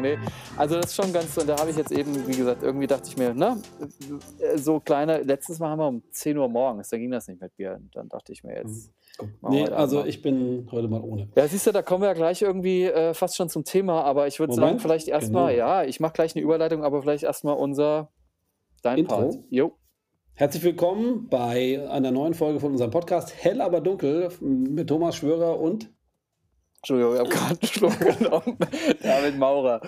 Nee, 0.00 0.18
also 0.56 0.76
das 0.76 0.86
ist 0.86 0.96
schon 0.96 1.12
ganz, 1.12 1.36
und 1.36 1.48
da 1.48 1.58
habe 1.58 1.70
ich 1.70 1.76
jetzt 1.76 1.92
eben, 1.92 2.26
wie 2.26 2.36
gesagt, 2.36 2.62
irgendwie 2.62 2.86
dachte 2.86 3.08
ich 3.08 3.16
mir, 3.16 3.34
ne, 3.34 3.56
so 4.56 4.80
kleine, 4.80 5.22
letztes 5.22 5.58
Mal 5.58 5.70
haben 5.70 5.78
wir 5.78 5.88
um 5.88 6.02
10 6.10 6.38
Uhr 6.38 6.48
morgens, 6.48 6.88
da 6.88 6.98
ging 6.98 7.10
das 7.10 7.28
nicht 7.28 7.40
mit 7.40 7.54
Bier. 7.56 7.76
Und 7.80 7.94
dann 7.94 8.08
dachte 8.08 8.32
ich 8.32 8.42
mir 8.42 8.56
jetzt. 8.56 8.92
Nee, 9.42 9.68
also 9.68 10.04
ich 10.04 10.22
bin 10.22 10.68
heute 10.70 10.88
mal 10.88 11.00
ohne. 11.02 11.28
Ja, 11.36 11.46
siehst 11.46 11.66
du, 11.66 11.72
da 11.72 11.82
kommen 11.82 12.02
wir 12.02 12.08
ja 12.08 12.14
gleich 12.14 12.40
irgendwie 12.42 12.84
äh, 12.84 13.14
fast 13.14 13.36
schon 13.36 13.48
zum 13.48 13.64
Thema, 13.64 14.02
aber 14.04 14.26
ich 14.26 14.40
würde 14.40 14.54
sagen, 14.54 14.78
vielleicht 14.78 15.08
erstmal, 15.08 15.52
genau. 15.54 15.66
ja, 15.66 15.84
ich 15.84 16.00
mache 16.00 16.14
gleich 16.14 16.34
eine 16.34 16.42
Überleitung, 16.42 16.84
aber 16.84 17.02
vielleicht 17.02 17.24
erstmal 17.24 17.56
unser, 17.56 18.10
dein 18.82 18.98
Intro. 18.98 19.16
Part. 19.16 19.38
Jo. 19.50 19.76
Herzlich 20.34 20.62
willkommen 20.62 21.28
bei 21.28 21.86
einer 21.90 22.10
neuen 22.10 22.32
Folge 22.32 22.60
von 22.60 22.72
unserem 22.72 22.90
Podcast 22.90 23.34
Hell 23.36 23.60
aber 23.60 23.82
dunkel 23.82 24.30
mit 24.40 24.88
Thomas 24.88 25.16
Schwörer 25.16 25.60
und 25.60 25.90
Entschuldigung, 26.82 27.12
ich 27.14 27.20
habe 27.20 27.28
gerade 27.28 27.60
einen 27.60 27.70
Schluck 27.70 27.98
genommen. 27.98 28.56
David 29.02 29.38
Maurer. 29.38 29.82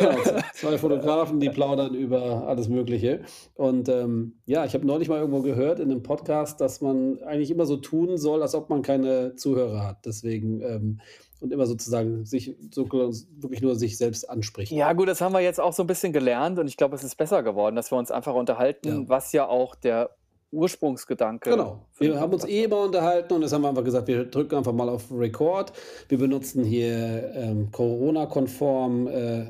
Ja, 0.00 0.16
zwei 0.54 0.78
Fotografen, 0.78 1.40
die 1.40 1.50
plaudern 1.50 1.94
über 1.94 2.46
alles 2.46 2.68
Mögliche. 2.68 3.22
Und 3.54 3.88
ähm, 3.88 4.38
ja, 4.46 4.64
ich 4.64 4.74
habe 4.74 4.86
neulich 4.86 5.08
mal 5.08 5.18
irgendwo 5.18 5.42
gehört 5.42 5.80
in 5.80 5.90
einem 5.90 6.04
Podcast, 6.04 6.60
dass 6.60 6.80
man 6.80 7.20
eigentlich 7.24 7.50
immer 7.50 7.66
so 7.66 7.76
tun 7.76 8.18
soll, 8.18 8.42
als 8.42 8.54
ob 8.54 8.70
man 8.70 8.82
keine 8.82 9.34
Zuhörer 9.34 9.84
hat. 9.84 10.06
Deswegen 10.06 10.60
ähm, 10.60 11.00
und 11.40 11.52
immer 11.52 11.66
sozusagen 11.66 12.24
sich 12.24 12.56
so, 12.72 12.84
wirklich 12.90 13.60
nur 13.60 13.76
sich 13.76 13.96
selbst 13.96 14.28
anspricht. 14.28 14.72
Ja, 14.72 14.92
gut, 14.92 15.08
das 15.08 15.20
haben 15.20 15.32
wir 15.32 15.40
jetzt 15.40 15.60
auch 15.60 15.72
so 15.72 15.82
ein 15.82 15.86
bisschen 15.86 16.12
gelernt 16.12 16.58
und 16.58 16.66
ich 16.66 16.76
glaube, 16.76 16.96
es 16.96 17.04
ist 17.04 17.16
besser 17.16 17.42
geworden, 17.42 17.76
dass 17.76 17.92
wir 17.92 17.98
uns 17.98 18.10
einfach 18.10 18.34
unterhalten, 18.34 18.88
ja. 18.88 19.08
was 19.08 19.32
ja 19.32 19.46
auch 19.46 19.74
der 19.74 20.10
Ursprungsgedanke. 20.50 21.50
Genau. 21.50 21.86
Wir 21.98 22.18
haben 22.18 22.32
uns 22.32 22.44
eh 22.46 22.64
immer 22.64 22.82
unterhalten 22.82 23.34
und 23.34 23.42
jetzt 23.42 23.52
haben 23.52 23.62
wir 23.62 23.68
einfach 23.68 23.84
gesagt, 23.84 24.08
wir 24.08 24.24
drücken 24.24 24.56
einfach 24.56 24.72
mal 24.72 24.88
auf 24.88 25.10
Record. 25.12 25.72
Wir 26.08 26.18
benutzen 26.18 26.64
hier 26.64 27.32
ähm, 27.34 27.70
Corona-konform 27.70 29.08
äh, 29.08 29.46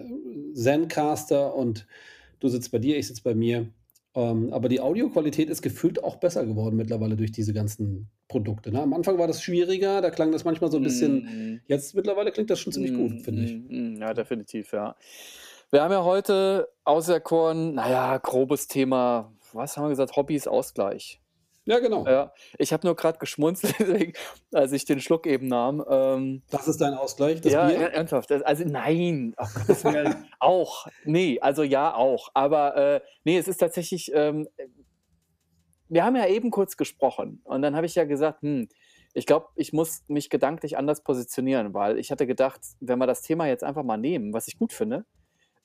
Zencaster 0.54 1.54
und 1.54 1.86
du 2.40 2.48
sitzt 2.48 2.72
bei 2.72 2.78
dir, 2.78 2.98
ich 2.98 3.06
sitze 3.06 3.22
bei 3.22 3.34
mir. 3.34 3.68
Ähm, 4.14 4.52
aber 4.52 4.68
die 4.68 4.80
Audioqualität 4.80 5.50
ist 5.50 5.62
gefühlt 5.62 6.02
auch 6.02 6.16
besser 6.16 6.44
geworden 6.44 6.76
mittlerweile 6.76 7.14
durch 7.14 7.30
diese 7.30 7.52
ganzen 7.52 8.08
Produkte. 8.26 8.72
Ne? 8.72 8.82
Am 8.82 8.92
Anfang 8.92 9.18
war 9.18 9.26
das 9.26 9.42
schwieriger, 9.42 10.00
da 10.00 10.10
klang 10.10 10.32
das 10.32 10.44
manchmal 10.44 10.70
so 10.70 10.78
ein 10.78 10.82
bisschen. 10.82 11.16
Mm. 11.54 11.60
Jetzt 11.68 11.94
mittlerweile 11.94 12.32
klingt 12.32 12.50
das 12.50 12.58
schon 12.58 12.72
ziemlich 12.72 12.92
mm, 12.92 12.96
gut, 12.96 13.22
finde 13.22 13.42
ich. 13.44 13.54
Mm, 13.54 14.00
ja, 14.00 14.14
definitiv, 14.14 14.72
ja. 14.72 14.96
Wir 15.70 15.82
haben 15.82 15.92
ja 15.92 16.02
heute 16.02 16.68
auserkoren, 16.84 17.74
naja, 17.74 18.16
grobes 18.18 18.66
Thema 18.66 19.32
was 19.54 19.76
haben 19.76 19.84
wir 19.84 19.90
gesagt? 19.90 20.16
Hobbys 20.16 20.46
Ausgleich. 20.46 21.20
Ja, 21.68 21.80
genau. 21.80 22.06
Ja, 22.06 22.32
ich 22.56 22.72
habe 22.72 22.86
nur 22.86 22.96
gerade 22.96 23.18
geschmunzelt, 23.18 24.16
als 24.54 24.72
ich 24.72 24.86
den 24.86 25.00
Schluck 25.00 25.26
eben 25.26 25.48
nahm. 25.48 25.84
Ähm, 25.86 26.42
das 26.50 26.66
ist 26.66 26.80
dein 26.80 26.94
Ausgleich, 26.94 27.42
das 27.42 27.52
ja, 27.52 27.68
Bier? 27.68 27.92
ernsthaft. 27.92 28.32
Also 28.32 28.64
nein, 28.64 29.36
auch. 30.40 30.86
Nee, 31.04 31.38
also 31.40 31.62
ja 31.62 31.94
auch. 31.94 32.30
Aber 32.32 32.74
äh, 32.76 33.00
nee, 33.24 33.36
es 33.36 33.48
ist 33.48 33.58
tatsächlich, 33.58 34.10
ähm, 34.14 34.48
wir 35.90 36.06
haben 36.06 36.16
ja 36.16 36.26
eben 36.26 36.50
kurz 36.50 36.78
gesprochen 36.78 37.42
und 37.44 37.60
dann 37.60 37.76
habe 37.76 37.84
ich 37.84 37.94
ja 37.94 38.04
gesagt, 38.04 38.40
hm, 38.40 38.68
ich 39.12 39.26
glaube, 39.26 39.48
ich 39.54 39.74
muss 39.74 40.04
mich 40.08 40.30
gedanklich 40.30 40.78
anders 40.78 41.02
positionieren, 41.02 41.74
weil 41.74 41.98
ich 41.98 42.10
hatte 42.10 42.26
gedacht, 42.26 42.60
wenn 42.80 42.98
wir 42.98 43.06
das 43.06 43.20
Thema 43.20 43.46
jetzt 43.46 43.62
einfach 43.62 43.82
mal 43.82 43.98
nehmen, 43.98 44.32
was 44.32 44.48
ich 44.48 44.58
gut 44.58 44.72
finde, 44.72 45.04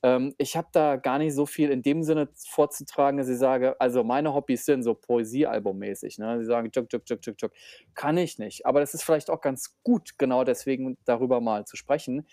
ähm, 0.04 0.36
ich 0.38 0.58
habe 0.58 0.68
da 0.74 0.98
gar 0.98 1.18
nicht 1.18 1.34
so 1.34 1.46
viel 1.46 1.70
in 1.70 1.82
dem 1.82 2.04
Sinne 2.04 2.28
vorzutragen, 2.36 3.18
dass 3.18 3.30
ich 3.30 3.38
sage, 3.38 3.80
also 3.80 4.04
meine 4.04 4.34
Hobbys 4.34 4.66
sind 4.66 4.84
so 4.84 4.94
Poesiealbummäßig. 4.94 6.18
Ne? 6.18 6.40
Sie 6.40 6.46
sagen, 6.46 6.72
tschuk, 6.72 6.90
tschuk, 6.90 7.06
tschuk, 7.06 7.22
tschuk, 7.22 7.38
tschuk. 7.38 7.52
Kann 7.96 8.18
ich 8.18 8.38
nicht. 8.38 8.66
Aber 8.66 8.82
das 8.82 8.94
ist 8.94 9.04
vielleicht 9.04 9.30
auch 9.30 9.40
ganz 9.40 9.78
gut, 9.82 10.18
genau 10.18 10.44
deswegen 10.44 10.98
darüber 11.06 11.40
mal 11.40 11.66
zu 11.66 11.78
sprechen. 11.78 12.28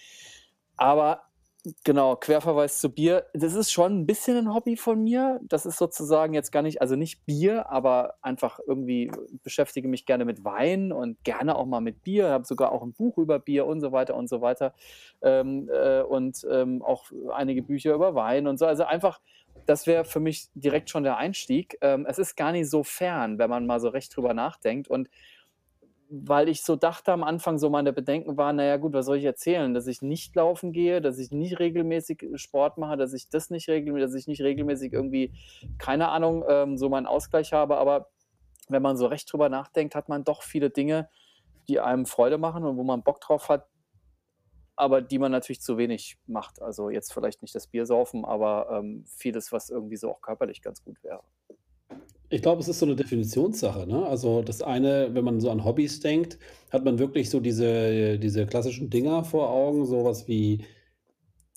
Aber 0.76 1.30
Genau, 1.84 2.16
Querverweis 2.16 2.81
zu 2.81 2.88
Bier. 2.88 3.26
Das 3.34 3.54
ist 3.54 3.71
schon 3.71 4.00
ein 4.00 4.06
bisschen 4.06 4.37
ein 4.37 4.54
Hobby 4.54 4.76
von 4.76 5.03
mir. 5.03 5.41
Das 5.43 5.66
ist 5.66 5.76
sozusagen 5.76 6.32
jetzt 6.32 6.53
gar 6.53 6.62
nicht, 6.62 6.81
also 6.81 6.97
nicht 6.97 7.26
Bier, 7.26 7.71
aber 7.71 8.15
einfach 8.22 8.60
irgendwie 8.66 9.12
beschäftige 9.43 9.87
mich 9.87 10.06
gerne 10.06 10.25
mit 10.25 10.43
Wein 10.43 10.91
und 10.91 11.22
gerne 11.22 11.56
auch 11.56 11.66
mal 11.66 11.82
mit 11.82 12.03
Bier. 12.03 12.26
Ich 12.26 12.32
habe 12.32 12.47
sogar 12.47 12.72
auch 12.72 12.82
ein 12.82 12.94
Buch 12.94 13.19
über 13.19 13.38
Bier 13.38 13.66
und 13.66 13.81
so 13.82 13.93
weiter 13.93 14.15
und 14.16 14.28
so 14.28 14.41
weiter. 14.41 14.72
Ähm, 15.20 15.69
äh, 15.70 16.00
und 16.00 16.47
ähm, 16.50 16.82
auch 16.82 17.10
einige 17.31 17.62
Bücher 17.62 17.94
über 17.94 18.15
Wein 18.15 18.47
und 18.47 18.59
so. 18.59 18.65
Also 18.65 18.84
einfach, 18.84 19.20
das 19.66 19.87
wäre 19.87 20.06
für 20.06 20.20
mich 20.20 20.49
direkt 20.54 20.88
schon 20.88 21.03
der 21.03 21.19
Einstieg. 21.19 21.76
Ähm, 21.82 22.06
es 22.09 22.19
ist 22.19 22.37
gar 22.37 22.53
nicht 22.53 22.70
so 22.70 22.84
fern, 22.84 23.38
wenn 23.38 23.50
man 23.50 23.66
mal 23.66 23.81
so 23.81 23.88
recht 23.88 24.16
drüber 24.16 24.32
nachdenkt. 24.32 24.88
Und 24.88 25.10
weil 26.12 26.48
ich 26.48 26.62
so 26.62 26.75
dachte 26.75 27.12
am 27.12 27.22
Anfang, 27.22 27.59
so 27.59 27.71
meine 27.71 27.93
Bedenken 27.93 28.37
waren, 28.37 28.56
naja 28.56 28.78
gut, 28.78 28.93
was 28.93 29.06
soll 29.06 29.19
ich 29.19 29.25
erzählen, 29.25 29.72
dass 29.72 29.87
ich 29.87 30.03
nicht 30.03 30.34
laufen 30.34 30.72
gehe, 30.72 31.00
dass 31.00 31.19
ich 31.19 31.31
nicht 31.31 31.60
regelmäßig 31.60 32.26
Sport 32.34 32.78
mache, 32.78 32.97
dass 32.97 33.12
ich 33.12 33.28
das 33.28 33.48
nicht 33.50 33.69
regelmäßig, 33.69 34.06
dass 34.06 34.15
ich 34.15 34.26
nicht 34.26 34.43
regelmäßig 34.43 34.93
irgendwie, 34.93 35.32
keine 35.78 36.09
Ahnung, 36.09 36.44
ähm, 36.49 36.76
so 36.76 36.88
meinen 36.88 37.06
Ausgleich 37.06 37.53
habe, 37.53 37.76
aber 37.76 38.10
wenn 38.69 38.82
man 38.82 38.97
so 38.97 39.06
recht 39.06 39.32
drüber 39.32 39.49
nachdenkt, 39.49 39.94
hat 39.94 40.09
man 40.09 40.25
doch 40.25 40.43
viele 40.43 40.70
Dinge, 40.70 41.09
die 41.69 41.78
einem 41.78 42.06
Freude 42.06 42.38
machen 42.38 42.65
und 42.65 42.76
wo 42.76 42.82
man 42.82 43.04
Bock 43.04 43.20
drauf 43.20 43.49
hat, 43.49 43.69
aber 44.75 45.03
die 45.03 45.19
man 45.20 45.31
natürlich 45.31 45.60
zu 45.60 45.78
wenig 45.78 46.19
macht. 46.26 46.60
Also 46.60 46.91
jetzt 46.91 47.12
vielleicht 47.12 47.43
nicht 47.43 47.54
das 47.54 47.69
Bier 47.69 47.87
saufen, 47.87 48.25
aber 48.25 48.69
ähm, 48.72 49.04
vieles, 49.06 49.53
was 49.53 49.70
irgendwie 49.70 49.97
so 49.97 50.10
auch 50.10 50.22
körperlich 50.22 50.60
ganz 50.60 50.82
gut 50.82 51.03
wäre. 51.04 51.22
Ich 52.31 52.43
glaube, 52.43 52.61
es 52.61 52.69
ist 52.69 52.79
so 52.79 52.87
eine 52.87 52.97
Definitionssache, 52.97 53.87
ne? 53.87 54.07
Also, 54.07 54.43
das 54.43 54.63
eine, 54.63 55.11
wenn 55.13 55.25
man 55.25 55.41
so 55.41 55.51
an 55.51 55.65
Hobbys 55.65 56.01
denkt, 56.01 56.39
hat 56.71 56.85
man 56.85 56.99
wirklich 56.99 57.29
so 57.29 57.41
diese 57.41 58.19
diese 58.19 58.47
klassischen 58.47 58.89
Dinger 58.89 59.25
vor 59.25 59.51
Augen, 59.51 59.85
sowas 59.85 60.29
wie 60.29 60.65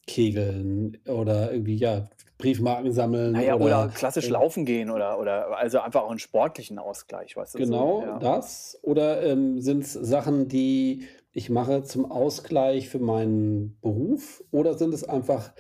Kegeln 0.08 0.98
oder 1.08 1.52
irgendwie, 1.52 1.76
ja, 1.76 2.10
Briefmarken 2.38 2.92
sammeln 2.92 3.40
ja, 3.40 3.56
oder 3.56 3.90
klassisch 3.94 4.28
äh 4.28 4.32
laufen 4.32 4.66
gehen 4.66 4.90
oder 4.90 5.18
oder 5.20 5.58
also 5.58 5.80
einfach 5.80 6.02
auch 6.04 6.10
einen 6.10 6.20
sportlichen 6.20 6.78
Ausgleich, 6.78 7.38
weißt 7.38 7.54
du, 7.54 7.60
so, 7.60 7.64
Genau 7.64 8.02
ja. 8.02 8.20
das. 8.20 8.78
Oder, 8.82 9.24
ähm, 9.24 9.58
es 9.58 9.94
Sachen, 9.94 10.50
die 10.50 11.04
ich 11.32 11.50
mache 11.50 11.84
zum 11.84 12.12
Ausgleich 12.12 12.90
für 12.90 13.00
meinen 13.00 13.78
Beruf? 13.82 14.44
Oder 14.52 14.78
sind 14.78 14.94
es 14.94 15.04
einfach 15.04 15.52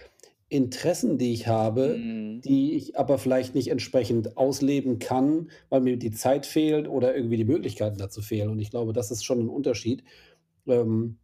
Interessen, 0.53 1.17
die 1.17 1.33
ich 1.33 1.47
habe, 1.47 1.97
Mhm. 1.97 2.41
die 2.41 2.73
ich 2.73 2.97
aber 2.97 3.17
vielleicht 3.17 3.55
nicht 3.55 3.69
entsprechend 3.69 4.37
ausleben 4.37 4.99
kann, 4.99 5.49
weil 5.69 5.81
mir 5.81 5.97
die 5.97 6.11
Zeit 6.11 6.45
fehlt 6.45 6.87
oder 6.87 7.15
irgendwie 7.15 7.37
die 7.37 7.45
Möglichkeiten 7.45 7.97
dazu 7.97 8.21
fehlen. 8.21 8.49
Und 8.49 8.59
ich 8.59 8.69
glaube, 8.69 8.93
das 8.93 9.11
ist 9.11 9.23
schon 9.25 9.39
ein 9.39 9.49
Unterschied. 9.49 10.03
Ähm, 10.67 11.17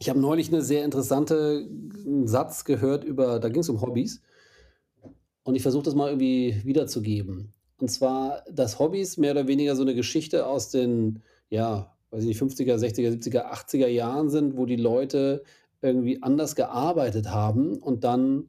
ich 0.00 0.08
habe 0.08 0.20
neulich 0.20 0.48
eine 0.48 0.62
sehr 0.62 0.84
interessante 0.84 1.68
Satz 2.24 2.64
gehört 2.64 3.04
über 3.04 3.38
da 3.40 3.48
ging 3.48 3.60
es 3.62 3.68
um 3.68 3.80
Hobbys. 3.80 4.20
Und 5.44 5.54
ich 5.56 5.62
versuche 5.62 5.84
das 5.84 5.94
mal 5.94 6.08
irgendwie 6.08 6.60
wiederzugeben. 6.64 7.52
Und 7.80 7.88
zwar, 7.90 8.44
dass 8.50 8.78
Hobbys 8.78 9.16
mehr 9.18 9.32
oder 9.32 9.46
weniger 9.46 9.76
so 9.76 9.82
eine 9.82 9.94
Geschichte 9.94 10.46
aus 10.46 10.70
den, 10.70 11.22
ja, 11.50 11.94
weiß 12.10 12.22
ich 12.22 12.28
nicht, 12.28 12.40
50er, 12.42 12.76
60er, 12.76 13.10
70er, 13.10 13.52
80er 13.52 13.88
Jahren 13.88 14.30
sind, 14.30 14.56
wo 14.56 14.66
die 14.66 14.76
Leute 14.76 15.42
irgendwie 15.82 16.22
anders 16.22 16.54
gearbeitet 16.54 17.30
haben 17.30 17.76
und 17.76 18.04
dann 18.04 18.46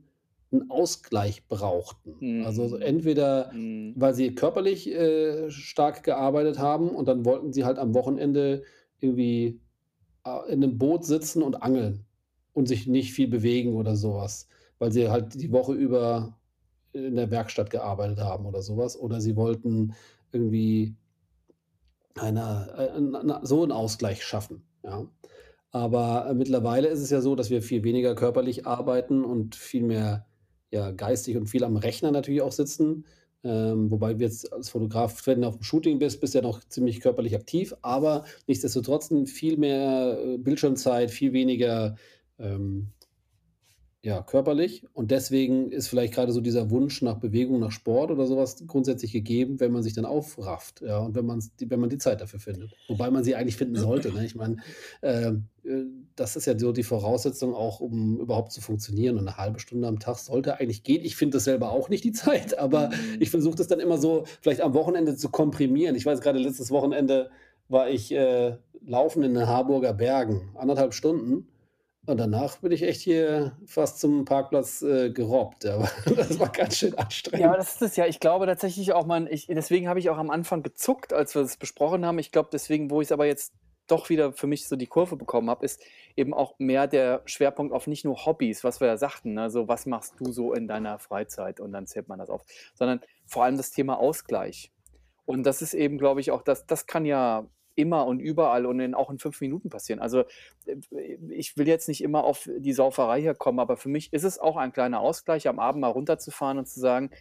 'n 0.62 0.70
Ausgleich 0.72 1.48
brauchten. 1.48 2.28
Also, 2.38 2.76
Mhm. 2.76 2.78
entweder, 2.78 3.52
Mhm. 3.52 3.96
weil 3.96 4.14
sie 4.14 4.36
körperlich, 4.36 4.90
äh, 4.92 5.50
stark 5.52 6.04
gearbeitet 6.04 6.60
haben 6.60 6.90
und 6.90 7.08
dann 7.08 7.26
wollten 7.26 7.54
sie 7.54 7.66
halt 7.66 7.78
am 7.80 7.94
Wochenende 7.96 8.64
irgendwie, 9.00 9.62
äh, 10.26 10.52
in 10.54 10.60
'nem 10.62 10.78
Boot 10.80 11.06
sitzen 11.06 11.44
und 11.44 11.64
angeln 11.64 12.08
und 12.54 12.68
sich 12.68 12.88
nicht 12.88 13.14
viel 13.14 13.28
bewegen 13.30 13.76
oder 13.76 13.96
sowas, 13.98 14.50
weil 14.80 14.92
sie 14.94 15.10
halt 15.10 15.36
die 15.42 15.52
Woche 15.54 15.74
über 15.74 16.40
in 16.94 17.16
der 17.18 17.32
Werkstatt 17.32 17.70
gearbeitet 17.72 18.20
haben 18.22 18.46
oder 18.48 18.62
sowas. 18.64 18.98
Oder 19.00 19.22
sie 19.22 19.36
wollten 19.38 19.96
irgendwie 20.34 20.98
eine 22.18 22.74
äh, 22.78 22.98
'n 22.98 23.40
so 23.44 23.64
'n 23.66 23.72
Ausgleich 23.74 24.24
schaffen, 24.24 24.68
ja? 24.84 25.08
Aber, 25.72 26.28
äh, 26.30 26.34
mittlerweile 26.34 26.88
ist 26.90 27.02
es 27.02 27.10
ja 27.12 27.22
so, 27.22 27.36
dass 27.36 27.50
wir 27.50 27.62
viel 27.62 27.84
weniger 27.84 28.16
körperlich 28.16 28.66
arbeiten 28.68 29.26
und 29.26 29.56
viel 29.56 29.84
mehr 29.84 30.28
ja 30.72 30.92
geistig 30.92 31.38
und 31.38 31.48
viel 31.48 31.64
am 31.64 31.78
Rechner 31.78 32.12
natürlich 32.12 32.42
auch 32.42 32.52
sitzen. 32.52 33.06
Ähm, 33.44 33.92
wobei 33.92 34.18
wir 34.18 34.26
jetzt 34.26 34.52
als 34.52 34.70
Fotograf, 34.70 35.28
wenn 35.28 35.42
du 35.42 35.48
auf 35.48 35.58
dem 35.58 35.64
Shooting 35.64 36.00
bist, 36.00 36.20
bist 36.20 36.34
ja 36.34 36.42
noch 36.42 36.64
ziemlich 36.64 37.00
körperlich 37.00 37.36
aktiv, 37.36 37.76
aber 37.84 38.26
nichtsdestotrotz 38.48 39.14
viel 39.28 39.58
mehr 39.58 40.18
äh, 40.20 40.38
Bildschirmzeit, 40.40 41.12
viel 41.12 41.32
weniger 41.32 41.96
ähm, 42.40 42.88
ja, 44.06 44.22
körperlich. 44.22 44.84
Und 44.94 45.10
deswegen 45.10 45.72
ist 45.72 45.88
vielleicht 45.88 46.14
gerade 46.14 46.32
so 46.32 46.40
dieser 46.40 46.70
Wunsch 46.70 47.02
nach 47.02 47.16
Bewegung, 47.18 47.60
nach 47.60 47.72
Sport 47.72 48.12
oder 48.12 48.28
sowas 48.28 48.64
grundsätzlich 48.68 49.12
gegeben, 49.12 49.60
wenn 49.60 49.72
man 49.72 49.82
sich 49.82 49.94
dann 49.94 50.06
aufrafft, 50.06 50.82
ja, 50.82 51.00
und 51.00 51.16
wenn 51.16 51.26
man's 51.26 51.52
wenn 51.60 51.80
man 51.80 51.90
die 51.90 51.98
Zeit 51.98 52.22
dafür 52.22 52.40
findet. 52.40 52.72
Wobei 52.88 53.10
man 53.10 53.24
sie 53.24 53.36
eigentlich 53.36 53.58
finden 53.58 53.78
sollte, 53.78 54.14
ne? 54.14 54.24
Ich 54.24 54.36
meine, 54.36 54.58
ähm, 55.02 55.46
äh, 55.64 55.86
das 56.16 56.36
ist 56.36 56.46
ja 56.46 56.58
so 56.58 56.72
die 56.72 56.84
Voraussetzung 56.84 57.56
auch, 57.56 57.80
um 57.80 58.20
überhaupt 58.20 58.52
zu 58.52 58.62
funktionieren. 58.62 59.18
Und 59.18 59.28
eine 59.28 59.38
halbe 59.38 59.60
Stunde 59.60 59.88
am 59.88 59.98
Tag 60.00 60.20
sollte 60.20 60.60
eigentlich 60.60 60.84
gehen. 60.84 61.04
Ich 61.04 61.16
finde 61.16 61.38
das 61.38 61.46
selber 61.46 61.72
auch 61.72 61.90
nicht 61.90 62.04
die 62.04 62.12
Zeit, 62.12 62.58
aber 62.60 62.90
Mhm. 62.90 63.18
ich 63.22 63.32
versuche 63.32 63.56
das 63.56 63.68
dann 63.68 63.80
immer 63.80 63.98
so 63.98 64.26
vielleicht 64.42 64.62
am 64.62 64.76
Wochenende 64.76 65.16
zu 65.16 65.30
komprimieren. 65.30 65.96
Ich 65.96 66.06
weiß 66.06 66.22
gerade 66.22 66.38
letztes 66.38 66.70
Wochenende 66.70 67.32
war 67.70 67.90
ich, 67.90 68.12
äh, 68.12 68.58
laufen 68.86 69.24
in 69.24 69.34
den 69.34 69.48
Harburger 69.48 69.94
Bergen, 69.94 70.52
anderthalb 70.54 70.94
Stunden. 70.94 71.48
Und 72.08 72.18
danach 72.18 72.58
bin 72.60 72.72
ich 72.72 72.84
echt 72.84 73.02
hier 73.02 73.58
fast 73.66 74.00
zum 74.00 74.26
Parkplatz, 74.26 74.82
äh, 74.82 75.10
gerobbt, 75.12 75.66
aber 75.66 75.90
das 76.16 76.40
war 76.40 76.50
ganz 76.52 76.78
schön 76.78 76.96
Ja, 77.38 77.54
anstrengend. 77.54 77.58
das 77.58 77.74
ist 77.76 77.82
es 77.82 77.96
ja. 77.98 78.06
Ich 78.06 78.20
glaube 78.20 78.46
tatsächlich 78.46 78.94
auch, 78.94 79.06
man 79.06 79.28
ich 79.28 79.48
deswegen 79.48 79.90
habe 79.90 80.00
ich 80.00 80.10
auch 80.10 80.18
am 80.18 80.30
Anfang 80.30 80.64
gezuckt, 80.64 81.12
als 81.12 81.36
wir 81.36 81.42
das 81.42 81.58
besprochen 81.58 82.06
haben. 82.06 82.18
Ich 82.20 82.32
glaube 82.32 82.50
deswegen, 82.52 82.90
wo 82.90 83.02
ich's 83.02 83.12
aber 83.12 83.26
jetzt 83.26 83.54
doch 83.88 84.10
wieder 84.10 84.32
für 84.34 84.48
mich 84.48 84.68
so 84.68 84.76
die 84.78 84.88
Kurve 84.88 85.16
bekommen 85.18 85.50
habe, 85.50 85.66
ist 85.66 85.82
eben 86.16 86.34
auch 86.34 86.56
mehr 86.60 86.88
der 86.88 87.22
Schwerpunkt 87.26 87.74
auf 87.74 87.88
nicht 87.88 88.06
nur 88.06 88.26
Hobbys, 88.26 88.64
was 88.64 88.80
wir 88.80 88.88
ja 88.88 88.98
sagten, 88.98 89.34
ne, 89.34 89.50
so: 89.50 89.68
„Was 89.68 89.86
machst 89.86 90.16
du 90.20 90.32
so 90.32 90.54
in 90.54 90.68
deiner 90.68 90.98
Freizeit?“ 90.98 91.60
Und 91.60 91.74
dann 91.74 91.88
zählt 91.88 92.08
man 92.08 92.20
das 92.20 92.30
auf, 92.30 92.44
sondern 92.74 93.02
vor 93.26 93.44
allem 93.44 93.58
das 93.58 93.72
Thema 93.72 94.00
Ausgleich. 94.00 94.72
Und 95.26 95.44
das 95.44 95.62
ist 95.62 95.74
eben, 95.74 95.98
glaube 95.98 96.22
ich, 96.22 96.32
auch 96.32 96.42
das 96.44 96.66
das 96.68 96.86
kann 96.88 97.06
ja 97.06 97.50
immer 97.76 98.06
und 98.08 98.20
überall 98.20 98.66
und 98.66 98.80
in 98.80 98.96
auch 98.96 99.10
in 99.12 99.20
5 99.20 99.42
Minuten 99.42 99.70
passieren. 99.70 100.00
Also, 100.00 100.22
äh, 100.66 100.78
ich 101.30 101.58
will 101.58 101.68
jetzt 101.68 101.88
nicht 101.88 102.02
immer 102.04 102.24
auf 102.24 102.50
die 102.58 102.74
Sauferei 102.74 103.22
hier 103.22 103.36
kommen, 103.36 103.60
aber 103.60 103.78
für 103.78 103.90
mich 103.90 104.14
ist 104.14 104.24
es 104.24 104.40
auch 104.40 104.58
ein 104.58 104.74
kleiner 104.74 105.00
Ausgleich, 105.02 105.48
am 105.48 105.60
Abend 105.60 105.82
mal 105.82 105.90
runterzufahren 105.90 106.58
und 106.60 106.68
zu 106.68 106.80
sagen: 106.80 107.12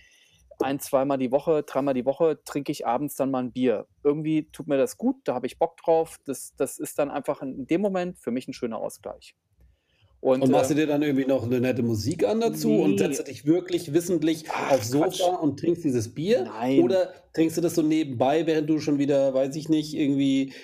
„Ein 0.60 0.80
zweimal 0.80 1.18
die 1.18 1.32
Woche, 1.32 1.62
dreimal 1.64 1.94
die 1.94 2.06
Woche 2.06 2.40
trinke 2.44 2.72
ich 2.72 2.86
abends 2.86 3.16
dann 3.16 3.30
mal 3.30 3.42
'n 3.44 3.52
Bier.“ 3.52 3.86
Irgendwie 4.04 4.50
tut 4.52 4.68
mir 4.68 4.78
das 4.78 4.96
gut, 4.98 5.16
da 5.24 5.34
habe 5.34 5.46
ich 5.46 5.58
Bock 5.58 5.76
drauf. 5.78 6.18
Das 6.26 6.54
das 6.56 6.78
ist 6.78 6.98
dann 6.98 7.10
einfach 7.10 7.42
in 7.42 7.66
dem 7.66 7.80
Moment 7.82 8.18
für 8.20 8.30
mich 8.32 8.48
'n 8.48 8.54
schöner 8.54 8.78
Ausgleich. 8.78 9.34
Und, 10.24 10.42
Und 10.42 10.50
machst 10.50 10.70
du 10.70 10.74
ähm 10.74 10.78
dir 10.78 10.86
dann 10.86 11.02
irgendwie 11.02 11.26
noch 11.26 11.46
'ne 11.46 11.60
nette 11.60 11.82
Musik 11.82 12.26
an 12.26 12.40
dazu 12.40 12.80
und 12.80 12.96
setzt 12.98 13.18
du 13.20 13.24
dich 13.24 13.44
wirklich 13.44 13.92
wissentlich 13.92 14.46
Ach, 14.48 14.70
aufs 14.70 14.90
Quatsch. 14.90 15.18
Sofa 15.18 15.34
und 15.36 15.60
trinkst 15.60 15.84
dieses 15.84 16.14
Bier? 16.14 16.44
Nein. 16.44 16.80
Oder 16.80 17.12
trinkst 17.34 17.58
du 17.58 17.60
das 17.60 17.74
so 17.74 17.82
nebenbei, 17.82 18.46
während 18.46 18.70
du 18.70 18.78
schon 18.80 18.98
wieder, 18.98 19.34
weiß 19.34 19.54
ich 19.56 19.68
nicht, 19.68 19.92
irgendwie, 19.92 20.54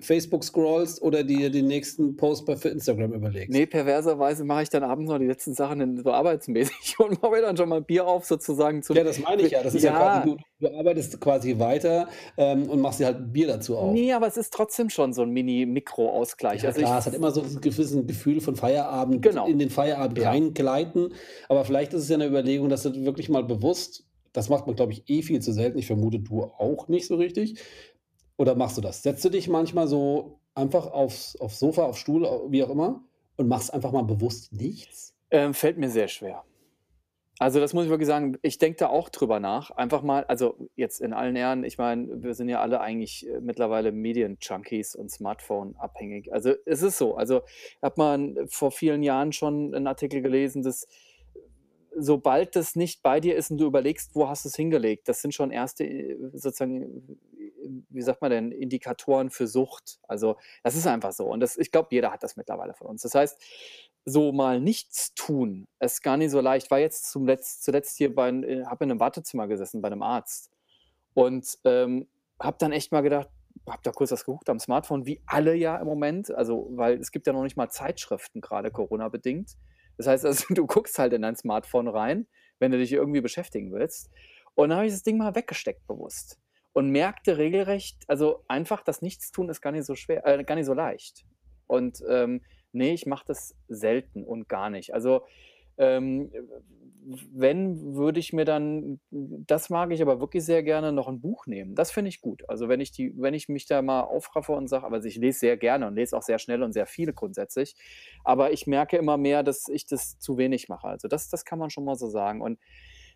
Facebook 0.00 0.42
scrollst 0.44 1.00
oder 1.02 1.22
dir 1.24 1.50
den 1.50 1.66
nächsten 1.68 2.16
Post 2.16 2.46
bei 2.46 2.56
für 2.56 2.68
Instagram 2.70 3.12
überlegst? 3.12 3.52
Ne, 3.52 3.66
perverserweise 3.66 4.44
mache 4.44 4.62
ich 4.62 4.68
dann 4.68 4.84
abends 4.84 5.10
noch 5.10 5.18
die 5.18 5.26
letzten 5.26 5.54
Sachen 5.54 5.96
so 6.02 6.12
arbeitsmäßig 6.12 6.98
und 7.00 7.20
mache 7.22 7.32
mir 7.32 7.42
dann 7.42 7.56
schon 7.56 7.68
mal 7.68 7.78
'n 7.78 7.84
Bier 7.84 8.06
auf 8.06 8.24
sozusagen 8.24 8.82
Ja, 8.92 9.04
das 9.04 9.18
meine 9.18 9.42
ich 9.42 9.50
ja. 9.52 9.62
Das 9.62 9.74
ist 9.74 9.84
ja 9.84 9.92
quasi 9.92 10.20
ja. 10.20 10.20
du 10.20 10.36
du 10.58 10.68
arbeitest 10.76 11.20
quasi 11.20 11.58
weiter, 11.58 12.08
ähm, 12.36 12.68
und 12.68 12.80
machst 12.80 12.98
dir 13.00 13.06
halt 13.06 13.32
Bier 13.32 13.46
dazu 13.46 13.76
auf. 13.78 14.02
Ne, 14.02 14.12
aber 14.12 14.26
es 14.26 14.36
ist 14.36 14.52
trotzdem 14.52 14.90
schon 14.90 15.14
so 15.14 15.22
'n 15.22 15.30
Mini-Mikro-Ausgleich. 15.30 16.66
Ja 16.66 16.68
Also, 16.68 16.80
ich 16.82 16.90
klar, 16.90 16.98
es 16.98 17.06
hat 17.06 17.14
immer 17.14 17.30
so 17.30 17.42
'n 17.42 17.60
gewissen 17.60 18.06
Gefühl 18.08 18.40
von 18.40 18.56
Feierabend 18.56 19.24
Genau. 19.24 19.46
in 19.46 19.58
den 19.60 19.70
Feierabend 19.70 20.18
Ja. 20.18 20.24
reingleiten. 20.24 21.14
Aber 21.48 21.64
vielleicht 21.64 21.92
ist 21.94 22.02
es 22.02 22.08
ja 22.08 22.16
'ne 22.18 22.26
Überlegung, 22.26 22.68
dass 22.68 22.82
du 22.82 22.92
wirklich 23.04 23.28
mal 23.28 23.44
bewusst 23.44 24.04
das 24.32 24.48
macht 24.48 24.68
man, 24.68 24.76
glaube 24.76 24.92
ich, 24.92 25.02
eh 25.10 25.22
viel 25.22 25.40
zu 25.42 25.52
selten. 25.52 25.76
Ich 25.78 25.88
vermute, 25.88 26.20
du 26.20 26.44
auch 26.44 26.86
nicht 26.86 27.08
so 27.08 27.16
richtig. 27.16 27.58
Oder 28.40 28.54
machst 28.54 28.78
du 28.78 28.80
das? 28.80 29.02
Setzt 29.02 29.22
du 29.22 29.28
dich 29.28 29.48
manchmal 29.48 29.86
so 29.86 30.40
einfach 30.54 30.86
aufs 30.86 31.36
aufs 31.36 31.58
Sofa, 31.58 31.84
auf 31.84 31.98
Stuhl, 31.98 32.22
wie 32.48 32.64
auch 32.64 32.70
immer 32.70 33.04
und 33.36 33.48
machst 33.48 33.70
einfach 33.74 33.92
mal 33.92 34.00
bewusst 34.00 34.54
nichts? 34.54 35.14
Ähm, 35.30 35.52
fällt 35.52 35.76
mir 35.76 35.90
sehr 35.90 36.08
schwer. 36.08 36.42
Also, 37.38 37.60
das 37.60 37.74
muss 37.74 37.84
ich 37.84 37.90
wirklich 37.90 38.06
sagen, 38.06 38.38
ich 38.40 38.56
denke 38.56 38.78
da 38.78 38.88
auch 38.88 39.10
drüber 39.10 39.40
nach. 39.40 39.70
Einfach 39.72 40.00
mal 40.00 40.24
also, 40.24 40.56
jetzt 40.74 41.02
in 41.02 41.12
allen 41.12 41.36
Ehren, 41.36 41.64
ich 41.64 41.76
meine, 41.76 42.22
wir 42.22 42.32
sind 42.32 42.48
ja 42.48 42.62
alle 42.62 42.80
eigentlich, 42.80 43.28
äh, 43.28 43.42
mittlerweile 43.42 43.92
Medien-Junkies 43.92 44.94
und 44.94 45.10
Smartphone-abhängig. 45.10 46.32
Also, 46.32 46.54
es 46.64 46.80
ist 46.80 46.96
so. 46.96 47.16
Also, 47.16 47.42
habe 47.82 47.94
mal 47.98 48.46
vor 48.48 48.70
vielen 48.70 49.02
Jahren 49.02 49.32
schon 49.32 49.74
'n 49.74 49.86
Artikel 49.86 50.22
gelesen, 50.22 50.62
dass 50.62 50.86
sobald 51.96 52.56
das 52.56 52.76
nicht 52.76 53.02
bei 53.02 53.20
dir 53.20 53.36
ist 53.36 53.50
und 53.50 53.58
du 53.58 53.66
überlegst, 53.66 54.14
wo 54.14 54.28
hast 54.28 54.44
du's 54.44 54.56
hingelegt, 54.56 55.08
das 55.08 55.22
sind 55.22 55.34
schon 55.34 55.50
erste, 55.50 55.84
äh, 55.84 56.16
sozusagen, 56.32 57.18
wie 57.88 58.02
sagt 58.02 58.22
man 58.22 58.30
denn, 58.30 58.52
Indikatoren 58.52 59.30
für 59.30 59.46
Sucht. 59.46 59.98
Also, 60.08 60.36
das 60.62 60.76
ist 60.76 60.86
einfach 60.86 61.12
so. 61.12 61.26
Und 61.26 61.40
das 61.40 61.56
ich 61.58 61.70
glaube, 61.70 61.88
jeder 61.92 62.12
hat 62.12 62.22
das 62.22 62.36
mittlerweile 62.36 62.74
von 62.74 62.86
uns. 62.88 63.02
Das 63.02 63.14
heißt, 63.14 63.40
so 64.04 64.32
mal 64.32 64.60
nichts 64.60 65.14
tun 65.14 65.68
ist 65.80 66.02
gar 66.02 66.16
nicht 66.16 66.30
so 66.30 66.40
leicht. 66.40 66.70
War 66.70 66.78
jetzt 66.78 67.10
zum 67.10 67.26
letzt 67.26 67.62
zuletzt 67.64 67.98
hier 67.98 68.14
bei 68.14 68.30
äh, 68.30 68.64
habe 68.66 68.84
in 68.84 68.88
'nem 68.88 69.00
Wartezimmer 69.00 69.46
gesessen 69.48 69.82
bei 69.82 69.90
'nem 69.90 70.02
Arzt 70.02 70.50
und, 71.14 71.58
ähm, 71.64 72.08
habe 72.40 72.56
dann 72.58 72.72
echt 72.72 72.92
mal 72.92 73.02
gedacht 73.02 73.28
habe 73.68 73.80
da 73.82 73.92
kurz 73.92 74.10
was 74.12 74.24
geguckt 74.24 74.48
am 74.48 74.58
Smartphone, 74.58 75.06
wie 75.06 75.22
alle 75.26 75.54
ja 75.54 75.76
im 75.76 75.86
Moment. 75.86 76.30
Also, 76.30 76.68
weil 76.72 76.98
es 76.98 77.10
gibt 77.12 77.26
ja 77.26 77.32
noch 77.32 77.42
nicht 77.42 77.56
mal 77.56 77.68
Zeitschriften, 77.70 78.40
grade 78.40 78.70
Corona-bedingt. 78.70 79.56
Das 79.96 80.06
heißt 80.06 80.24
also, 80.24 80.44
du 80.54 80.66
guckst 80.66 80.98
halt 80.98 81.12
in 81.12 81.22
dein 81.22 81.36
Smartphone 81.36 81.88
rein, 81.88 82.26
wenn 82.58 82.70
du 82.72 82.78
dich 82.78 82.92
irgendwie 82.92 83.20
beschäftigen 83.20 83.72
willst. 83.72 84.10
Und 84.54 84.70
dann 84.70 84.78
habe 84.78 84.86
ich 84.86 84.92
das 84.92 85.02
Ding 85.02 85.18
mal 85.18 85.34
weggesteckt 85.34 85.86
bewusst 85.86 86.38
und 86.72 86.90
merkte 86.90 87.38
regelrecht 87.38 88.04
also, 88.08 88.44
einfach 88.48 88.82
das 88.82 89.02
Nichtstun 89.02 89.48
ist 89.50 89.60
gar 89.62 89.72
nicht 89.72 89.84
so 89.86 89.94
schwer 89.96 90.26
äh, 90.26 90.44
gar 90.44 90.54
nicht 90.56 90.66
so 90.66 90.74
leicht. 90.74 91.24
Und, 91.66 92.02
ähm, 92.08 92.42
ne, 92.72 92.92
ich 92.94 93.06
mache 93.06 93.24
das 93.26 93.56
selten 93.68 94.24
und 94.24 94.48
gar 94.48 94.70
nicht. 94.70 94.94
Also, 94.94 95.24
ähm, 95.78 96.30
wenn, 97.32 97.96
würde 97.96 98.20
ich 98.20 98.32
mir 98.32 98.44
dann 98.44 99.00
das 99.10 99.70
mag 99.70 99.90
ich 99.92 100.02
aber 100.02 100.20
wirklich 100.20 100.44
sehr 100.44 100.62
gerne, 100.62 100.92
noch 100.92 101.08
'n 101.08 101.20
Buch 101.22 101.46
nehmen. 101.46 101.74
Das 101.74 101.90
finde 101.92 102.10
ich 102.10 102.20
gut. 102.20 102.48
Also, 102.48 102.68
wenn 102.68 102.80
ich 102.80 102.92
die 102.92 103.14
wenn 103.16 103.34
ich 103.34 103.48
mich 103.48 103.66
da 103.66 103.80
mal 103.82 104.02
aufraffe 104.02 104.52
und 104.52 104.68
sage 104.68 104.84
aber 104.86 105.02
ich 105.04 105.16
lese 105.16 105.38
sehr 105.40 105.56
gerne 105.56 105.86
und 105.88 105.94
lese 105.96 106.16
auch 106.16 106.22
sehr 106.22 106.38
schnell 106.38 106.62
und 106.62 106.72
sehr 106.74 106.86
viel 106.86 107.12
grundsätzlich. 107.14 107.74
Aber 108.24 108.52
ich 108.52 108.66
merke 108.66 108.96
immer 108.98 109.16
mehr, 109.16 109.42
dass 109.42 109.68
ich 109.68 109.86
das 109.86 110.18
zu 110.18 110.36
wenig 110.38 110.68
mache. 110.68 110.88
Also, 110.88 111.08
das 111.08 111.28
das 111.30 111.44
kann 111.46 111.58
man 111.58 111.70
schon 111.70 111.84
mal 111.84 111.96
so 111.96 112.08
sagen. 112.08 112.42
Und 112.42 112.58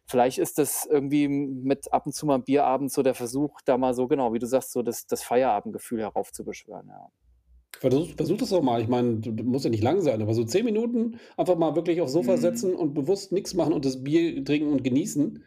vielleicht 0.06 0.38
ist 0.38 0.58
das 0.58 0.86
irgendwie 0.90 1.28
mit 1.28 1.92
ab 1.92 2.06
und 2.06 2.12
zu 2.14 2.26
mal 2.26 2.36
'n 2.36 2.44
Bier 2.44 2.64
abends 2.64 2.94
so 2.94 3.02
der 3.02 3.14
Versuch, 3.14 3.60
da 3.64 3.78
mal 3.78 3.94
so 3.94 4.08
genau, 4.08 4.32
wie 4.34 4.38
du 4.40 4.46
sagst, 4.46 4.72
so 4.72 4.82
das 4.82 5.06
das 5.06 5.22
Feierabendgefühl 5.24 6.00
heraufzubeschwören, 6.02 6.88
ja. 6.88 7.08
Versuch 7.80 8.14
versuch 8.16 8.36
das 8.38 8.50
doch 8.50 8.62
mal. 8.62 8.80
Ich 8.80 8.88
meine, 8.88 9.16
du 9.18 9.32
du 9.32 9.44
muss 9.44 9.64
ja 9.64 9.70
nicht 9.70 9.82
lang 9.82 10.00
sein, 10.00 10.22
aber 10.22 10.32
so 10.34 10.44
10 10.44 10.64
Minuten 10.64 11.18
einfach 11.36 11.56
mal 11.56 11.74
wirklich 11.76 12.00
aufs 12.00 12.12
Sofa 12.12 12.36
Mhm. 12.36 12.36
setzen 12.36 12.74
und 12.74 12.94
bewusst 12.94 13.32
nix 13.32 13.52
machen 13.54 13.72
und 13.72 13.84
das 13.84 14.02
Bier 14.04 14.44
trinken 14.44 14.70
und 14.72 14.84
genießen, 14.84 15.42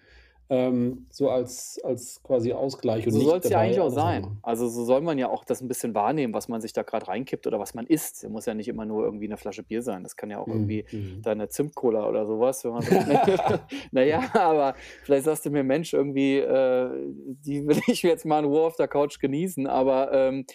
ähm, 0.49 1.07
so 1.11 1.29
als 1.29 1.79
als 1.83 2.21
quasi 2.23 2.53
Ausgleich 2.53 3.07
und 3.07 3.15
So 3.15 3.19
nicht 3.19 3.39
soll's 3.39 3.49
ja 3.49 3.59
eigentlich 3.59 3.79
auch 3.79 3.89
sein. 3.89 4.27
machen. 4.27 4.41
Also, 4.41 4.67
so 4.67 4.83
soll 4.83 4.99
man 5.01 5.17
ja 5.17 5.29
auch 5.29 5.45
das 5.45 5.61
'n 5.61 5.67
bisschen 5.69 5.95
wahrnehmen, 5.95 6.33
was 6.33 6.49
man 6.49 6.59
sich 6.59 6.73
da 6.73 6.83
grad 6.83 7.07
reinkippt 7.07 7.47
oder 7.47 7.57
was 7.57 7.73
man 7.73 7.87
isst. 7.87 8.27
Muss 8.29 8.45
ja 8.45 8.53
nicht 8.53 8.67
immer 8.67 8.85
nur 8.85 9.05
irgendwie 9.05 9.29
'ne 9.29 9.37
Flasche 9.37 9.63
Bier 9.63 9.81
sein. 9.81 10.03
Das 10.03 10.17
kann 10.17 10.29
ja 10.29 10.39
auch 10.39 10.49
Mhm, 10.49 10.51
irgendwie 10.51 10.85
mhm. 10.91 11.23
deine 11.23 11.47
Zimt-Cola 11.47 12.05
oder 12.07 12.25
so 12.25 12.39
was, 12.41 12.65
wenn 12.65 12.71
man 12.73 12.85
na 13.91 14.03
ja, 14.03 14.29
aber 14.33 14.75
vielleicht 15.03 15.23
sagst 15.25 15.45
du 15.45 15.51
mir: 15.51 15.63
„Mensch, 15.63 15.93
irgendwie, 15.93 16.37
äh, 16.39 16.89
die 17.13 17.65
will 17.65 17.79
ich 17.87 18.01
jetzt 18.03 18.25
mal 18.25 18.39
in 18.39 18.45
Ruhe 18.45 18.61
auf 18.65 18.75
der 18.75 18.89
Couch 18.89 19.19
genießen.“ 19.19 19.67
Aber, 19.67 20.11
ähm, 20.11 20.45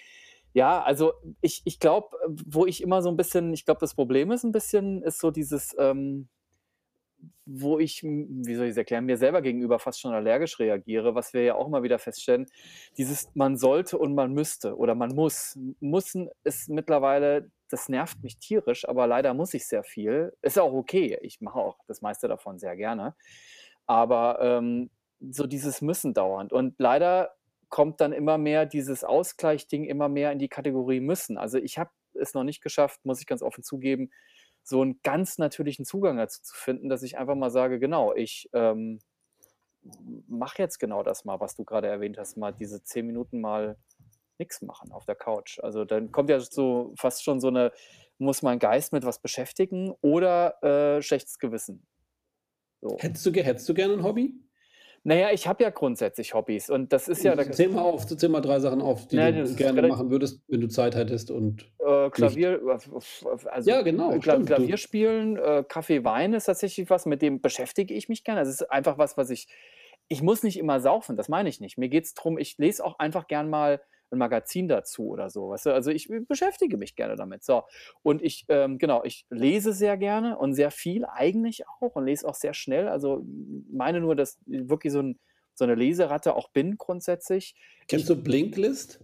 ja, 0.54 0.82
also, 0.82 1.12
ich 1.40 1.62
ich 1.64 1.78
glaube, 1.80 2.08
wo 2.46 2.66
ich 2.66 2.82
immer 2.82 3.02
so 3.02 3.08
'n 3.10 3.16
bisschen 3.16 3.52
ich 3.54 3.64
glaube, 3.64 3.80
das 3.80 3.94
Problem 3.94 4.30
ist 4.30 4.44
'n 4.44 4.52
bisschen 4.52 5.02
ist 5.02 5.20
so 5.20 5.30
dieses, 5.30 5.74
ähm, 5.78 6.28
wo 7.44 7.78
ich, 7.78 8.02
wie 8.02 8.54
soll 8.54 8.66
ich's 8.66 8.76
erklären, 8.76 9.06
mir 9.06 9.16
selber 9.16 9.42
gegenüber 9.42 9.78
fast 9.78 10.00
schon 10.00 10.12
allergisch 10.12 10.58
reagiere, 10.58 11.14
was 11.14 11.32
wir 11.34 11.42
ja 11.42 11.54
auch 11.54 11.66
immer 11.66 11.82
wieder 11.82 11.98
feststellen. 11.98 12.46
Dieses 12.96 13.28
man 13.34 13.56
sollte 13.56 13.98
und 13.98 14.14
man 14.14 14.32
müsste 14.32 14.76
oder 14.76 14.94
man 14.94 15.14
muss. 15.14 15.58
Müssen 15.80 16.28
ist 16.44 16.68
mittlerweile 16.68 17.50
das 17.72 17.88
nervt 17.88 18.22
mich 18.22 18.38
tierisch, 18.38 18.86
aber 18.86 19.06
leider 19.06 19.34
muss 19.34 19.54
ich 19.54 19.66
sehr 19.66 19.82
viel. 19.82 20.36
Ist 20.42 20.58
auch 20.58 20.72
okay. 20.72 21.18
Ich 21.22 21.40
mache 21.40 21.58
auch 21.58 21.78
das 21.86 22.02
meiste 22.02 22.28
davon 22.28 22.58
sehr 22.58 22.76
gerne. 22.76 23.14
Aber, 23.86 24.38
ähm, 24.42 24.90
so 25.20 25.46
dieses 25.46 25.80
Müssen 25.80 26.14
dauernd. 26.14 26.52
Und 26.52 26.74
leider 26.78 27.34
kommt 27.70 28.00
dann 28.00 28.12
immer 28.12 28.38
mehr 28.38 28.66
dieses 28.66 29.04
Ausgleich-Ding 29.04 29.84
immer 29.84 30.08
mehr 30.08 30.32
in 30.32 30.38
die 30.38 30.48
Kategorie 30.48 31.00
müssen. 31.00 31.38
Also, 31.38 31.58
ich 31.58 31.78
habe 31.78 31.90
es 32.14 32.34
noch 32.34 32.44
nicht 32.44 32.62
geschafft, 32.62 33.00
muss 33.04 33.20
ich 33.20 33.26
ganz 33.26 33.42
offen 33.42 33.64
zugeben, 33.64 34.10
so 34.64 34.82
'n 34.82 35.00
ganz 35.04 35.38
natürlichen 35.38 35.84
Zugang 35.84 36.16
dazu 36.18 36.42
zu 36.42 36.54
finden, 36.56 36.88
dass 36.88 37.02
ich 37.02 37.18
einfach 37.18 37.34
mal 37.36 37.50
sage: 37.50 37.78
„Genau, 37.80 38.14
ich, 38.14 38.48
ähm, 38.54 39.00
mache 40.28 40.62
jetzt 40.62 40.78
genau 40.80 41.02
das 41.04 41.24
mal, 41.26 41.40
was 41.40 41.56
du 41.56 41.64
grade 41.64 41.88
erwähnt 41.88 42.18
hast, 42.18 42.36
mal 42.38 42.52
diese 42.52 42.84
10 42.84 43.06
Minuten 43.06 43.40
mal 43.40 43.78
nix 44.38 44.62
machen 44.62 44.92
auf 44.92 45.06
der 45.06 45.16
Couch.“ 45.16 45.60
Also, 45.62 45.84
dann 45.86 46.12
kommt 46.12 46.30
ja 46.30 46.40
so 46.40 46.94
fast 46.98 47.24
schon 47.24 47.40
so 47.40 47.50
'ne 47.50 47.72
muss 48.18 48.42
mein 48.42 48.58
Geist 48.60 48.92
mit 48.94 49.04
was 49.06 49.20
beschäftigen 49.20 49.92
oder, 50.02 50.62
äh, 50.98 51.02
schlechtes 51.02 51.38
Gewissen. 51.40 51.86
So. 52.82 53.00
Hättest 53.00 53.24
du 53.26 53.32
hättest 53.32 53.68
du 53.68 53.74
gerne 53.74 53.94
'n 53.94 54.02
Hobby? 54.02 54.34
Na 55.04 55.14
ja, 55.16 55.30
ich 55.32 55.48
habe 55.48 55.64
ja 55.64 55.70
grundsätzlich 55.70 56.32
Hobbys 56.32 56.70
und 56.70 56.92
das 56.92 57.08
ist 57.08 57.24
ja 57.24 57.34
da 57.34 57.50
Zähl 57.50 57.68
mal 57.68 57.80
auf, 57.82 58.06
zähl 58.06 58.28
mal 58.28 58.40
3 58.40 58.60
Sachen 58.60 58.80
auf, 58.80 59.08
die 59.08 59.16
Ne, 59.16 59.32
du 59.32 59.54
gerne 59.56 59.88
machen 59.88 60.10
würdest, 60.10 60.42
wenn 60.48 60.60
du 60.60 60.68
Zeit 60.68 60.94
hättest 60.94 61.30
und 61.32 61.66
Äh, 61.84 62.10
Klavier, 62.10 62.60
äh, 62.62 63.48
also, 63.48 63.70
Ja, 63.70 63.82
genau, 63.82 64.10
Kla 64.20 64.34
stimmt, 64.34 64.46
Klavier 64.46 64.76
spielen, 64.76 65.36
äh, 65.36 65.64
Kaffee, 65.68 66.04
Wein 66.04 66.32
ist 66.34 66.44
tatsächlich 66.44 66.88
was, 66.88 67.06
mit 67.06 67.20
dem 67.20 67.40
beschäftige 67.40 67.94
ich 67.94 68.08
mich 68.08 68.22
gerne. 68.22 68.40
Das 68.40 68.48
ist 68.48 68.70
einfach 68.70 68.96
was, 68.98 69.16
was 69.16 69.30
ich 69.30 69.48
ich 70.08 70.22
muss 70.22 70.42
nicht 70.42 70.58
immer 70.58 70.80
saufen, 70.80 71.16
das 71.16 71.28
meine 71.28 71.48
ich 71.48 71.60
nicht. 71.60 71.78
Mir 71.78 71.88
geht's 71.88 72.14
drum, 72.14 72.36
ich 72.38 72.58
lese 72.58 72.84
auch 72.84 72.98
einfach 72.98 73.26
gern 73.28 73.48
mal 73.48 73.80
'n 74.12 74.18
Magazin 74.18 74.68
dazu 74.68 75.08
oder 75.08 75.30
so, 75.30 75.50
weißt 75.50 75.66
du? 75.66 75.74
Also, 75.74 75.90
ich 75.90 76.08
beschäftige 76.28 76.76
mich 76.78 76.96
gerne 76.96 77.16
damit. 77.16 77.44
So, 77.44 77.64
und 78.02 78.22
ich, 78.22 78.44
ähm 78.48 78.78
genau, 78.78 79.02
ich 79.04 79.26
lese 79.30 79.72
sehr 79.72 79.96
gerne 79.98 80.38
und 80.38 80.54
sehr 80.54 80.70
viel 80.70 81.04
eigentlich 81.06 81.64
auch 81.68 81.96
und 81.96 82.06
lese 82.06 82.28
auch 82.28 82.34
sehr 82.34 82.54
schnell. 82.54 82.88
Also, 82.88 83.24
meine 83.72 84.00
nur, 84.00 84.16
dass 84.16 84.38
ich 84.46 84.68
wirklich 84.68 84.92
so 84.92 85.00
'n 85.00 85.18
so 85.54 85.66
'ne 85.66 85.74
Leseratte 85.76 86.34
auch 86.36 86.50
bin 86.50 86.76
grundsätzlich. 86.78 87.54
Kennst 87.88 88.08
Ich 88.08 88.10
du 88.10 88.16
Blinkist? 88.16 89.00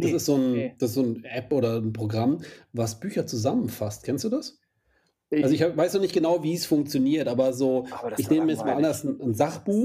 Das 0.00 0.12
Ne, 0.12 0.12
ist 0.12 0.26
so 0.26 0.36
'n 0.36 0.74
ne. 0.74 0.76
das 0.78 0.90
ist 0.90 0.94
so 0.96 1.02
'n 1.02 1.24
App 1.24 1.52
oder 1.52 1.76
'n 1.78 1.92
Programm, 1.92 2.42
was 2.72 3.00
Bücher 3.00 3.26
zusammenfasst. 3.26 4.04
Kennst 4.04 4.24
du 4.24 4.28
das? 4.28 4.60
Also, 5.40 5.54
ich 5.54 5.62
habe 5.62 5.76
weiß 5.76 5.94
noch 5.94 6.02
nicht 6.02 6.14
genau, 6.14 6.42
wie 6.44 6.54
es 6.54 6.66
funktioniert, 6.66 7.28
aber 7.28 7.52
so 7.54 7.86
Aber 7.90 8.10
das 8.10 8.26
ich 8.26 8.30
nehme 8.30 8.52
jetzt 8.52 8.64
mal 8.64 8.76
an, 8.76 8.82
langweilig. 8.82 8.84
das 8.84 9.04
'n 9.04 9.20
'n 9.20 9.34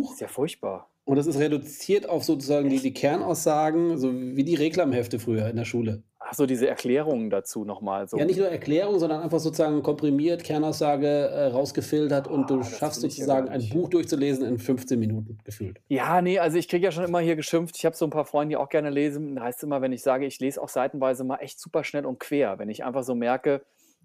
Das 0.01 0.10
Sachbuch 0.10 0.16
ist 0.16 0.22
ja 0.22 0.30
furchtbar. 0.30 0.91
Und 1.05 1.15
das 1.17 1.27
ist 1.27 1.39
reduziert 1.39 2.08
auf 2.10 2.24
sozusagen 2.24 2.70
die 2.70 2.79
die? 2.79 2.93
Kernaussagen, 2.93 3.98
so 3.98 4.13
wie 4.13 4.43
die 4.43 4.55
Reklamhefte 4.55 5.20
früher 5.20 5.48
in 5.50 5.55
der 5.55 5.65
Schule. 5.65 6.03
Ach 6.20 6.34
so, 6.36 6.46
diese 6.46 6.67
Erklärungen 6.67 7.29
dazu 7.29 7.65
noch 7.65 7.81
mal 7.81 8.01
Ja, 8.01 8.08
so. 8.08 8.17
nicht 8.17 8.38
nur 8.38 8.48
Erklärung, 8.48 9.00
sondern 9.00 9.22
einfach 9.22 9.39
sozusagen 9.39 9.81
komprimiert, 9.84 10.43
Kernaussage, 10.43 11.08
äh, 11.08 11.46
rausgefiltert 11.48 12.27
und 12.27 12.50
du 12.50 12.53
Ah, 12.55 12.58
das 12.60 12.77
schaffst 12.77 13.01
sozusagen 13.01 13.50
ein. 13.50 13.67
Buch 13.70 13.89
durchzulesen 13.89 14.46
in 14.46 14.58
15 14.60 15.00
Minuten 15.00 15.39
gefühlt. 15.43 15.81
Ja, 15.89 16.22
ne, 16.22 16.39
also 16.39 16.58
ich 16.58 16.67
kriege 16.70 16.86
ja 16.86 16.91
schon 16.91 17.03
immer 17.03 17.20
hier 17.20 17.36
geschimpft. 17.36 17.75
Ich 17.77 17.86
habe 17.86 17.96
so 17.98 18.05
'n 18.05 18.12
paar 18.12 18.25
Freunde, 18.25 18.53
die 18.53 18.58
auch 18.58 18.70
gerne 18.70 18.89
lesen. 18.91 19.36
Da 19.36 19.43
heißt's 19.43 19.63
immer, 19.63 19.81
wenn 19.81 19.91
ich 19.91 20.03
sage, 20.03 20.25
ich 20.25 20.39
lese 20.39 20.62
auch 20.62 20.70
seitenweise 20.70 21.24
mal 21.24 21.38
echt 21.38 21.60
super 21.60 21.84
schnell 21.84 22.05
und 22.05 22.20
quer, 22.20 22.60
wenn 22.60 22.70
ich 22.70 22.84
einfach 22.86 23.03
so 23.03 23.13
merke, 23.15 23.63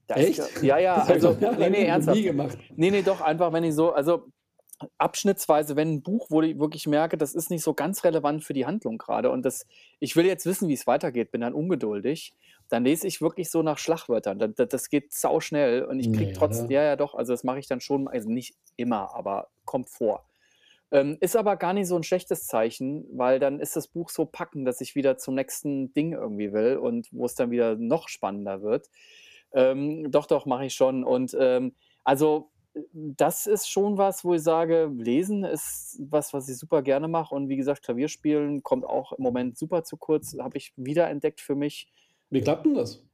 da 0.09 0.17
ist 0.17 0.39
Echt? 0.39 0.63
ja 0.63 0.79
ja, 0.79 0.97
ja, 0.97 1.03
also 1.05 1.31
noch 1.33 1.41
ne, 1.41 1.51
ne, 1.51 1.55
noch 1.59 1.69
nie 1.69 1.85
ernsthaft. 1.85 2.23
gemacht. 2.23 2.59
Ne, 2.77 2.91
ne, 2.91 3.03
doch, 3.03 3.21
einfach, 3.21 3.53
wenn 3.53 3.63
ich 3.65 3.75
so 3.75 3.93
also 3.93 4.25
abschnittsweise, 4.99 5.77
wenn 5.77 5.89
'n 5.99 6.03
Buch, 6.03 6.27
wo 6.31 6.43
ich 6.43 6.59
wirklich 6.59 6.87
merke, 6.87 7.17
das 7.17 7.35
ist 7.35 7.51
nicht 7.51 7.63
so 7.63 7.75
ganz 7.75 8.05
relevant 8.05 8.45
für 8.45 8.53
die 8.55 8.67
Handlung 8.67 8.99
grade 8.99 9.31
und 9.31 9.45
das 9.45 9.67
ich 10.01 10.17
will 10.17 10.27
jetzt 10.27 10.47
wissen, 10.47 10.69
wie's 10.69 10.87
weitergeht, 10.87 11.31
bin 11.33 11.41
dann 11.43 11.55
ungeduldig, 11.55 12.35
dann 12.69 12.85
lese 12.85 13.07
ich 13.07 13.21
wirklich 13.23 13.51
so 13.51 13.63
nach 13.63 13.79
Schlagwörtern. 13.79 14.39
Da 14.39 14.49
da 14.49 14.67
das 14.67 14.89
geht 14.91 15.13
sauschnell 15.13 15.85
und 15.85 15.99
ich 16.01 16.13
kriege 16.13 16.31
Ne, 16.31 16.35
trotz 16.35 16.65
oder? 16.65 16.69
ja, 16.69 16.83
ja, 16.83 16.97
doch, 16.97 17.15
also 17.15 17.33
das 17.33 17.45
mache 17.45 17.59
ich 17.61 17.69
dann 17.69 17.81
schon 17.81 18.09
also 18.09 18.29
nicht 18.31 18.55
immer, 18.77 19.15
aber 19.15 19.49
kommt 19.65 19.89
vor. 19.91 20.27
Ähm, 20.93 21.19
ist 21.21 21.37
aber 21.37 21.57
gar 21.57 21.73
nicht 21.73 21.89
so 21.89 21.97
'n 21.97 22.05
schlechtes 22.05 22.47
Zeichen, 22.47 23.07
weil 23.13 23.41
dann 23.41 23.61
ist 23.61 23.75
das 23.77 23.89
Buch 23.89 24.09
so 24.11 24.25
packend, 24.27 24.67
dass 24.69 24.81
ich 24.81 24.95
wieder 24.95 25.19
zum 25.19 25.35
nächsten 25.35 25.93
Ding 25.95 26.13
irgendwie 26.13 26.53
will 26.53 26.77
und 26.79 27.09
wo's 27.13 27.35
dann 27.35 27.51
wieder 27.51 27.77
noch 27.77 28.09
spannender 28.09 28.63
wird. 28.63 28.89
Ähm, 29.53 30.11
doch, 30.11 30.27
doch, 30.27 30.47
mache 30.47 30.67
ich 30.67 30.75
schon 30.75 31.05
und, 31.05 31.37
ähm, 31.39 31.75
also, 32.05 32.51
das 32.93 33.47
ist 33.47 33.69
schon 33.71 33.99
was, 33.99 34.25
wo 34.25 34.35
ich 34.35 34.43
sage, 34.43 34.91
Lesen 34.97 35.45
ist 35.45 35.99
was, 36.11 36.33
was 36.35 36.49
ich 36.49 36.59
super 36.59 36.83
gerne 36.83 37.09
mache 37.09 37.35
und 37.35 37.49
wie 37.49 37.57
gesagt, 37.57 37.83
Klavierspielen 37.85 38.63
kommt 38.63 38.85
auch 38.85 39.13
im 39.13 39.23
Moment 39.25 39.59
super 39.59 39.85
zu 39.85 39.97
kurz, 39.97 40.37
habe 40.39 40.59
ich 40.59 40.73
wiederentdeckt 40.77 41.41
für 41.41 41.55
mich. 41.55 41.89
Wie 42.31 42.41
klappt 42.43 42.67
'n 42.67 42.75
das? 42.75 43.06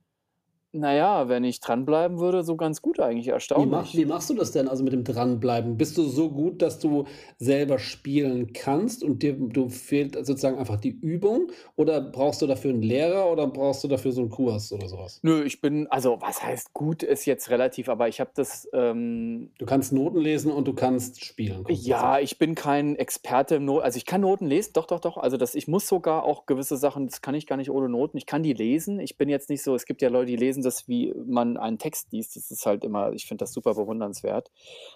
Na 0.75 0.95
ja, 0.95 1.29
wenn 1.29 1.45
ich 1.45 1.61
dranbleiben 1.61 2.19
würde, 2.19 2.43
so 2.45 2.57
ganz 2.57 2.81
gut 2.81 2.99
eigentlich, 2.99 3.29
Wie 3.55 3.67
mach 3.67 3.93
erstaunlich. 3.93 3.95
wie 3.95 4.07
machst 4.07 4.31
du 4.31 4.35
das 4.35 4.53
denn, 4.53 4.67
also 4.67 4.83
mit 4.83 4.95
dem 4.95 5.05
Dranbleiben? 5.05 5.77
Bist 5.77 5.99
du 5.99 6.05
so 6.05 6.31
gut, 6.31 6.63
dass 6.63 6.79
du 6.79 7.05
selber 7.39 7.79
spielen 7.79 8.55
kannst 8.55 9.05
und 9.05 9.23
dir 9.23 9.35
du 9.35 9.69
fehlt 9.69 10.15
sozusagen 10.15 10.57
einfach 10.59 10.81
die 10.81 10.89
Übung 10.91 11.51
oder 11.77 12.01
brauchst 12.01 12.41
du 12.41 12.47
dafür 12.47 12.71
'n 12.73 12.81
Lehrer 12.81 13.31
oder 13.31 13.47
brauchst 13.49 13.85
du 13.85 13.89
dafür 13.89 14.13
so 14.13 14.23
'n 14.23 14.31
Kurs 14.31 14.73
oder 14.73 14.89
so 14.89 14.97
was? 14.99 15.23
Nö, 15.25 15.45
ich 15.45 15.61
bin 15.61 15.87
also 15.87 16.21
was 16.21 16.43
heißt 16.43 16.73
gut, 16.73 17.05
ist 17.05 17.27
jetzt 17.27 17.49
relativ, 17.49 17.89
aber 17.89 18.09
ich 18.09 18.19
habe 18.19 18.33
das, 18.35 18.69
ähm 18.73 19.53
Du 19.61 19.67
kannst 19.67 19.93
Noten 19.93 20.19
lesen 20.19 20.51
und 20.51 20.67
du 20.67 20.73
kannst 20.75 21.23
spielen 21.25 21.67
Ja, 21.69 22.19
ich 22.19 22.39
bin 22.39 22.57
kein 22.57 22.97
Experte 22.97 23.55
im 23.55 23.65
No 23.65 23.79
also 23.79 23.97
ich 23.97 24.05
kann 24.05 24.21
Noten 24.23 24.47
lesen, 24.47 24.73
doch, 24.75 24.87
doch, 24.87 24.99
doch. 24.99 25.17
Also 25.17 25.37
das 25.37 25.55
ich 25.55 25.69
muss 25.69 25.87
sogar 25.87 26.25
auch 26.25 26.45
gewisse 26.47 26.77
Sachen 26.77 27.07
das 27.07 27.21
kann 27.23 27.37
ich 27.37 27.47
gar 27.47 27.57
nicht 27.57 27.71
ohne 27.71 27.89
Noten. 27.89 28.17
Ich 28.19 28.27
kann 28.27 28.43
die 28.43 28.53
lesen. 28.53 28.99
Ich 28.99 29.17
bin 29.17 29.29
jetzt 29.29 29.49
nicht 29.49 29.63
so 29.63 29.77
es 29.77 29.87
gibt 29.87 30.03
ja 30.03 30.09
Leute, 30.09 30.27
die 30.27 30.37
lesen 30.37 30.62
das, 30.63 30.89
wie 30.89 31.15
man 31.27 31.57
einen 31.59 31.79
Text 31.79 32.13
liest. 32.13 32.37
Das 32.37 32.51
ist 32.51 32.67
halt 32.67 32.85
immer 32.85 33.13
ich 33.13 33.27
finde 33.27 33.43
das 33.45 33.53
super 33.53 33.75
bewundernswert. 33.75 34.51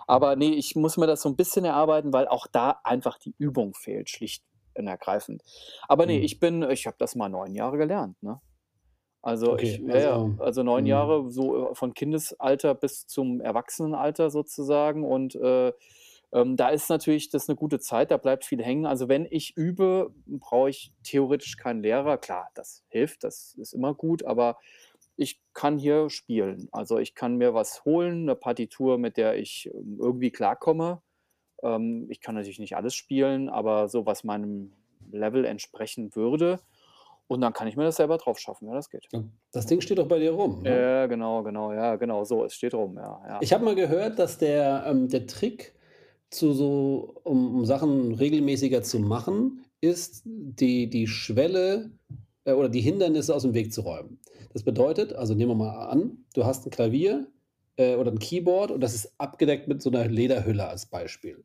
Aber 0.06 0.36
ne, 0.36 0.54
ich 0.54 0.76
muss 0.76 0.96
mir 0.98 1.06
das 1.08 1.22
so 1.22 1.28
'n 1.30 1.36
bisschen 1.36 1.64
erarbeiten, 1.66 2.12
weil 2.12 2.28
auch 2.28 2.46
da 2.48 2.80
einfach 2.84 3.18
die 3.18 3.34
Übung 3.38 3.74
fehlt, 3.74 4.10
schlicht 4.10 4.44
und 4.76 4.86
ergreifend. 4.88 5.42
Aber 5.88 6.06
ne, 6.06 6.18
Mhm. 6.18 6.20
ich 6.20 6.40
bin 6.40 6.62
ich 6.70 6.86
habe 6.86 6.96
das 7.00 7.16
mal 7.16 7.28
9 7.30 7.54
Jahre 7.54 7.78
gelernt, 7.78 8.22
ne? 8.22 8.40
Also 9.22 9.58
ich 9.58 9.80
Okay, 9.80 9.84
ja, 9.86 10.18
also 10.18 10.34
also 10.38 10.62
9 10.62 10.86
mhm. 10.86 10.86
Jahre 10.86 11.30
so, 11.30 11.70
äh, 11.72 11.74
von 11.74 11.94
Kindesalter 11.94 12.74
bis 12.76 13.06
zum 13.08 13.40
Erwachsenenalter 13.40 14.30
sozusagen 14.30 15.04
und, 15.04 15.34
äh, 15.36 15.72
ähm, 16.32 16.56
da 16.56 16.68
ist 16.70 16.90
natürlich 16.90 17.30
das 17.30 17.48
'ne 17.48 17.56
gute 17.56 17.80
Zeit, 17.80 18.10
da 18.12 18.16
bleibt 18.18 18.44
viel 18.44 18.62
hängen. 18.64 18.86
Also 18.86 19.08
wenn 19.08 19.26
ich 19.30 19.56
übe, 19.56 20.14
brauche 20.26 20.70
ich 20.70 20.92
theoretisch 21.04 21.56
keinen 21.56 21.82
Lehrer. 21.82 22.18
Klar, 22.18 22.50
das 22.54 22.84
hilft, 22.88 23.24
das 23.24 23.54
ist 23.60 23.72
immer 23.74 23.94
gut, 23.94 24.24
aber 24.24 24.58
ich 25.16 25.40
kann 25.54 25.78
hier 25.78 26.10
spielen. 26.10 26.68
Also 26.72 26.98
ich 26.98 27.14
kann 27.14 27.36
mir 27.36 27.54
was 27.54 27.84
holen, 27.84 28.24
'ne 28.26 28.36
Partitur, 28.36 28.98
mit 28.98 29.16
der 29.16 29.36
ich, 29.38 29.70
ähm, 29.74 29.98
irgendwie 30.00 30.30
klarkomme. 30.32 31.02
Ähm, 31.62 32.08
ich 32.10 32.20
kann 32.20 32.34
natürlich 32.36 32.58
nicht 32.60 32.76
alles 32.76 32.94
spielen, 32.96 33.48
aber 33.50 33.88
so, 33.88 34.06
was 34.06 34.24
meinem 34.24 34.72
Level 35.12 35.44
entsprechen 35.46 36.14
würde 36.16 36.60
und 37.28 37.40
dann 37.42 37.52
kann 37.54 37.68
ich 37.68 37.76
mir 37.76 37.84
das 37.84 37.96
selber 37.96 38.18
drauf 38.18 38.38
schaffen. 38.40 38.68
Ja, 38.68 38.74
das 38.74 38.90
geht. 38.90 39.10
Das 39.52 39.66
Ding 39.66 39.80
steht 39.80 39.98
doch 39.98 40.08
bei 40.08 40.18
dir 40.18 40.32
rum, 40.32 40.62
ne? 40.62 40.86
Ja, 40.86 41.06
genau, 41.06 41.42
genau, 41.42 41.72
ja, 41.72 41.96
genau 41.96 42.24
so, 42.24 42.44
es 42.44 42.54
steht 42.54 42.74
rum, 42.74 42.96
ja, 42.96 43.22
ja. 43.28 43.42
Ich 43.42 43.52
habe 43.52 43.64
mal 43.64 43.74
gehört, 43.74 44.18
dass 44.18 44.38
der 44.38 44.84
ähm, 44.86 45.08
der 45.08 45.26
Trick 45.26 45.74
zu 46.30 46.52
so 46.52 47.20
um 47.24 47.54
um 47.56 47.64
Sachen 47.66 48.14
regelmäßiger 48.14 48.82
zu 48.82 48.98
machen, 48.98 49.64
ist, 49.80 50.22
die 50.24 50.88
die 50.90 51.06
Schwelle, 51.06 51.90
äh, 52.46 52.52
oder 52.52 52.68
die 52.70 52.80
Hindernisse 52.80 53.34
aus'm 53.36 53.54
Weg 53.54 53.72
zu 53.74 53.82
räumen. 53.82 54.20
Das 54.54 54.62
bedeutet 54.64 55.12
also 55.14 55.34
nehmen 55.34 55.52
wir 55.52 55.56
mal 55.56 55.88
an, 55.88 56.24
du 56.34 56.46
hast 56.46 56.66
'n 56.66 56.70
Klavier, 56.70 57.28
äh, 57.76 57.96
oder 57.96 58.10
'n 58.12 58.18
Keyboard 58.20 58.70
und 58.72 58.80
das 58.82 58.94
ist 58.94 59.12
abgedeckt 59.18 59.68
mit 59.68 59.82
so 59.82 59.90
'ner 59.90 60.06
Lederhülle 60.08 60.66
als 60.68 60.86
Beispiel. 60.86 61.44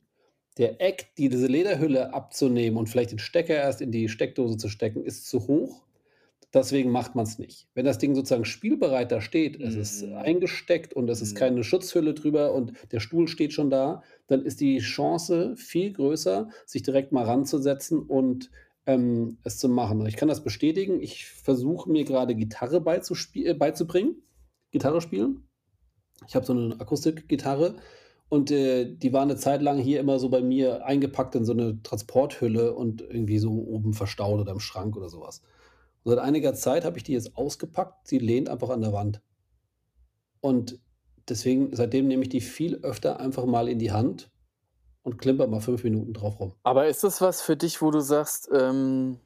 Der 0.58 0.80
Act, 0.82 1.18
die 1.18 1.28
diese 1.30 1.46
Lederhülle 1.48 2.14
abzunehmen 2.14 2.78
und 2.78 2.88
vielleicht 2.88 3.12
den 3.12 3.18
Stecker 3.20 3.54
erst 3.56 3.80
in 3.82 3.92
die 3.92 4.08
Steckdose 4.08 4.56
zu 4.58 4.68
stecken, 4.70 5.04
ist 5.04 5.28
zu 5.28 5.46
hoch. 5.48 5.86
Deswegen 6.54 6.90
macht 6.90 7.14
man's 7.16 7.38
nicht. 7.38 7.68
Wenn 7.74 7.86
das 7.86 7.98
Ding 7.98 8.14
sozusagen 8.16 8.44
spielbereit 8.46 9.12
da 9.12 9.20
steht, 9.22 9.60
es 9.62 9.76
ist 9.76 10.04
Mhm. 10.04 10.22
eingesteckt 10.24 10.94
und 10.94 11.10
es 11.10 11.22
ist 11.22 11.34
Mhm. 11.34 11.36
keine 11.36 11.64
Schutzhülle 11.64 12.14
drüber 12.14 12.54
und 12.54 12.74
der 12.92 13.00
Stuhl 13.00 13.28
steht 13.28 13.52
schon 13.54 13.70
da, 13.70 14.02
dann 14.28 14.44
ist 14.44 14.60
die 14.60 14.78
Chance 14.80 15.56
viel 15.56 15.92
größer, 15.92 16.50
sich 16.66 16.82
direkt 16.84 17.12
mal 17.12 17.24
ranzusetzen 17.26 18.00
und, 18.02 18.50
ähm, 18.86 19.38
es 19.44 19.58
zu 19.58 19.68
machen. 19.68 20.00
Und 20.00 20.06
ich 20.08 20.16
kann 20.16 20.28
das 20.28 20.44
bestätigen. 20.44 21.00
Ich 21.02 21.26
versuche 21.26 21.90
mir 21.90 22.04
grade 22.04 22.34
Gitarre 22.34 22.78
äh, 22.78 23.54
beizubringen, 23.54 24.16
Gitarre 24.72 25.00
spielen. 25.00 25.48
Ich 26.28 26.36
habe 26.36 26.46
so 26.46 26.54
'ne 26.54 26.76
Akustikgitarre 26.80 27.76
und, 28.30 28.50
äh, 28.52 28.86
die 28.96 29.12
war 29.12 29.26
'ne 29.26 29.36
Zeit 29.36 29.62
lang 29.62 29.78
hier 29.78 30.00
immer 30.00 30.18
so 30.20 30.30
bei 30.30 30.42
mir 30.42 30.86
eingepackt 30.86 31.34
in 31.36 31.44
so 31.46 31.54
'ne 31.54 31.82
Transporthülle 31.84 32.74
und 32.74 33.02
irgendwie 33.02 33.38
so 33.38 33.52
oben 33.52 33.94
verstaut 33.94 34.40
oder 34.40 34.52
im 34.52 34.60
Schrank 34.60 34.96
oder 34.96 35.08
so 35.10 35.20
was. 35.22 35.42
Und 36.04 36.12
seit 36.12 36.20
einiger 36.20 36.54
Zeit 36.54 36.84
habe 36.86 36.98
ich 36.98 37.04
die 37.04 37.12
jetzt 37.14 37.36
ausgepackt. 37.36 38.08
Sie 38.08 38.18
lehnt 38.18 38.48
einfach 38.50 38.70
an 38.70 38.82
der 38.82 38.92
Wand. 38.94 39.20
Und 40.44 40.80
deswegen 41.28 41.74
seitdem 41.74 42.08
nehme 42.08 42.24
ich 42.24 42.28
die 42.28 42.40
viel 42.40 42.74
öfter 42.82 43.20
einfach 43.20 43.46
mal 43.46 43.68
in 43.68 43.78
die 43.78 43.92
Hand 43.92 44.31
und 45.02 45.18
klimper 45.18 45.46
mal 45.48 45.60
5 45.60 45.84
Minuten 45.84 46.12
drauf 46.12 46.38
rum. 46.40 46.54
Aber 46.64 46.86
ist 46.86 47.02
das 47.04 47.20
was 47.20 47.42
für 47.42 47.56
dich, 47.56 47.82
wo 47.82 47.90
du 47.90 48.00
sagst, 48.00 48.48
ähm, 48.52 49.18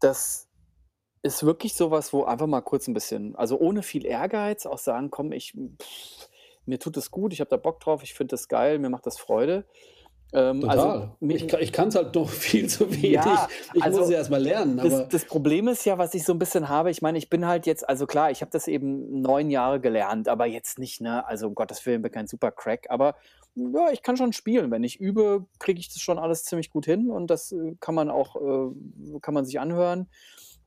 das 0.00 0.48
ist 1.22 1.44
wirklich 1.44 1.74
so 1.74 1.90
was, 1.90 2.12
wo 2.12 2.24
einfach 2.24 2.46
mal 2.48 2.62
kurz 2.62 2.88
'n 2.88 2.94
bisschen 2.94 3.36
also 3.36 3.58
ohne 3.60 3.82
viel 3.82 4.06
Ehrgeiz 4.06 4.66
auch 4.66 4.78
sagen: 4.78 5.10
„Komm, 5.10 5.32
ich 5.32 5.54
mir 6.66 6.78
tut 6.80 6.96
es 6.98 7.10
gut, 7.10 7.32
ich 7.34 7.40
habe 7.40 7.50
da 7.50 7.56
Bock 7.58 7.80
drauf, 7.80 8.02
ich 8.02 8.14
finde 8.14 8.32
das 8.34 8.48
geil, 8.48 8.78
mir 8.78 8.90
macht 8.90 9.06
das 9.06 9.18
Freude.“ 9.18 9.66
Ähm, 10.32 10.64
also 10.64 10.92
Total. 10.92 11.16
mi 11.20 11.34
Ich 11.36 11.52
ich 11.52 11.72
kann's 11.72 11.94
halt 11.96 12.14
noch 12.14 12.28
viel 12.30 12.68
zu 12.68 12.90
wenig. 13.02 13.24
Ja, 13.26 13.48
Ich 13.72 13.86
muss 13.86 14.08
also 14.08 14.10
ja 14.10 14.18
erst 14.18 14.30
mal 14.30 14.42
lernen, 14.42 14.78
das 14.80 15.08
das 15.08 15.26
Problem 15.26 15.68
ist 15.68 15.84
ja, 15.86 15.98
was 15.98 16.14
ich 16.14 16.24
so 16.24 16.32
'n 16.34 16.38
bisschen 16.38 16.68
habe 16.68 16.90
ich 16.90 17.02
meine, 17.02 17.18
ich 17.18 17.30
bin 17.30 17.46
halt 17.46 17.66
jetzt 17.66 17.88
also 17.88 18.06
klar, 18.06 18.30
ich 18.30 18.42
habe 18.42 18.50
das 18.52 18.68
eben 18.68 19.20
9 19.22 19.50
Jahre 19.50 19.80
gelernt, 19.80 20.28
aber 20.28 20.46
jetzt 20.46 20.78
nicht, 20.78 21.00
ne 21.00 21.26
also 21.26 21.48
um 21.48 21.54
Gottes 21.54 21.84
Willen, 21.86 22.02
bin 22.02 22.12
kein 22.12 22.26
Super-Crack, 22.28 22.86
aber 22.90 23.16
ja, 23.56 23.90
ich 23.92 24.02
kann 24.02 24.16
schon 24.16 24.32
spielen. 24.32 24.70
Wenn 24.70 24.84
ich 24.84 25.00
übe, 25.00 25.46
kriege 25.58 25.80
ich 25.80 25.88
das 25.88 26.00
schon 26.02 26.18
alles 26.18 26.44
ziemlich 26.44 26.70
gut 26.70 26.86
hin 26.86 27.10
und 27.10 27.28
das, 27.30 27.52
äh, 27.52 27.76
kann 27.80 27.94
man 27.96 28.10
auch 28.10 28.36
äh, 28.36 29.20
kann 29.22 29.34
man 29.34 29.44
sich 29.46 29.60
anhören 29.60 30.08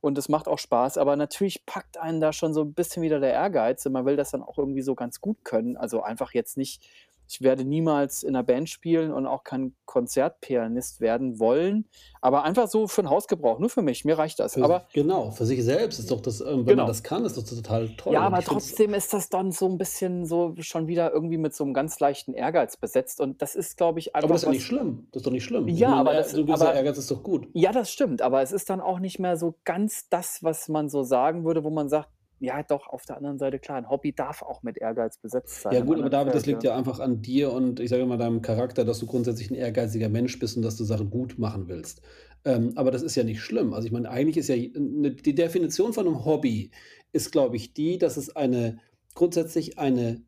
und 0.00 0.18
das 0.18 0.28
macht 0.28 0.48
auch 0.48 0.58
Spaß. 0.58 0.98
Aber 0.98 1.16
natürlich 1.16 1.66
packt 1.66 1.98
einen 1.98 2.20
da 2.20 2.32
schon 2.32 2.54
so 2.54 2.62
'n 2.62 2.74
bisschen 2.74 3.02
wieder 3.02 3.20
der 3.20 3.32
Ehrgeiz 3.32 3.86
und 3.86 3.92
man 3.92 4.04
will 4.06 4.16
das 4.16 4.30
dann 4.32 4.42
auch 4.42 4.58
irgendwie 4.58 4.82
so 4.82 4.94
ganz 4.94 5.20
gut 5.20 5.44
können. 5.44 5.76
Also 5.76 6.02
einfach 6.02 6.32
jetzt 6.34 6.56
nicht 6.58 6.84
ich 7.28 7.40
werde 7.42 7.64
niemals 7.64 8.22
in 8.22 8.32
'ner 8.34 8.42
Band 8.44 8.68
spielen 8.70 9.12
und 9.12 9.26
auch 9.26 9.44
kein 9.44 9.76
Konzertpianist 9.86 11.00
werden 11.00 11.38
wollen, 11.40 11.88
aber 12.20 12.44
einfach 12.44 12.68
so 12.68 12.86
für 12.88 13.02
'n 13.02 13.10
Hausgebrauch, 13.10 13.58
nur 13.60 13.70
für 13.70 13.82
mich. 13.82 14.04
Mir 14.04 14.18
reicht 14.18 14.38
das. 14.40 14.56
Für 14.56 14.62
Aber 14.62 14.88
genau, 14.92 15.30
für 15.32 15.46
sich 15.46 15.62
selbst 15.64 15.98
ist 15.98 16.10
doch 16.10 16.20
das 16.20 16.40
ähm, 16.40 16.66
wenn 16.66 16.76
man 16.76 16.86
Genau. 16.86 16.86
das 16.86 17.02
kann, 17.02 17.24
ist 17.24 17.36
das 17.36 17.44
total 17.46 17.96
toll 17.96 18.16
Ja, 18.16 18.20
aber 18.20 18.42
trotzdem 18.42 18.92
ist 18.92 19.14
das 19.14 19.30
dann 19.30 19.50
so 19.50 19.66
'n 19.66 19.78
bisschen 19.78 20.26
so 20.26 20.54
schon 20.60 20.88
wieder 20.88 21.10
irgendwie 21.12 21.38
mit 21.38 21.54
so 21.54 21.64
'nem 21.64 21.72
ganz 21.72 21.98
leichten 22.00 22.34
Ehrgeiz 22.34 22.76
besetzt 22.76 23.18
und 23.18 23.40
das 23.40 23.54
ist, 23.54 23.78
glaube 23.78 23.98
ich, 23.98 24.14
Aber 24.22 24.32
einfach 24.32 24.34
das 24.34 24.42
ist 24.42 24.46
ja 24.46 24.50
nicht 24.50 24.64
schlimm. 24.64 25.08
Das 25.12 25.20
ist 25.20 25.26
doch 25.26 25.32
nicht 25.32 25.44
schlimm. 25.44 25.78
Ja, 25.78 25.94
meine, 25.96 25.96
aber 25.96 26.14
das 26.14 26.32
so 26.32 26.44
aber 26.46 26.68
Ehrgeiz 26.68 26.98
ist 26.98 27.10
doch 27.10 27.22
gut. 27.22 27.48
ja, 27.54 27.72
das 27.72 27.90
stimmt, 27.92 28.22
aber 28.22 28.42
es 28.42 28.52
ist 28.52 28.70
dann 28.70 28.80
auch 28.80 29.00
nicht 29.00 29.18
mehr 29.20 29.36
so 29.38 29.60
ganz 29.64 30.08
das, 30.10 30.42
was 30.44 30.68
man 30.68 30.88
so 30.90 31.02
sagen 31.04 31.44
würde, 31.44 31.64
wo 31.64 31.70
man 31.70 31.88
sagt: 31.88 32.10
„Ja, 32.44 32.62
doch, 32.62 32.86
auf 32.88 33.06
der 33.06 33.16
anderen 33.16 33.38
Seite, 33.38 33.58
klar, 33.58 33.78
'n 33.78 33.88
Hobby 33.88 34.12
darf 34.14 34.42
auch 34.42 34.62
mit 34.62 34.76
Ehrgeiz 34.78 35.16
besetzt 35.18 35.62
sein 35.62 35.72
Ja 35.72 35.80
gut, 35.80 35.98
aber 35.98 36.10
David, 36.10 36.34
das 36.34 36.42
Feld“, 36.42 36.46
liegt 36.46 36.62
ja. 36.62 36.64
ja 36.64 36.76
einfach 36.76 37.00
an 37.00 37.22
dir 37.22 37.52
und 37.52 37.80
ich 37.80 37.88
sage 37.88 38.04
mal, 38.04 38.18
deinem 38.18 38.42
Charakter, 38.42 38.84
dass 38.84 38.98
du 38.98 39.06
grundsätzlich 39.06 39.50
'n 39.50 39.54
ehrgeiziger 39.54 40.08
Mensch 40.10 40.38
bist 40.38 40.56
und 40.56 40.62
dass 40.62 40.76
du 40.76 40.84
Sachen 40.84 41.08
gut 41.10 41.38
machen 41.38 41.68
willst. 41.68 42.02
Ähm, 42.44 42.72
aber 42.76 42.90
das 42.90 43.02
ist 43.02 43.14
ja 43.16 43.24
nicht 43.24 43.40
schlimm. 43.40 43.72
Also 43.72 43.86
ich 43.86 43.92
meine, 43.92 44.10
eigentlich 44.10 44.36
ist 44.36 44.48
ja 44.48 44.56
'ne 44.56 45.12
die 45.12 45.34
Definition 45.34 45.94
von 45.94 46.04
'nem 46.04 46.24
Hobby 46.26 46.70
ist, 47.12 47.32
glaube 47.32 47.56
ich, 47.56 47.72
die, 47.72 47.96
dass 47.98 48.16
es 48.18 48.34
eine 48.36 48.78
grundsätzlich 49.14 49.78
eine 49.78 50.22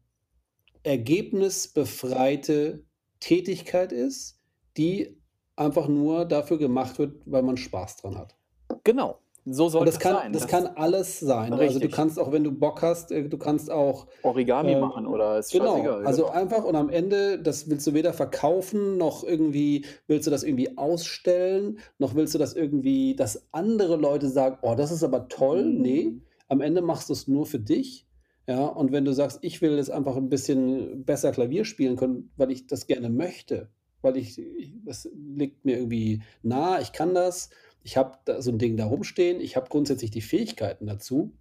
ergebnisbefreite 0.84 2.84
Tätigkeit 3.20 3.92
ist, 3.92 4.40
die 4.76 5.20
einfach 5.56 5.88
nur 5.88 6.24
dafür 6.26 6.58
gemacht 6.58 6.98
wird, 6.98 7.22
weil 7.26 7.42
man 7.42 7.56
Spaß 7.58 7.96
dran 7.98 8.16
hat. 8.18 8.36
Genau. 8.84 9.18
So 9.48 9.68
sollte 9.68 9.94
das 9.94 9.98
es 9.98 10.00
kann 10.00 10.08
sein. 10.08 10.32
das 10.32 10.46
Das 10.46 10.48
kann 10.48 10.66
alles 10.66 11.20
sein, 11.20 11.54
ne? 11.54 11.64
Also, 11.64 11.78
du 11.80 11.88
Richtig. 11.88 11.90
kannst 11.90 12.18
auch, 12.18 12.32
wenn 12.32 12.44
du 12.44 12.52
Bock 12.52 12.82
hast 12.82 13.12
äh, 13.12 13.28
du 13.28 13.38
kannst 13.38 13.70
auch, 13.70 14.08
Origami 14.24 14.74
ähm 14.74 14.76
machen 14.76 15.06
oder 15.06 15.38
ist 15.38 15.52
genau, 15.52 16.00
scheißegal, 16.04 16.04
also 16.04 16.28
einfach 16.28 16.64
und 16.64 16.74
am 16.76 16.88
Ende, 16.90 17.40
das 17.40 17.70
willst 17.70 17.86
du 17.86 17.94
weder 17.94 18.12
verkaufen, 18.12 18.96
noch 18.98 19.22
irgendwie 19.24 19.84
willst 20.08 20.26
du 20.26 20.30
das 20.32 20.42
irgendwie 20.42 20.76
ausstellen, 20.78 21.78
noch 21.98 22.14
willst 22.16 22.34
du 22.34 22.38
das 22.38 22.54
irgendwie 22.54 23.14
dass 23.16 23.48
andere 23.52 23.96
Leute 23.96 24.28
sagen: 24.30 24.58
„Oh, 24.62 24.74
das 24.74 24.90
ist 24.90 25.04
aber 25.04 25.28
toll.“ 25.28 25.72
Ne, 25.72 26.16
Mhm. 26.16 26.26
am 26.48 26.60
Ende 26.60 26.82
machst 26.82 27.08
du's 27.10 27.28
nur 27.28 27.46
für 27.46 27.60
dich, 27.60 28.08
ja? 28.48 28.66
Und 28.66 28.90
wenn 28.92 29.04
du 29.04 29.12
sagst: 29.12 29.38
„Ich 29.42 29.62
will 29.62 29.76
jetzt 29.76 29.90
einfach 29.90 30.16
'n 30.16 30.28
bisschen 30.30 31.04
besser 31.04 31.30
Klavier 31.32 31.64
spielen 31.64 31.96
können, 31.96 32.32
weil 32.36 32.50
ich 32.50 32.66
das 32.66 32.86
gerne 32.88 33.10
möchte, 33.10 33.70
weil 34.02 34.16
ich 34.16 34.38
ich 34.38 34.74
das 34.84 35.08
liegt 35.14 35.64
mir 35.64 35.76
irgendwie 35.78 36.22
nahe, 36.42 36.82
ich 36.82 36.92
kann 36.92 37.14
das, 37.14 37.50
ich 37.86 37.96
habe 37.96 38.18
so 38.42 38.50
'n 38.50 38.58
Ding 38.58 38.76
da 38.76 38.84
rumstehen, 38.86 39.40
ich 39.40 39.56
habe 39.56 39.68
grundsätzlich 39.70 40.10
die 40.10 40.20
Fähigkeiten 40.20 40.86
dazu“ 40.86 41.36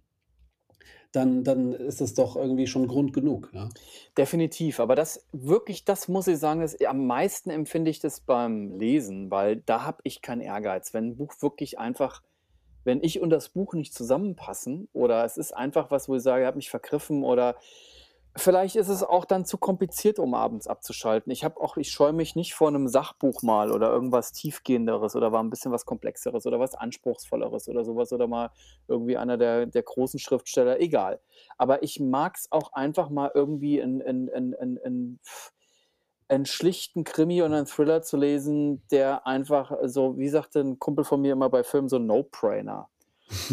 dann 1.14 1.44
dann 1.44 1.72
ist 1.72 2.00
das 2.00 2.14
doch 2.14 2.36
irgendwie 2.36 2.66
schon 2.66 2.88
Grund 2.88 3.12
genug, 3.12 3.50
ja? 3.54 3.68
Definitiv, 4.18 4.80
aber 4.80 4.94
das 4.94 5.26
wirklich 5.32 5.84
das 5.84 6.08
muss 6.08 6.26
ich 6.26 6.38
sagen, 6.38 6.62
ist 6.62 6.84
am 6.86 7.06
meisten 7.06 7.50
empfinde 7.50 7.90
ich 7.90 8.00
das 8.00 8.20
beim 8.20 8.78
Lesen, 8.78 9.30
weil 9.30 9.56
da 9.56 9.84
habe 9.84 9.98
ich 10.04 10.22
keinen 10.22 10.40
Ehrgeiz. 10.40 10.94
Wenn 10.94 11.04
'n 11.12 11.16
Buch 11.16 11.34
wirklich 11.40 11.78
einfach 11.78 12.22
wenn 12.84 13.02
ich 13.02 13.20
und 13.20 13.30
das 13.30 13.50
Buch 13.50 13.74
nicht 13.74 13.94
zusammenpassen 13.94 14.88
oder 14.94 15.24
es 15.24 15.36
ist 15.38 15.52
einfach 15.56 15.90
was, 15.90 16.08
wo 16.08 16.16
ich 16.16 16.22
sage: 16.22 16.42
„Ich 16.44 16.46
habe 16.46 16.56
mich 16.58 16.70
vergriffen“ 16.70 17.24
oder 17.24 17.56
vielleicht 18.36 18.76
ist 18.76 18.88
es 18.88 19.02
auch 19.02 19.24
dann 19.24 19.44
zu 19.46 19.58
kompliziert, 19.58 20.18
um 20.18 20.34
abends 20.34 20.66
abzuschalten. 20.66 21.32
Ich 21.32 21.44
habe 21.44 21.60
auch 21.60 21.76
ich 21.76 21.90
scheue 21.90 22.12
mich 22.12 22.36
nicht 22.36 22.54
vor 22.54 22.70
'nem 22.70 22.88
Sachbuch 22.88 23.42
mal 23.42 23.72
oder 23.72 23.90
irgendwas 23.90 24.32
Tiefgehenderes 24.32 25.16
oder 25.16 25.30
mal 25.30 25.40
'n 25.40 25.50
bisschen 25.50 25.72
was 25.72 25.84
Komplexeres 25.86 26.46
oder 26.46 26.60
was 26.60 26.74
Anspruchsvolleres 26.74 27.68
oder 27.68 27.84
so 27.84 27.96
was 27.96 28.12
oder 28.12 28.26
mal 28.28 28.50
irgendwie 28.88 29.16
einer 29.16 29.36
der 29.38 29.66
der 29.66 29.82
großen 29.82 30.18
Schriftsteller, 30.20 30.80
egal. 30.80 31.20
Aber 31.58 31.82
ich 31.82 32.00
mag's 32.00 32.46
auch 32.50 32.72
einfach 32.72 33.10
mal 33.10 33.30
irgendwie 33.34 33.78
'n 33.80 34.00
'n 34.02 34.28
'n 34.28 34.54
'n 34.54 34.78
'n 34.84 35.18
'n 36.30 36.44
schlichten 36.44 37.04
Krimi 37.04 37.42
oder 37.42 37.56
'n 37.58 37.66
Thriller 37.66 38.02
zu 38.02 38.16
lesen, 38.16 38.82
der 38.90 39.26
einfach 39.28 39.72
so 39.84 40.18
wie 40.18 40.28
sagte 40.28 40.60
'n 40.60 40.78
Kumpel 40.80 41.04
von 41.04 41.20
mir 41.20 41.32
immer 41.32 41.48
bei 41.50 41.62
Filmen, 41.62 41.88
so 41.88 41.98
No-Brainer. 42.00 42.88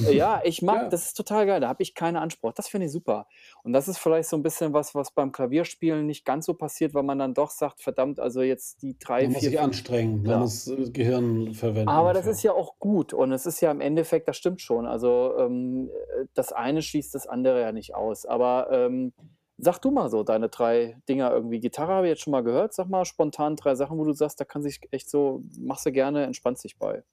Äh, 0.01 0.11
ja, 0.13 0.41
ich 0.43 0.61
mag 0.61 0.89
Ja. 0.89 0.89
das 0.89 1.05
ist 1.07 1.13
total 1.15 1.45
geil, 1.45 1.61
da 1.61 1.67
habe 1.69 1.81
ich 1.83 1.95
keinen 1.95 2.17
Anspruch. 2.17 2.53
Das 2.53 2.67
finde 2.67 2.87
ich 2.87 2.91
super. 2.91 3.27
Und 3.63 3.73
das 3.73 3.87
ist 3.87 3.97
vielleicht 3.99 4.29
so 4.29 4.35
'n 4.37 4.43
bisschen 4.43 4.73
was, 4.73 4.95
was 4.95 5.11
beim 5.11 5.31
Klavierspielen 5.31 6.05
nicht 6.05 6.25
ganz 6.25 6.45
so 6.45 6.53
passiert, 6.55 6.93
weil 6.93 7.03
man 7.03 7.19
dann 7.19 7.33
doch 7.33 7.51
sagt: 7.51 7.81
„Verdammt, 7.81 8.19
also 8.19 8.41
jetzt 8.41 8.81
die 8.81 8.97
3, 8.99 9.29
Man 9.29 9.31
muss 9.31 9.45
4, 9.45 9.51
sich 9.51 9.59
5“ 9.59 9.59
anstrengen, 9.59 10.23
man 10.23 10.37
Ja. 10.37 10.39
muss, 10.39 10.67
äh, 10.67 10.89
Gehirn 10.91 11.53
verwenden 11.53 11.83
Aber 11.88 12.13
das 12.13 12.27
ist 12.27 12.43
ja 12.43 12.53
auch 12.53 12.79
gut 12.79 13.13
und 13.13 13.31
es 13.33 13.45
ist 13.45 13.59
ja 13.59 13.69
im 13.69 13.81
Endeffekt 13.81 14.27
das 14.29 14.38
stimmt 14.38 14.62
schon. 14.62 14.86
Also, 14.86 15.36
ähm, 15.38 15.89
äh, 16.21 16.25
das 16.33 16.53
eine 16.53 16.81
schließt 16.81 17.13
das 17.13 17.27
andere 17.27 17.62
ja 17.62 17.71
nicht 17.73 17.93
aus. 17.93 18.25
Aber, 18.25 18.69
ähm, 18.71 19.13
sag 19.57 19.79
du 19.79 19.91
mal 19.91 20.09
so 20.09 20.23
deine 20.23 20.47
3 20.49 20.97
Dinger 21.09 21.31
irgendwie. 21.31 21.59
Gitarre 21.59 21.91
habe 21.93 22.07
ich 22.07 22.12
jetzt 22.12 22.21
schon 22.21 22.31
mal 22.31 22.41
gehört. 22.43 22.73
Sag 22.73 22.88
mal 22.89 23.03
spontan 23.05 23.55
3 23.57 23.75
Sachen, 23.75 23.97
wo 23.97 24.05
du 24.05 24.13
sagst, 24.13 24.39
da 24.39 24.45
kann 24.45 24.62
sich 24.63 24.79
echt 24.91 25.09
so 25.09 25.41
machst 25.59 25.86
du 25.86 25.91
gerne, 25.91 26.23
entspannst 26.23 26.63
dich 26.63 26.77
bei. 26.77 27.03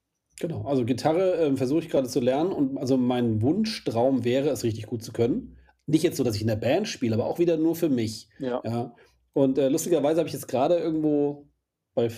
Genau, 0.41 0.63
also 0.65 0.87
Gitarre, 0.87 1.35
ähm, 1.35 1.59
versuche 1.59 1.81
ich 1.81 1.91
grade 1.91 2.09
zu 2.09 2.19
lernen 2.19 2.51
und 2.51 2.79
also 2.79 2.97
mein 2.97 3.43
Wunschtraum 3.43 4.25
wäre 4.25 4.49
es, 4.49 4.65
richtig 4.65 4.87
gut 4.87 5.03
zu 5.03 5.13
können. 5.13 5.57
Nicht 5.87 6.03
jetzt 6.03 6.17
so, 6.17 6.25
dass 6.25 6.35
ich 6.35 6.41
in 6.41 6.47
'ner 6.49 6.57
Band 6.57 6.89
spiele, 6.89 7.13
aber 7.15 7.27
auch 7.27 7.39
wieder 7.39 7.59
nur 7.59 7.77
für 7.77 7.91
mich, 7.91 8.29
Ja. 8.39 8.65
ja? 8.65 8.95
Und, 9.35 9.59
äh, 9.59 9.69
lustigerweise 9.69 10.19
habe 10.19 10.29
ich 10.29 10.33
jetzt 10.33 10.49
grade 10.49 10.77
irgendwo 10.79 11.47
bei 11.95 12.09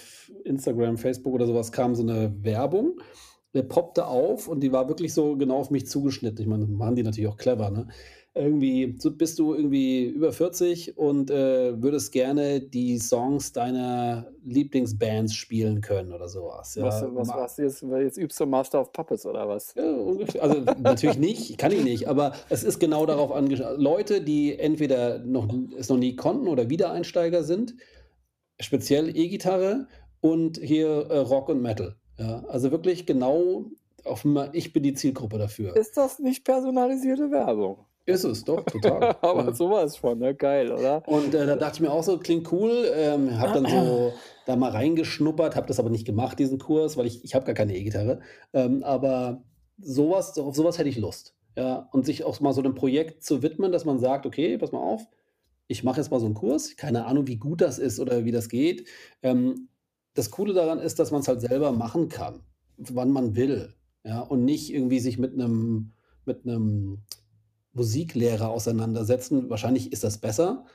Instagram, 0.44 0.98
Facebook 0.98 1.35
oder 1.35 1.46
so 1.46 1.54
was 1.54 1.72
kam 1.72 1.96
so 1.96 2.04
'ne 2.04 2.32
Werbung, 2.42 3.00
äh, 3.54 3.64
poppte 3.64 4.06
auf 4.06 4.46
und 4.46 4.61
die 4.61 4.70
war 4.72 4.88
wirklich 4.88 5.12
so 5.12 5.37
genau 5.37 5.56
auf 5.56 5.70
mich 5.72 5.88
zugeschnitten. 5.88 6.40
Ich 6.42 6.46
meine, 6.46 6.66
machen 6.66 6.94
die 6.94 7.02
natürlich 7.02 7.28
auch 7.28 7.37
clever, 7.37 7.70
ne? 7.70 7.88
Irgendwie 8.35 8.95
so: 8.99 9.11
„Bist 9.14 9.38
du 9.38 9.55
irgendwie 9.55 10.05
über 10.07 10.33
40 10.33 10.97
und, 10.97 11.31
äh, 11.31 11.81
würdest 11.83 12.12
gerne 12.12 12.61
die 12.61 12.99
Songs 12.99 13.53
deiner 13.53 14.33
Lieblingsbands 14.45 15.35
spielen 15.35 15.83
können“ 15.83 16.12
oder 16.12 16.29
so 16.29 16.45
was, 16.47 16.75
Was 16.75 17.03
ja? 17.03 17.03
was 17.03 17.35
was 17.35 17.57
jetzt 17.59 17.83
weil 17.88 18.05
jetzt 18.05 18.16
übst 18.18 18.40
du 18.40 18.47
Master 18.47 18.81
of 18.81 18.92
Puppets 18.92 19.27
oder 19.27 19.47
was? 19.49 19.77
Ja, 19.77 19.90
ungefähr. 19.90 20.42
Also, 20.42 20.61
natürlich 20.77 21.16
nicht, 21.18 21.57
kann 21.59 21.73
ich 21.73 21.83
nicht, 21.83 22.07
aber 22.09 22.33
es 22.51 22.62
ist 22.62 22.79
genau 22.79 23.07
darauf 23.07 23.33
angesch 23.33 23.62
Leute, 23.77 24.21
die 24.21 24.59
entweder 24.59 25.18
noch 25.21 25.49
es 25.79 25.88
noch 25.88 25.97
nie 25.97 26.14
konnten 26.14 26.47
oder 26.49 26.68
Wiedereinsteiger 26.68 27.42
sind, 27.42 27.75
speziell 28.61 29.16
E-Gitarre 29.16 29.88
und 30.21 30.59
hier, 30.59 30.88
äh, 31.11 31.18
Rock 31.18 31.49
und 31.51 31.62
Metal, 31.62 31.97
ja? 32.18 32.45
Also 32.49 32.71
wirklich 32.73 33.07
genau 33.07 33.66
auf 34.05 34.27
ich 34.53 34.73
bin 34.73 34.83
die 34.83 34.95
Zielgruppe 34.95 35.38
dafür. 35.38 35.75
Ist 35.75 35.97
das 35.97 36.18
nicht 36.18 36.45
personalisierte 36.45 37.31
Werbung? 37.31 37.87
Ist 38.09 38.25
es, 38.25 38.45
doch, 38.45 38.67
total, 38.69 39.12
Aber 39.23 39.53
ja. 39.53 39.55
so 39.55 39.71
was 39.71 39.97
von, 39.97 40.19
ne? 40.19 40.35
Geil, 40.35 40.73
oder? 40.73 41.03
Und, 41.07 41.35
äh, 41.35 41.47
da 41.47 41.57
dachte 41.57 41.77
ich 41.77 41.81
mir 41.81 41.91
auch 41.93 42.03
so: 42.05 42.19
„Klingt 42.19 42.51
cool“, 42.53 42.87
ähm, 42.95 43.38
habe 43.38 43.53
dann 43.53 43.67
so 43.67 44.19
da 44.45 44.55
mal 44.57 44.71
reingeschnuppert, 44.71 45.57
habe 45.57 45.67
das 45.67 45.81
aber 45.81 45.91
nicht 45.91 46.05
gemacht, 46.07 46.38
diesen 46.38 46.59
Kurs, 46.59 46.97
weil 46.97 47.07
ich 47.07 47.25
ich 47.25 47.35
habe 47.35 47.45
gar 47.45 47.55
keine 47.55 47.77
E-Gitarre. 47.77 48.21
Ähm, 48.53 48.83
aber 48.85 49.45
so 49.79 50.11
was 50.11 50.38
auf 50.38 50.55
so 50.55 50.65
was 50.65 50.79
hätte 50.79 50.88
ich 50.88 50.99
Lust, 50.99 51.35
ja? 51.57 51.88
Und 51.93 52.07
sich 52.07 52.23
auch 52.25 52.41
mal 52.41 52.53
so 52.53 52.62
'nem 52.62 52.75
Projekt 52.75 53.25
zu 53.25 53.43
widmen, 53.43 53.73
dass 53.73 53.85
man 53.85 53.99
sagt: 53.99 54.27
„Okay, 54.27 54.59
pass 54.59 54.71
mal 54.73 54.79
auf, 54.81 55.09
ich 55.69 55.83
mache 55.85 55.99
jetzt 56.01 56.11
mal 56.12 56.21
so 56.21 56.27
'n 56.27 56.35
Kurs.“ 56.35 56.77
Keine 56.77 57.07
Ahnung, 57.07 57.27
wie 57.27 57.37
gut 57.37 57.61
das 57.62 57.79
ist 57.81 57.99
oder 58.01 58.25
wie 58.25 58.33
das 58.33 58.49
geht. 58.49 58.88
Ähm, 59.23 59.69
das 60.15 60.31
Coole 60.31 60.53
daran 60.55 60.79
ist, 60.79 60.99
dass 61.01 61.11
man's 61.11 61.27
halt 61.29 61.41
selber 61.41 61.73
machen 61.73 62.09
kann, 62.09 62.45
wann 62.77 63.11
man 63.11 63.35
will, 63.37 63.75
ja? 64.05 64.21
Und 64.21 64.45
nicht 64.45 64.73
irgendwie 64.73 65.01
sich 65.01 65.19
mit 65.19 65.37
'nem 65.37 65.95
mit 66.27 66.45
'nem 66.47 67.03
Musiklehrer 67.74 68.48
auseinandersetzen. 68.50 69.48
Wahrscheinlich 69.50 69.92
ist 69.92 70.04
das 70.04 70.18
besser, 70.18 70.66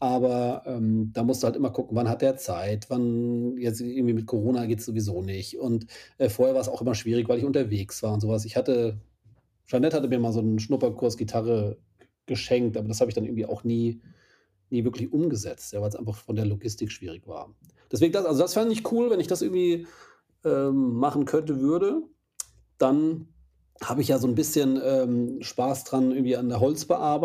aber, 0.00 0.62
ähm, 0.66 1.10
da 1.14 1.22
musst 1.24 1.42
du 1.42 1.46
halt 1.46 1.56
immer 1.56 1.70
gucken, 1.70 1.96
wann 1.96 2.08
hat 2.08 2.22
der 2.22 2.36
Zeit, 2.36 2.86
wann 2.90 3.56
jetzt 3.58 3.80
irgendwie 3.80 4.14
mit 4.14 4.26
Corona 4.26 4.66
geht's 4.66 4.86
sowieso 4.86 5.22
nicht. 5.22 5.58
Und, 5.58 5.86
äh, 6.18 6.28
vorher 6.30 6.54
war's 6.54 6.68
auch 6.68 6.82
immer 6.82 6.94
schwierig, 6.94 7.28
weil 7.28 7.38
ich 7.38 7.44
unterwegs 7.44 8.02
war 8.02 8.12
und 8.14 8.20
so 8.20 8.28
was. 8.28 8.44
Ich 8.44 8.56
hatte 8.56 8.98
Jeanette 9.66 9.96
hatte 9.96 10.08
mir 10.08 10.18
mal 10.20 10.32
so 10.32 10.40
'n 10.40 10.58
Schnupperkurs 10.60 11.16
Gitarre 11.18 11.78
geschenkt, 12.26 12.76
aber 12.76 12.88
das 12.88 13.00
habe 13.00 13.10
ich 13.10 13.14
dann 13.16 13.24
irgendwie 13.24 13.46
auch 13.46 13.64
nie 13.64 14.00
nie 14.70 14.84
wirklich 14.84 15.12
umgesetzt, 15.12 15.72
ja, 15.72 15.82
weil's 15.82 15.96
einfach 15.96 16.16
von 16.16 16.36
der 16.36 16.46
Logistik 16.46 16.92
schwierig 16.92 17.26
war. 17.28 17.54
Deswegen 17.92 18.12
das 18.12 18.26
also 18.26 18.42
das 18.42 18.54
fände 18.54 18.72
ich 18.74 18.90
cool, 18.92 19.10
wenn 19.10 19.20
ich 19.20 19.28
das 19.28 19.42
irgendwie, 19.42 19.86
ähm, 20.44 20.94
machen 20.94 21.24
könnte 21.26 21.60
würde. 21.60 22.02
Dann 22.78 23.28
habe 23.82 24.02
ich 24.02 24.08
ja 24.08 24.18
so 24.18 24.26
'n 24.28 24.34
bisschen, 24.34 24.80
ähm, 24.84 25.38
Spaß 25.42 25.84
dran 25.84 26.10
irgendwie 26.12 26.36
an 26.36 26.48
der 26.48 26.60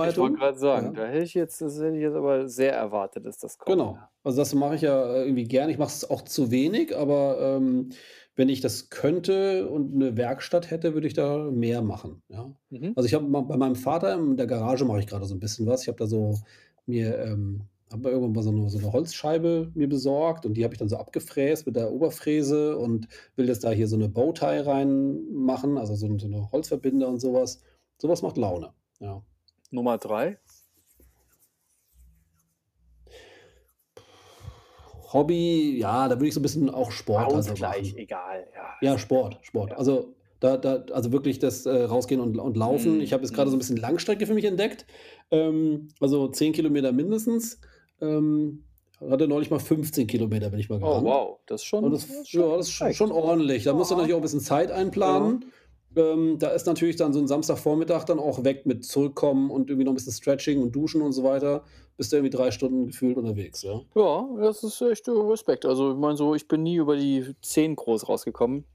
Ich 0.04 0.18
wollte 0.18 0.34
Holzbearbeitung, 0.34 0.40
grad 0.40 0.58
sagen, 0.58 0.94
ja? 0.94 0.96
da 0.96 1.06
hätte 1.06 1.24
ich 1.26 1.36
jetzt 1.36 1.62
das 1.62 1.76
hätte 1.80 1.96
ich 1.96 2.02
jetzt 2.02 2.16
aber 2.16 2.48
sehr 2.48 2.74
erwartet, 2.74 3.24
dass 3.26 3.38
das 3.38 3.60
kommt, 3.60 3.84
Genau. 3.84 4.10
Also 4.24 4.38
das 4.42 4.54
mache 4.56 4.76
ich 4.76 4.82
ja, 4.82 5.14
äh, 5.16 5.24
irgendwie 5.24 5.44
gerne. 5.44 5.72
Ich 5.72 5.78
mache 5.78 5.90
es 5.90 6.10
auch 6.10 6.24
zu 6.24 6.50
wenig, 6.52 6.96
aber, 6.96 7.58
ähm, 7.58 7.90
wenn 8.36 8.50
ich 8.50 8.62
das 8.62 8.90
könnte 8.90 9.70
und 9.70 9.94
'ne 9.96 10.18
Werkstatt 10.18 10.72
hätte, 10.72 10.94
würde 10.94 11.08
ich 11.08 11.14
da 11.14 11.38
mehr 11.52 11.82
machen, 11.82 12.24
ja? 12.30 12.56
Mhm. 12.72 12.96
Also, 12.96 13.08
ich 13.08 13.14
habe 13.14 13.26
bei 13.28 13.58
meinem 13.58 13.76
Vater 13.76 14.14
in 14.16 14.36
der 14.38 14.48
Garage 14.48 14.84
mache 14.86 15.00
ich 15.00 15.08
grade 15.08 15.26
so 15.26 15.34
'n 15.36 15.40
bisschen 15.40 15.66
was. 15.68 15.84
Ich 15.84 15.88
habe 15.88 15.98
da 15.98 16.08
so 16.08 16.40
mir, 16.86 17.18
ähm 17.20 17.71
habe 17.92 18.04
mir 18.04 18.10
irgendwann 18.12 18.34
mal 18.34 18.44
so 18.44 18.52
'ne 18.52 18.70
so 18.70 18.80
'ne 18.80 18.92
Holzscheibe 18.94 19.72
mir 19.76 19.90
besorgt 19.90 20.46
und 20.46 20.56
die 20.56 20.64
habe 20.64 20.74
ich 20.74 20.80
dann 20.80 20.90
so 20.90 20.98
abgefräst 20.98 21.66
mit 21.68 21.76
der 21.76 21.92
Oberfräse 21.94 22.78
und 22.78 23.08
will 23.36 23.48
jetzt 23.48 23.64
da 23.64 23.72
hier 23.72 23.88
so 23.88 23.98
'ne 23.98 24.10
Bowtie 24.10 24.46
reinmachen, 24.66 25.78
also 25.78 25.96
so 25.96 26.08
so 26.18 26.28
'ne 26.28 26.52
Holzverbinder 26.52 27.08
und 27.10 27.20
so 27.20 27.34
was. 27.34 27.62
So 28.02 28.10
was 28.10 28.22
macht 28.24 28.38
Laune, 28.38 28.74
ja. 29.00 29.24
Nummer 29.72 29.98
3? 29.98 30.38
Hobby, 35.14 35.78
ja, 35.80 36.08
da 36.08 36.16
würde 36.16 36.28
ich 36.28 36.34
so 36.34 36.40
'n 36.40 36.44
bisschen 36.44 36.70
auch 36.70 36.92
Sport 36.92 37.34
also 37.34 37.56
Ausgleich, 37.56 37.58
machen. 37.58 37.98
egal, 37.98 38.48
ja. 38.56 38.76
Ja, 38.82 38.98
Sport, 39.00 39.40
Sport. 39.44 39.74
ja. 39.74 39.78
Also, 39.78 40.16
da 40.40 40.58
da 40.58 40.86
also 40.94 41.12
wirklich 41.14 41.40
das, 41.40 41.66
äh, 41.68 41.84
Rausgehen 41.86 42.22
und 42.22 42.38
und 42.40 42.58
Laufen. 42.58 43.02
Ich 43.02 43.14
Mhm, 43.14 43.14
habe 43.14 43.24
jetzt 43.24 43.34
grade 43.34 43.50
so 43.52 43.58
'n 43.58 43.60
mhm. 43.60 43.62
bisschen 43.62 43.78
Langstrecke 43.78 44.28
für 44.28 44.34
mich 44.36 44.46
entdeckt, 44.46 44.88
ähm, 45.32 45.90
also 46.02 46.30
10 46.30 46.54
Kilometer 46.54 46.92
mindestens. 46.94 47.62
Ähm, 48.02 48.66
hatte 49.00 49.28
neulich 49.28 49.50
mal 49.52 49.60
15 49.60 50.08
Kilometer 50.08 50.50
bin 50.50 50.60
ich 50.60 50.70
mal 50.70 50.80
Oh, 50.84 51.00
gerannt. 51.00 51.04
wow, 51.04 51.40
das 51.46 51.62
ist 51.62 51.68
Und 51.80 51.92
schon 51.92 51.94
das 51.94 52.08
das 52.08 52.28
schon 52.30 52.50
ja, 52.50 52.58
das 52.58 52.68
ist 52.68 52.74
sch 52.74 52.84
Respekt. 52.84 52.98
schon 52.98 53.12
ordentlich. 53.12 53.66
Da 53.66 53.74
musst 53.74 53.92
du 53.92 53.96
Ja. 53.96 53.98
natürlich 53.98 54.16
auch 54.16 54.20
'n 54.20 54.24
bisschen 54.24 54.40
Zeit 54.42 54.72
Ja. 55.04 55.36
einplanen. 55.36 55.46
Ähm, 55.96 56.38
da 56.40 56.50
ist 56.50 56.66
natürlich 56.68 56.96
dann 56.98 57.14
so 57.14 57.20
'n 57.20 57.28
Samstagvormittag 57.28 58.06
dann 58.06 58.20
auch 58.20 58.44
weg 58.44 58.66
mit 58.66 58.86
zurückkommen 58.86 59.52
und 59.52 59.70
irgendwie 59.70 59.86
noch 59.86 59.94
'n 59.94 59.96
bisschen 59.96 60.14
Stretching 60.14 60.62
und 60.62 60.74
Duschen 60.76 61.02
und 61.02 61.14
so 61.14 61.24
weiter. 61.24 61.66
Bist 61.98 62.12
du 62.14 62.18
irgendwie 62.18 62.32
3 62.36 62.52
Stunden 62.52 62.88
gefühlt 62.88 63.18
unterwegs, 63.18 63.64
ja? 63.64 63.82
Ja, 63.96 64.26
das 64.40 64.64
ist 64.64 64.80
echt, 64.82 65.08
äh, 65.10 65.12
Respekt. 65.12 65.66
Also, 65.66 65.92
ich 65.92 65.98
meine 65.98 66.16
so, 66.16 66.34
ich 66.34 66.48
bin 66.48 66.64
nie 66.64 66.76
über 66.78 66.96
die 66.96 67.36
10 67.42 67.76
groß 67.76 68.08
rausgekommen. 68.08 68.66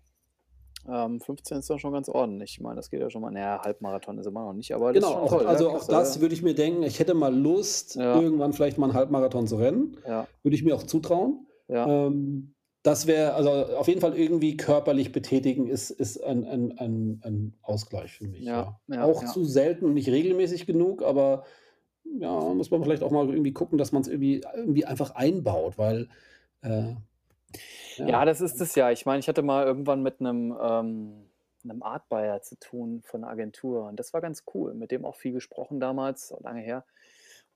Ähm, 0.89 1.21
15 1.21 1.59
ist 1.59 1.69
doch 1.71 1.79
schon 1.79 1.93
ganz 1.93 2.09
ordentlich. 2.09 2.53
Ich 2.53 2.61
meine, 2.61 2.77
das 2.77 2.91
geht 2.91 3.01
ja 3.01 3.11
schon 3.11 3.23
mal 3.23 3.31
na 3.33 3.41
ja, 3.41 3.61
Halbmarathon 3.63 4.19
ist 4.19 4.27
immer 4.27 4.45
noch 4.45 4.53
nicht, 4.53 4.73
aber 4.75 4.93
das 4.93 5.03
ist 5.05 5.11
Genau, 5.11 5.23
auch 5.23 5.29
toll. 5.31 5.43
Ja, 5.43 5.49
also 5.49 5.71
auch 5.71 5.87
das 5.87 6.21
würde 6.21 6.35
ich 6.35 6.43
mir 6.43 6.55
denken, 6.55 6.83
ich 6.85 6.99
hätte 7.01 7.15
mal 7.15 7.35
Lust, 7.35 7.97
Ja. 7.97 8.21
irgendwann 8.21 8.53
vielleicht 8.53 8.79
mal 8.79 8.89
'n 8.91 8.95
Halbmarathon 8.95 9.47
zu 9.49 9.57
rennen. 9.57 9.97
Ja. 10.07 10.27
Würde 10.43 10.55
ich 10.55 10.63
mir 10.65 10.75
auch 10.77 10.85
zutrauen. 10.85 11.47
Ja. 11.69 12.07
Ähm, 12.07 12.53
das 12.85 13.09
wäre 13.09 13.35
also 13.35 13.51
auf 13.51 13.89
jeden 13.89 14.01
Fall 14.01 14.17
irgendwie 14.17 14.57
körperlich 14.57 15.11
betätigen 15.11 15.67
ist 15.67 15.91
ist 15.91 16.23
ein 16.23 16.45
ein 16.45 16.79
ein 16.79 17.21
ein 17.25 17.55
Ausgleich 17.63 18.13
für 18.13 18.29
mich, 18.29 18.45
Ja, 18.45 18.79
ja. 18.87 19.03
Auch 19.03 19.25
zu 19.25 19.45
selten 19.45 19.87
und 19.87 19.95
nicht 19.95 20.09
regelmäßig 20.09 20.67
genug, 20.67 21.03
aber 21.03 21.43
ja, 22.05 22.55
muss 22.55 22.71
man 22.71 22.83
vielleicht 22.85 23.03
auch 23.03 23.11
mal 23.11 23.29
irgendwie 23.29 23.53
gucken, 23.53 23.79
dass 23.79 23.91
man's 23.93 24.07
irgendwie 24.09 24.43
irgendwie 24.55 24.85
einfach 24.87 25.17
einbaut, 25.17 25.79
weil, 25.79 26.09
äh 26.63 26.95
Ja, 28.05 28.25
ja. 28.25 28.25
das 28.25 28.41
ist 28.41 28.61
es 28.61 28.75
ja. 28.75 28.91
Ich 28.91 29.05
meine, 29.07 29.19
ich 29.21 29.29
hatte 29.29 29.43
mal 29.43 29.65
irgendwann 29.67 30.03
mit 30.03 30.21
'nem 30.21 30.57
ähm, 30.61 31.31
'nem 31.65 31.83
Art 31.83 32.09
Buyer 32.09 32.41
zu 32.43 32.57
tun 32.59 33.03
von 33.05 33.23
'ner 33.23 33.29
Agentur 33.29 33.87
und 33.89 33.97
das 33.99 34.13
war 34.13 34.21
ganz 34.21 34.45
cool. 34.55 34.75
Mit 34.75 34.91
dem 34.93 35.05
auch 35.05 35.17
viel 35.17 35.33
gesprochen 35.33 35.81
damals, 35.81 36.33
lange 36.41 36.61
her. 36.61 36.85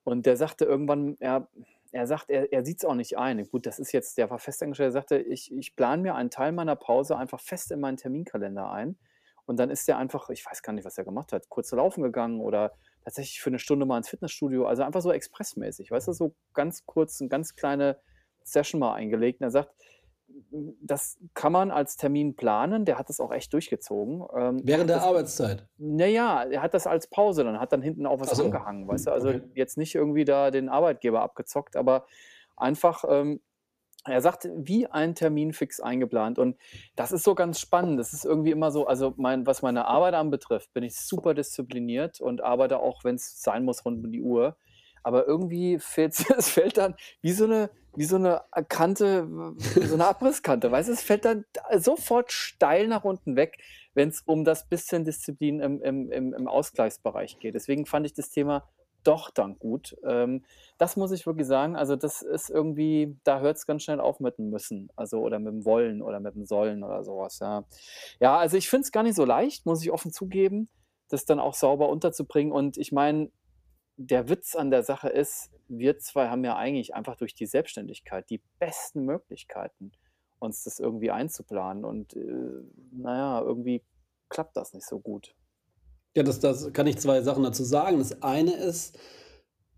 Und 0.05 0.27
der 0.27 0.37
sagte 0.37 0.65
irgendwann, 0.65 1.17
er 1.21 1.49
er 1.93 2.07
sagt, 2.07 2.31
er 2.31 2.53
er 2.53 2.65
sieht's 2.65 2.85
auch 2.85 2.95
nicht 2.95 3.19
ein. 3.19 3.45
Gut, 3.51 3.67
das 3.67 3.79
ist 3.79 3.93
jetzt 3.93 4.19
der 4.19 4.31
war 4.31 4.39
festangestellt. 4.41 4.89
Er 4.89 4.93
sagte: 4.93 5.19
„Ich 5.19 5.53
ich 5.53 5.77
plane 5.77 6.03
mir 6.03 6.15
einen 6.17 6.31
Teil 6.31 6.53
meiner 6.53 6.77
Pause 6.77 7.17
einfach 7.17 7.41
fest 7.41 7.71
in 7.73 7.81
meinen 7.81 7.97
Terminkalender 7.99 8.71
ein.“ 8.71 8.99
Und 9.47 9.59
dann 9.61 9.71
ist 9.71 9.89
der 9.89 9.99
einfach 9.99 10.31
ich 10.31 10.45
weiß 10.47 10.63
gar 10.63 10.73
nicht, 10.73 10.85
was 10.85 10.99
er 10.99 11.05
gemacht 11.05 11.33
hat, 11.33 11.49
kurz 11.49 11.71
laufen 11.73 12.03
gegangen 12.03 12.41
oder 12.41 12.75
tatsächlich 13.05 13.41
für 13.43 13.51
'ne 13.51 13.59
Stunde 13.61 13.87
mal 13.87 13.99
ins 13.99 14.09
Fitnessstudio, 14.11 14.67
also 14.67 14.83
einfach 14.85 15.03
so 15.03 15.13
expressmäßig, 15.13 15.91
weißt 15.91 16.09
du, 16.09 16.13
so 16.13 16.35
ganz 16.55 16.87
kurz 16.87 17.21
'n 17.21 17.29
ganz 17.29 17.55
kleine 17.57 18.01
Session 18.45 18.81
mal 18.81 18.95
eingelegt. 18.95 19.41
Und 19.41 19.47
er 19.47 19.51
sagt, 19.51 19.71
das 20.83 21.19
kann 21.35 21.53
man 21.53 21.71
als 21.71 21.97
Termin 21.97 22.37
planen. 22.37 22.85
Der 22.85 22.99
hat 22.99 23.09
das 23.09 23.21
auch 23.21 23.33
echt 23.33 23.53
durchgezogen. 23.53 24.25
Ähm, 24.37 24.61
Während 24.65 24.89
der 24.89 24.97
das 24.97 25.05
Arbeitszeit? 25.07 25.67
na 25.77 26.07
ja, 26.07 26.45
er 26.45 26.63
hat 26.63 26.75
das 26.75 26.87
als 26.87 27.09
Pause 27.09 27.45
dann 27.45 27.59
hat 27.61 27.73
dann 27.73 27.83
hinten 27.83 28.07
auch 28.07 28.21
was 28.21 28.31
so. 28.31 28.43
rangehangen, 28.45 28.87
weißt 28.87 29.07
du? 29.09 29.13
Also, 29.13 29.29
Okay. 29.29 29.43
jetzt 29.55 29.77
nicht 29.77 29.95
irgendwie 29.95 30.25
da 30.25 30.51
den 30.51 30.69
Arbeitgeber 30.69 31.21
abgezockt, 31.23 31.77
aber 31.77 32.07
einfach, 32.57 33.05
ähm 33.09 33.41
er 34.07 34.23
sagt, 34.23 34.49
wie 34.55 34.87
ein 34.87 35.15
Termin 35.15 35.53
fix 35.53 35.79
eingeplant. 35.79 36.39
Und 36.39 36.57
das 36.97 37.13
ist 37.13 37.23
so 37.23 37.35
ganz 37.35 37.61
spannend. 37.61 38.01
Das 38.01 38.15
ist 38.15 38.25
irgendwie 38.25 38.51
immer 38.51 38.71
so 38.71 38.87
also, 38.87 39.13
mein 39.19 39.47
was 39.47 39.61
meine 39.61 39.87
Arbeit 39.87 40.15
anbetrifft, 40.15 40.73
bin 40.73 40.85
ich 40.85 40.97
super 40.97 41.35
diszipliniert 41.35 42.19
und 42.21 42.41
arbeite 42.41 42.79
auch, 42.81 43.05
wenn's 43.05 43.43
sein 43.43 43.65
muss, 43.65 43.85
rund 43.85 44.03
um 44.05 44.11
die 44.11 44.23
Uhr. 44.23 44.57
Aber 45.03 45.27
irgendwie 45.27 45.79
fehlt's 45.79 46.25
es 46.39 46.49
fällt 46.51 46.77
dann 46.79 46.95
wie 47.23 47.33
so 47.33 47.47
'ne 47.47 47.71
wie 47.95 48.05
so 48.05 48.19
'ne, 48.19 48.43
äh, 48.55 48.63
Kante 48.69 49.27
so 49.83 49.97
'ne 49.97 50.07
Abrisskante, 50.07 50.71
weißt 50.71 50.89
du? 50.89 50.93
Es 50.93 51.03
fällt 51.03 51.25
dann 51.25 51.45
sofort 51.79 52.33
steil 52.33 52.87
nach 52.89 53.05
unten 53.05 53.37
weg, 53.37 53.59
wenn's 53.95 54.23
um 54.27 54.45
das 54.45 54.69
bisschen 54.69 55.05
Disziplin 55.05 55.61
im 55.61 55.83
im 55.83 56.13
im 56.13 56.49
Ausgleichsbereich 56.49 57.39
geht. 57.39 57.55
Deswegen 57.55 57.87
fand 57.87 58.07
ich 58.07 58.15
das 58.15 58.31
Thema 58.31 58.65
doch 59.03 59.31
dann 59.31 59.59
gut. 59.59 59.97
Ähm, 60.07 60.45
das 60.79 60.97
muss 60.97 61.11
ich 61.13 61.25
wirklich 61.27 61.47
sagen. 61.47 61.75
Also, 61.77 61.97
das 61.97 62.21
ist 62.23 62.51
irgendwie 62.51 63.17
da 63.25 63.41
hört's 63.41 63.67
ganz 63.67 63.83
schnell 63.85 63.99
auf 64.01 64.21
mit 64.21 64.37
dem 64.39 64.51
Müssen, 64.51 64.91
also 64.97 65.21
oder 65.21 65.39
mit 65.39 65.53
dem 65.55 65.65
Wollen 65.65 66.03
oder 66.03 66.21
mit 66.21 66.35
dem 66.35 66.45
Sollen 66.45 66.85
oder 66.85 67.03
so 67.03 67.17
was, 67.19 67.39
ja. 67.41 67.65
Ja, 68.21 68.37
also, 68.39 68.57
ich 68.59 68.69
finde 68.71 68.85
es 68.85 68.93
gar 68.93 69.03
nicht 69.03 69.17
so 69.17 69.25
leicht, 69.25 69.65
muss 69.67 69.83
ich 69.83 69.91
offen 69.93 70.13
zugeben, 70.13 70.69
das 71.09 71.25
dann 71.25 71.41
auch 71.41 71.55
sauber 71.55 71.89
unterzubringen. 71.89 72.53
Und 72.53 72.77
ich 72.79 72.93
meine, 72.93 73.31
der 74.03 74.29
Witz 74.31 74.57
an 74.57 74.71
der 74.71 74.83
Sache 74.83 75.09
ist, 75.11 75.51
wir 75.69 75.99
2 75.99 76.29
haben 76.29 76.45
ja 76.45 76.57
eigentlich 76.57 76.95
einfach 76.95 77.17
durch 77.17 77.35
die 77.35 77.47
Selbstständigkeit 77.47 78.31
die 78.31 78.43
besten 78.59 79.05
Möglichkeiten, 79.05 79.93
uns 80.39 80.65
das 80.65 80.79
irgendwie 80.81 81.11
einzuplanen 81.11 81.85
und, 81.85 82.15
äh, 82.17 82.63
na 82.93 83.17
ja, 83.17 83.43
irgendwie 83.43 83.85
klappt 84.31 84.57
das 84.57 84.73
nicht 84.75 84.87
so 84.87 85.01
gut. 85.01 85.35
Ja, 86.17 86.23
das 86.25 86.41
das 86.41 86.73
kann 86.73 86.87
ich 86.89 86.99
2 86.99 87.23
Sachen 87.23 87.45
dazu 87.45 87.63
sagen. 87.65 87.99
Das 87.99 88.23
eine 88.23 88.53
ist 88.55 88.99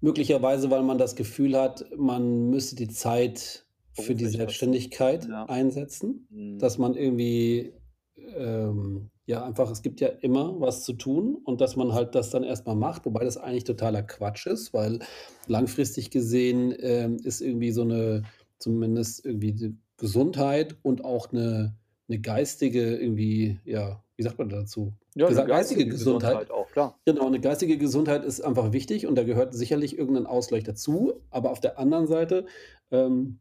möglicherweise, 0.00 0.70
weil 0.70 0.82
man 0.82 0.98
das 0.98 1.14
Gefühl 1.16 1.58
hat, 1.60 1.84
man 1.96 2.48
müsste 2.50 2.74
die 2.76 2.88
Zeit 2.88 3.66
für 3.92 4.14
die. 4.14 4.26
Selbstständigkeit 4.28 5.28
Ja. 5.28 5.44
einsetzen, 5.46 6.28
Mhm. 6.30 6.58
dass 6.58 6.78
man 6.78 6.94
irgendwie, 6.94 7.74
ähm, 8.16 9.11
ja, 9.32 9.44
einfach 9.44 9.70
es 9.70 9.82
gibt 9.82 10.00
ja 10.00 10.08
immer 10.08 10.60
was 10.60 10.84
zu 10.84 10.94
tun 10.94 11.36
und 11.44 11.60
dass 11.60 11.76
man 11.76 11.92
halt 11.94 12.14
das 12.14 12.30
dann 12.30 12.44
erst 12.44 12.66
mal 12.66 12.74
macht, 12.76 13.06
wobei 13.06 13.24
das 13.24 13.36
eigentlich 13.38 13.64
totaler 13.64 14.02
Quatsch 14.04 14.46
ist, 14.46 14.74
weil 14.74 15.00
langfristig 15.46 16.10
gesehen, 16.10 16.74
ähm, 16.80 17.20
ist 17.24 17.40
irgendwie 17.42 17.72
so 17.72 17.84
'ne 17.84 18.26
zumindest 18.58 19.24
irgendwie 19.26 19.52
die 19.54 19.76
Gesundheit 19.98 20.76
und 20.82 21.04
auch 21.04 21.32
'ne 21.32 21.76
'ne 22.08 22.20
geistige 22.20 22.96
irgendwie 22.96 23.60
ja, 23.64 24.04
wie 24.16 24.22
sagt 24.24 24.38
man 24.38 24.48
dazu? 24.50 24.94
Ja, 25.16 25.30
'ne 25.30 25.34
Gesa 25.34 25.44
geistige 25.44 25.84
geistige 25.84 25.86
Gesundheit. 25.86 26.38
Gesundheit 26.38 26.50
auch, 26.50 26.70
klar. 26.70 26.98
Genau, 27.06 27.28
'ne 27.30 27.40
geistige 27.40 27.78
Gesundheit 27.78 28.24
ist 28.24 28.40
einfach 28.42 28.72
wichtig 28.72 29.06
und 29.08 29.16
da 29.16 29.24
gehört 29.24 29.54
sicherlich 29.54 29.98
irgend 29.98 30.14
'nen 30.16 30.26
Ausgleich 30.26 30.64
dazu. 30.64 31.14
Aber 31.30 31.50
auf 31.52 31.60
der 31.60 31.78
anderen 31.78 32.06
Seite, 32.08 32.46
ähm, 32.92 33.40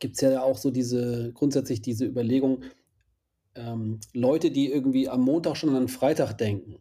gibt's 0.00 0.20
ja 0.22 0.42
auch 0.42 0.58
so 0.58 0.70
diese 0.72 1.32
grundsätzlich 1.34 1.82
diese 1.82 2.06
Überlegung, 2.06 2.64
ähm, 3.56 4.00
Leute, 4.14 4.50
die 4.50 4.70
irgendwie 4.70 5.08
am 5.08 5.22
Montag 5.22 5.56
schon 5.56 5.74
an 5.76 5.88
Freitag 5.88 6.34
denken, 6.34 6.76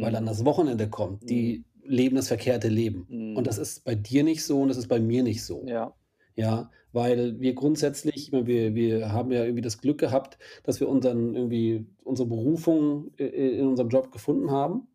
weil 0.00 0.12
dann 0.12 0.24
Mhm. 0.24 0.26
das 0.26 0.44
Wochenende 0.44 0.88
kommt, 0.90 1.22
Mhm. 1.22 1.28
die 1.28 1.64
leben 1.84 2.16
das 2.16 2.28
verkehrte 2.28 2.68
Leben. 2.68 3.08
Und 3.34 3.46
Mhm. 3.46 3.46
das 3.46 3.58
ist 3.58 3.84
bei 3.84 3.94
dir 3.96 4.24
nicht 4.24 4.44
so 4.44 4.60
und 4.62 4.68
das 4.68 4.76
ist 4.78 4.88
bei 4.88 5.00
mir 5.00 5.22
nicht 5.22 5.44
so. 5.44 5.68
Ja. 5.68 5.94
Ja, 6.36 6.70
weil 6.92 7.40
wir 7.40 7.54
grundsätzlich 7.54 8.16
ich 8.16 8.32
meine, 8.32 8.46
wir 8.46 8.74
wir 8.74 9.12
haben 9.12 9.32
ja 9.32 9.44
irgendwie 9.44 9.62
das 9.62 9.78
Glück 9.80 9.98
gehabt, 9.98 10.38
dass 10.64 10.80
wir 10.80 10.88
unseren 10.88 11.34
irgendwie 11.36 11.86
unsere 12.04 12.28
Berufung 12.28 13.12
i 13.20 13.24
i 13.24 13.58
in 13.60 13.66
unserem 13.68 13.90
Job 13.90 14.12
gefunden 14.12 14.50
haben. 14.50 14.88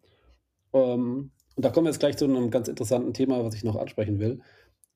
Ähm, 0.73 1.31
und 1.55 1.65
da 1.65 1.69
kommen 1.71 1.85
wir 1.87 1.91
jetzt 1.91 1.99
gleich 1.99 2.17
zu 2.17 2.27
'nem 2.27 2.51
ganz 2.51 2.67
interessanten 2.69 3.13
Thema, 3.13 3.43
was 3.45 3.55
ich 3.55 3.63
noch 3.65 3.75
ansprechen 3.77 4.19
will. 4.19 4.41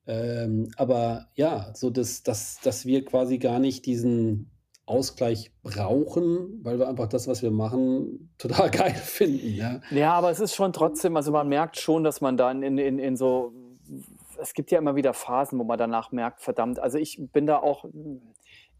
Ähm, 0.07 0.69
aber 0.77 1.29
ja, 1.35 1.73
so 1.75 1.89
dass 1.91 2.23
dass 2.23 2.59
dass 2.63 2.85
wir 2.85 3.05
quasi 3.05 3.39
gar 3.39 3.59
nicht 3.59 3.85
diesen 3.87 4.51
Ausgleich 4.85 5.51
brauchen, 5.63 6.59
weil 6.63 6.79
wir 6.79 6.87
einfach 6.87 7.07
das, 7.07 7.27
was 7.27 7.41
wir 7.41 7.51
machen, 7.51 8.33
total 8.37 8.69
geil 8.69 8.93
finden, 8.93 9.55
ja. 9.55 9.81
Ja, 9.89 10.13
aber 10.13 10.31
es 10.31 10.39
ist 10.39 10.55
schon 10.55 10.73
trotzdem 10.73 11.15
also, 11.15 11.31
man 11.31 11.47
merkt 11.47 11.77
schon, 11.79 12.03
dass 12.03 12.21
man 12.21 12.37
dann 12.37 12.63
in 12.63 12.77
in 12.77 12.99
in 12.99 13.15
so 13.15 13.53
es 14.39 14.53
gibt 14.53 14.71
ja 14.71 14.79
immer 14.79 14.95
wieder 14.95 15.13
Phasen, 15.13 15.59
wo 15.59 15.63
man 15.63 15.77
danach 15.77 16.11
merkt: 16.11 16.41
„Verdammt“ 16.41 16.79
also, 16.79 16.97
ich 16.97 17.19
bin 17.31 17.45
da 17.45 17.57
auch 17.57 17.85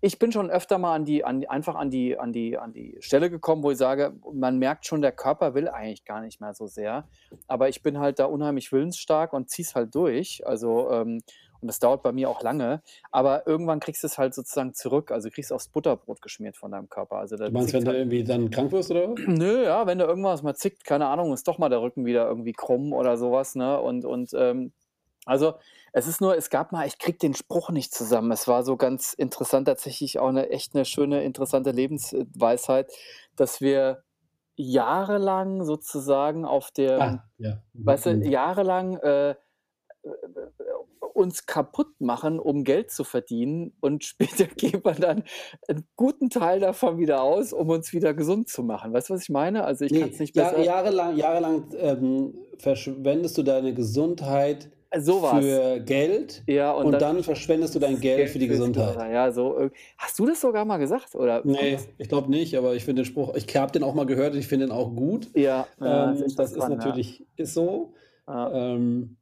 ich 0.04 0.18
bin 0.18 0.32
schon 0.32 0.50
öfter 0.50 0.80
mal 0.80 0.96
an 0.96 1.06
die 1.06 1.24
an 1.24 1.46
einfach 1.46 1.76
an 1.76 1.92
die 1.92 2.18
an 2.18 2.34
die 2.34 2.58
an 2.58 2.74
die 2.74 2.98
Stelle 3.02 3.30
gekommen, 3.30 3.64
wo 3.64 3.70
ich 3.72 3.78
sage, 3.78 4.14
man 4.34 4.58
merkt 4.58 4.86
schon, 4.88 5.02
der 5.02 5.12
Körper 5.12 5.54
will 5.54 5.70
eigentlich 5.70 6.06
gar 6.06 6.22
nicht 6.22 6.42
mehr 6.42 6.54
so 6.56 6.66
sehr. 6.66 7.08
Aber 7.48 7.70
ich 7.70 7.84
bin 7.84 8.00
halt 8.00 8.18
da 8.18 8.26
unheimlich 8.26 8.72
willensstark 8.72 9.32
und 9.34 9.50
ziehe 9.50 9.66
es 9.66 9.76
halt 9.76 9.94
durch. 9.94 10.42
Also, 10.46 10.90
ähm 10.92 11.22
und 11.62 11.68
das 11.70 11.80
dauert 11.80 12.04
bei 12.04 12.12
mir 12.12 12.30
auch 12.30 12.42
lange. 12.44 12.82
Aber 13.12 13.48
irgendwann 13.48 13.80
kriegst 13.80 14.04
du's 14.04 14.18
halt 14.18 14.34
sozusagen 14.34 14.74
zurück. 14.74 15.12
Also, 15.12 15.30
du 15.30 15.36
kriegst 15.36 15.54
aufs 15.54 15.68
Butterbrot 15.70 16.22
geschmiert 16.22 16.58
von 16.58 16.72
deinem 16.72 16.90
Körper. 16.90 17.18
Also, 17.18 17.38
Du 17.46 17.52
meinst, 17.52 17.74
wenn 17.74 17.86
du 17.86 17.92
halt 17.92 18.00
irgendwie 18.00 18.24
dann 18.24 18.50
krank 18.52 18.72
wirst 18.72 18.92
oder? 18.92 19.18
Nö, 19.28 19.64
ja, 19.66 19.86
wenn 19.88 19.98
da 20.00 20.06
irgendwas 20.06 20.42
mal 20.44 20.56
zickt, 20.56 20.86
keine 20.86 21.08
Ahnung, 21.08 21.34
ist 21.34 21.48
doch 21.48 21.58
mal 21.58 21.70
der 21.70 21.82
Rücken 21.82 22.06
wieder 22.06 22.28
irgendwie 22.28 22.54
krumm 22.54 22.94
oder 22.94 23.18
so 23.18 23.32
was, 23.32 23.56
ne? 23.56 23.80
Und 23.82 24.06
und, 24.06 24.34
ähm 24.34 24.74
also, 25.26 25.54
es 25.94 26.08
ist 26.08 26.20
nur 26.22 26.36
es 26.38 26.50
gab 26.50 26.72
mal 26.72 26.88
ich 26.88 26.98
kriege 27.00 27.18
den 27.20 27.36
Spruch 27.36 27.70
nicht 27.72 27.94
zusammen. 27.94 28.32
Es 28.32 28.48
war 28.48 28.64
so 28.64 28.76
ganz 28.78 29.14
interessant, 29.14 29.68
tatsächlich 29.68 30.20
auch 30.20 30.32
'ne 30.32 30.50
echt 30.50 30.74
'ne 30.76 30.84
schöne, 30.86 31.24
interessante 31.24 31.72
Lebens 31.72 32.14
äh, 32.14 32.26
Weisheit, 32.36 32.92
dass 33.36 33.62
wir 33.62 34.04
jahrelang 34.58 35.64
sozusagen 35.66 36.46
auf 36.46 36.72
dem 36.72 36.98
Ah, 36.98 37.30
ja. 37.38 37.64
weißt 37.86 38.08
du, 38.08 38.12
Mhm. 38.12 38.24
jahrelang, 38.24 38.98
äh, 39.00 39.32
äh, 39.32 39.36
uns 41.22 41.46
kaputt 41.46 42.00
machen, 42.02 42.40
um 42.40 42.64
Geld 42.64 42.92
zu 42.92 43.04
verdienen 43.04 43.74
und 43.82 44.04
später 44.06 44.46
geben 44.48 44.84
wir 44.86 44.94
dann 44.96 45.24
'n 45.70 45.86
guten 45.96 46.30
Teil 46.30 46.60
davon 46.60 46.98
wieder 47.00 47.22
aus, 47.24 47.54
um 47.54 47.70
uns 47.70 47.94
wieder 47.94 48.14
gesund 48.14 48.50
zu 48.50 48.64
machen. 48.64 48.94
Weißt 48.94 49.10
du, 49.10 49.14
was 49.16 49.24
ich 49.24 49.30
meine? 49.30 49.64
Also, 49.66 49.86
ich 49.86 49.94
kann's 49.94 50.20
Ne, 50.20 50.20
nicht 50.20 50.34
Jahr 50.34 50.58
besser 50.58 50.58
jahrelang 50.58 51.18
jahrelang, 51.18 51.66
ähm, 51.78 52.34
verschwendest 52.58 53.38
du 53.38 53.44
deine 53.44 53.74
Gesundheit 53.74 54.72
So 54.98 55.22
für 55.22 55.80
Geld 55.82 56.46
Ja, 56.48 56.72
und 56.74 56.92
und 56.92 57.02
dann 57.02 57.02
dann 57.02 57.24
verschwendest 57.24 57.74
du 57.76 57.80
dein 57.80 58.00
Geld 58.00 58.30
für 58.30 58.40
die 58.40 58.48
Gesundheit. 58.48 59.08
Ja, 59.12 59.32
so 59.32 59.58
irg 59.58 59.74
hast 59.98 60.20
du 60.20 60.26
das 60.26 60.42
sogar 60.42 60.66
mal 60.66 60.78
gesagt, 60.78 61.16
oder 61.16 61.44
Ne, 61.44 61.80
ich 61.98 62.08
glaube 62.08 62.30
nicht, 62.30 62.56
aber 62.56 62.76
ich 62.76 62.84
finde 62.86 63.02
den 63.02 63.06
Spruch 63.08 63.34
ich 63.36 63.56
habe 63.56 63.72
den 63.72 63.84
auch 63.84 63.96
mal 63.96 64.06
gehört 64.06 64.34
und 64.34 64.40
ich 64.40 64.48
finde 64.48 64.68
den 64.68 64.72
auch 64.72 64.96
gut. 64.96 65.32
Ja, 65.34 65.74
ja, 65.80 66.12
ist 66.12 66.22
Ähm, 66.22 66.36
das 66.40 66.54
ist 66.54 66.68
dran, 66.68 66.78
ja. 66.80 67.02
natürlich 67.08 67.28
ist 67.36 67.54
so. 67.56 67.96
Ja. 68.28 68.52
Ähm, 68.52 69.18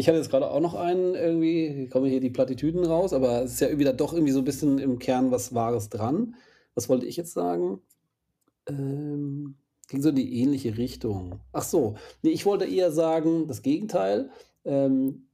ich 0.00 0.08
hatte 0.08 0.16
jetzt 0.16 0.30
grade 0.30 0.50
auch 0.50 0.60
noch 0.60 0.74
einen 0.74 1.14
irgendwie 1.14 1.86
kommen 1.88 2.06
hier 2.06 2.20
die 2.20 2.30
Plattitüden 2.30 2.84
raus, 2.86 3.12
aber 3.12 3.42
es 3.42 3.52
ist 3.52 3.60
ja 3.60 3.68
dann 3.68 3.96
doch 3.98 4.14
irgendwie 4.14 4.32
so 4.32 4.38
'n 4.40 4.44
bisschen 4.46 4.78
im 4.78 4.98
Kern 4.98 5.30
was 5.30 5.54
Wahres 5.54 5.90
dran. 5.90 6.36
Was 6.74 6.88
wollte 6.88 7.04
ich 7.04 7.16
jetzt 7.18 7.34
sagen? 7.34 7.82
Ähm, 8.68 9.56
ging 9.88 10.02
so 10.02 10.08
in 10.10 10.16
die 10.16 10.40
ähnliche 10.40 10.78
Richtung. 10.78 11.40
Ach 11.52 11.64
so, 11.64 11.96
ne, 12.22 12.30
ich 12.30 12.46
wollte 12.46 12.64
eher 12.66 12.92
sagen, 12.92 13.46
das 13.46 13.62
Gegenteil. 13.62 14.30
Ähm, 14.64 15.28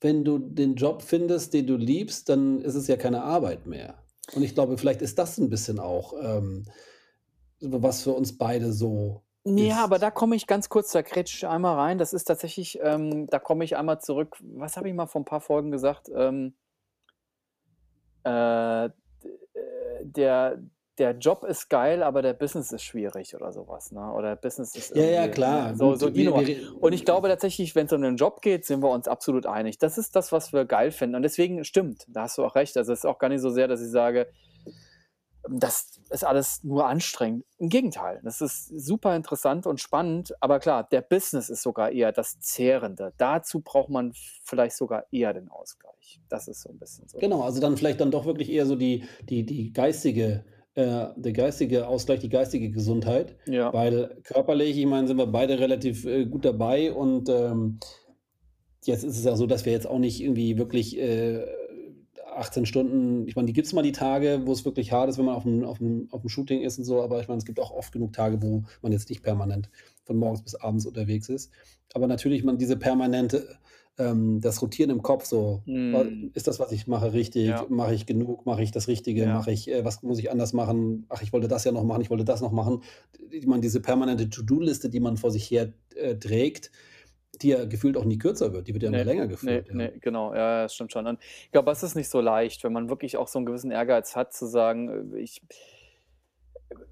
wenn 0.00 0.24
du 0.24 0.38
den 0.38 0.76
Job 0.76 1.02
findest, 1.02 1.52
den 1.54 1.66
du 1.66 1.76
liebst, 1.76 2.28
dann 2.28 2.60
ist 2.62 2.76
es 2.76 2.86
ja 2.86 2.96
keine 2.96 3.24
Arbeit 3.24 3.66
mehr. 3.66 3.96
Und 4.34 4.42
ich 4.44 4.54
glaube, 4.54 4.78
vielleicht 4.78 5.02
ist 5.02 5.18
das 5.18 5.38
ein 5.38 5.50
bisschen 5.50 5.80
auch, 5.80 6.14
ähm, 6.22 6.66
was 7.60 8.02
für 8.04 8.12
uns 8.12 8.38
beide 8.38 8.72
so 8.72 9.22
Ja, 9.46 9.84
aber 9.84 9.98
da 9.98 10.10
komme 10.10 10.34
ich 10.34 10.46
ganz 10.46 10.68
kurz, 10.68 10.90
da 10.92 11.02
grätsche 11.02 11.36
ich 11.36 11.46
einmal 11.46 11.76
rein. 11.76 11.98
Das 11.98 12.12
ist 12.12 12.24
tatsächlich, 12.24 12.80
ähm, 12.82 13.28
da 13.28 13.38
komme 13.38 13.64
ich 13.64 13.76
einmal 13.76 14.00
zurück. 14.00 14.36
Was 14.40 14.76
habe 14.76 14.88
ich 14.88 14.94
mal 14.94 15.06
vor 15.06 15.20
ein 15.20 15.24
paar 15.24 15.40
Folgen 15.40 15.70
gesagt? 15.70 16.10
Ähm, 16.14 16.54
äh, 18.24 18.90
der 20.02 20.58
der 20.98 21.10
Job 21.12 21.44
ist 21.44 21.68
geil, 21.68 22.02
aber 22.02 22.22
der 22.22 22.32
Business 22.32 22.72
ist 22.72 22.82
schwierig 22.82 23.34
oder 23.34 23.52
sowas, 23.52 23.92
ne? 23.92 24.12
Oder 24.12 24.34
Business 24.34 24.74
ist 24.74 24.96
Ja, 24.96 25.02
ja, 25.02 25.10
irgendwie, 25.10 25.28
ne? 25.28 25.30
klar, 25.34 25.74
So 25.76 25.94
so 25.94 26.14
Wir, 26.14 26.34
wir, 26.34 26.82
Und 26.82 26.92
ich 26.94 27.04
glaube 27.04 27.28
tatsächlich, 27.28 27.74
wenn 27.74 27.86
es 27.86 27.92
um 27.92 28.00
den 28.00 28.16
Job 28.16 28.40
geht, 28.40 28.64
sind 28.64 28.82
wir 28.82 28.90
uns 28.90 29.06
absolut 29.06 29.46
einig. 29.46 29.78
Das 29.78 29.98
ist 29.98 30.16
das, 30.16 30.32
was 30.32 30.52
wir 30.52 30.64
geil 30.64 30.90
finden. 30.92 31.16
Und 31.16 31.22
deswegen 31.22 31.64
stimmt, 31.64 32.06
da 32.08 32.22
hast 32.22 32.38
du 32.38 32.44
auch 32.44 32.54
recht. 32.54 32.76
Also 32.78 32.92
es 32.92 33.00
ist 33.00 33.04
auch 33.04 33.18
gar 33.18 33.28
nicht 33.28 33.42
so 33.42 33.50
sehr, 33.50 33.68
dass 33.68 33.82
ich 33.82 33.90
sage, 33.90 34.26
das 35.50 36.00
ist 36.10 36.24
alles 36.24 36.62
nur 36.64 36.86
anstrengend. 36.86 37.44
Im 37.58 37.68
Gegenteil, 37.68 38.20
das 38.24 38.40
ist 38.40 38.66
super 38.68 39.14
interessant 39.16 39.66
und 39.66 39.80
spannend. 39.80 40.34
Aber 40.40 40.58
klar, 40.58 40.84
der 40.90 41.00
Business 41.02 41.48
ist 41.48 41.62
sogar 41.62 41.90
eher 41.92 42.12
das 42.12 42.38
Zehrende. 42.40 43.12
Dazu 43.18 43.60
braucht 43.60 43.88
man 43.90 44.12
vielleicht 44.44 44.76
sogar 44.76 45.06
eher 45.10 45.32
den 45.32 45.48
Ausgleich. 45.48 46.20
Das 46.28 46.48
ist 46.48 46.62
so 46.62 46.70
ein 46.70 46.78
bisschen 46.78 47.08
so. 47.08 47.18
genau, 47.18 47.42
also 47.42 47.60
dann 47.60 47.76
vielleicht 47.76 48.00
dann 48.00 48.10
doch 48.10 48.26
wirklich 48.26 48.50
eher 48.50 48.66
so 48.66 48.76
die, 48.76 49.04
die, 49.28 49.44
die 49.44 49.72
geistige, 49.72 50.44
äh, 50.74 51.06
der 51.16 51.32
geistige 51.32 51.88
Ausgleich, 51.88 52.20
die 52.20 52.28
geistige 52.28 52.70
Gesundheit, 52.70 53.36
Ja. 53.46 53.72
weil 53.72 54.20
körperlich, 54.22 54.78
ich 54.78 54.86
meine, 54.86 55.06
sind 55.08 55.16
wir 55.16 55.26
beide 55.26 55.58
relativ 55.58 56.04
äh, 56.04 56.26
gut 56.26 56.44
dabei 56.44 56.92
und 56.92 57.28
ähm, 57.28 57.80
jetzt 58.84 59.02
ist 59.02 59.18
es 59.18 59.24
ja 59.24 59.34
so, 59.36 59.46
dass 59.46 59.64
wir 59.64 59.72
jetzt 59.72 59.86
auch 59.86 59.98
nicht 59.98 60.20
irgendwie 60.20 60.58
wirklich 60.58 60.96
äh, 60.98 61.44
18 62.36 62.66
Stunden, 62.66 63.26
ich 63.26 63.36
meine, 63.36 63.46
die 63.46 63.52
gibt 63.52 63.66
es 63.66 63.72
mal 63.72 63.82
die 63.82 63.92
Tage, 63.92 64.42
wo 64.44 64.52
es 64.52 64.64
wirklich 64.64 64.92
hart 64.92 65.08
ist, 65.08 65.18
wenn 65.18 65.24
man 65.24 65.34
auf 65.34 65.44
dem, 65.44 65.64
auf, 65.64 65.78
dem, 65.78 66.08
auf 66.10 66.20
dem 66.20 66.28
Shooting 66.28 66.60
ist 66.62 66.78
und 66.78 66.84
so, 66.84 67.02
aber 67.02 67.20
ich 67.20 67.28
meine, 67.28 67.38
es 67.38 67.44
gibt 67.44 67.60
auch 67.60 67.70
oft 67.70 67.92
genug 67.92 68.12
Tage, 68.12 68.42
wo 68.42 68.64
man 68.82 68.92
jetzt 68.92 69.08
nicht 69.08 69.22
permanent 69.22 69.70
von 70.04 70.16
morgens 70.16 70.42
bis 70.42 70.54
abends 70.54 70.86
unterwegs 70.86 71.28
ist. 71.28 71.50
Aber 71.94 72.06
natürlich, 72.06 72.44
man 72.44 72.58
diese 72.58 72.76
permanente, 72.76 73.56
ähm, 73.98 74.40
das 74.40 74.60
Rotieren 74.60 74.90
im 74.90 75.02
Kopf, 75.02 75.24
so, 75.24 75.62
Hm. 75.64 76.30
ist 76.34 76.46
das, 76.46 76.60
was 76.60 76.70
ich 76.72 76.86
mache, 76.86 77.12
richtig? 77.12 77.46
Ja. 77.46 77.66
Mache 77.68 77.94
ich 77.94 78.04
genug? 78.06 78.44
Mache 78.44 78.62
ich 78.62 78.70
das 78.70 78.88
Richtige? 78.88 79.22
Ja. 79.22 79.34
Mache 79.34 79.52
ich, 79.52 79.70
äh, 79.70 79.84
was 79.84 80.02
muss 80.02 80.18
ich 80.18 80.30
anders 80.30 80.52
machen? 80.52 81.06
Ach, 81.08 81.22
ich 81.22 81.32
wollte 81.32 81.48
das 81.48 81.64
ja 81.64 81.72
noch 81.72 81.84
machen, 81.84 82.02
ich 82.02 82.10
wollte 82.10 82.24
das 82.24 82.42
noch 82.42 82.52
machen. 82.52 82.82
Ich 83.30 83.46
meine, 83.46 83.62
diese 83.62 83.80
permanente 83.80 84.28
To-Do-Liste, 84.28 84.90
die 84.90 85.00
man 85.00 85.16
vor 85.16 85.30
sich 85.30 85.50
her 85.50 85.72
äh, 85.94 86.16
trägt, 86.16 86.70
die 87.42 87.48
ja 87.48 87.64
gefühlt 87.64 87.96
auch 87.96 88.04
nie 88.04 88.18
kürzer 88.18 88.52
wird, 88.52 88.68
die 88.68 88.74
wird 88.74 88.82
ja 88.82 88.88
immer 88.88 88.98
Nee, 88.98 89.04
länger 89.04 89.24
nee, 89.24 89.30
gefühlt. 89.30 89.68
Ja. 89.68 89.74
nee, 89.74 89.92
genau. 90.00 90.34
Ja, 90.34 90.62
das 90.62 90.74
stimmt 90.74 90.92
schon. 90.92 91.06
Und 91.06 91.20
ich 91.20 91.50
glaube, 91.52 91.70
es 91.70 91.82
ist 91.82 91.94
nicht 91.94 92.08
so 92.08 92.20
leicht, 92.20 92.64
wenn 92.64 92.72
man 92.72 92.88
wirklich 92.88 93.16
auch 93.16 93.28
so 93.28 93.38
einen 93.38 93.46
gewissen 93.46 93.70
Ehrgeiz 93.70 94.16
hat, 94.16 94.32
zu 94.32 94.46
sagen, 94.46 95.14
äh, 95.14 95.18
ich, 95.18 95.42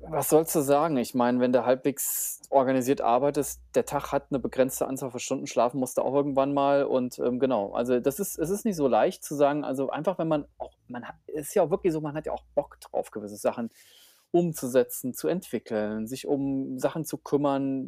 was 0.00 0.28
sollst 0.28 0.54
du 0.54 0.60
sagen? 0.60 0.96
Ich 0.96 1.14
meine, 1.14 1.40
wenn 1.40 1.52
du 1.52 1.64
halbwegs 1.64 2.40
organisiert 2.50 3.00
arbeitest, 3.00 3.60
der 3.74 3.84
Tag 3.84 4.12
hat 4.12 4.26
eine 4.30 4.38
begrenzte 4.38 4.86
Anzahl 4.86 5.10
von 5.10 5.20
Stunden, 5.20 5.46
schlafen 5.46 5.80
musst 5.80 5.98
du 5.98 6.02
auch 6.02 6.14
irgendwann 6.14 6.52
mal. 6.54 6.84
Und 6.84 7.18
ähm, 7.18 7.38
genau, 7.38 7.72
also 7.72 7.98
das 8.00 8.20
ist, 8.20 8.38
es 8.38 8.50
ist 8.50 8.64
nicht 8.64 8.76
so 8.76 8.86
leicht 8.86 9.24
zu 9.24 9.34
sagen, 9.34 9.64
also 9.64 9.90
einfach, 9.90 10.18
wenn 10.18 10.28
man 10.28 10.46
auch, 10.58 10.72
man 10.88 11.04
hat, 11.08 11.16
es 11.26 11.48
ist 11.48 11.54
ja 11.54 11.62
auch 11.62 11.70
wirklich 11.70 11.92
so, 11.92 12.00
man 12.00 12.14
hat 12.14 12.26
ja 12.26 12.32
auch 12.32 12.44
Bock 12.54 12.78
drauf, 12.80 13.10
gewisse 13.10 13.36
Sachen 13.36 13.70
umzusetzen, 14.34 15.14
zu 15.14 15.28
entwickeln, 15.28 16.08
sich 16.08 16.26
um 16.26 16.76
Sachen 16.78 17.04
zu 17.04 17.18
kümmern, 17.18 17.86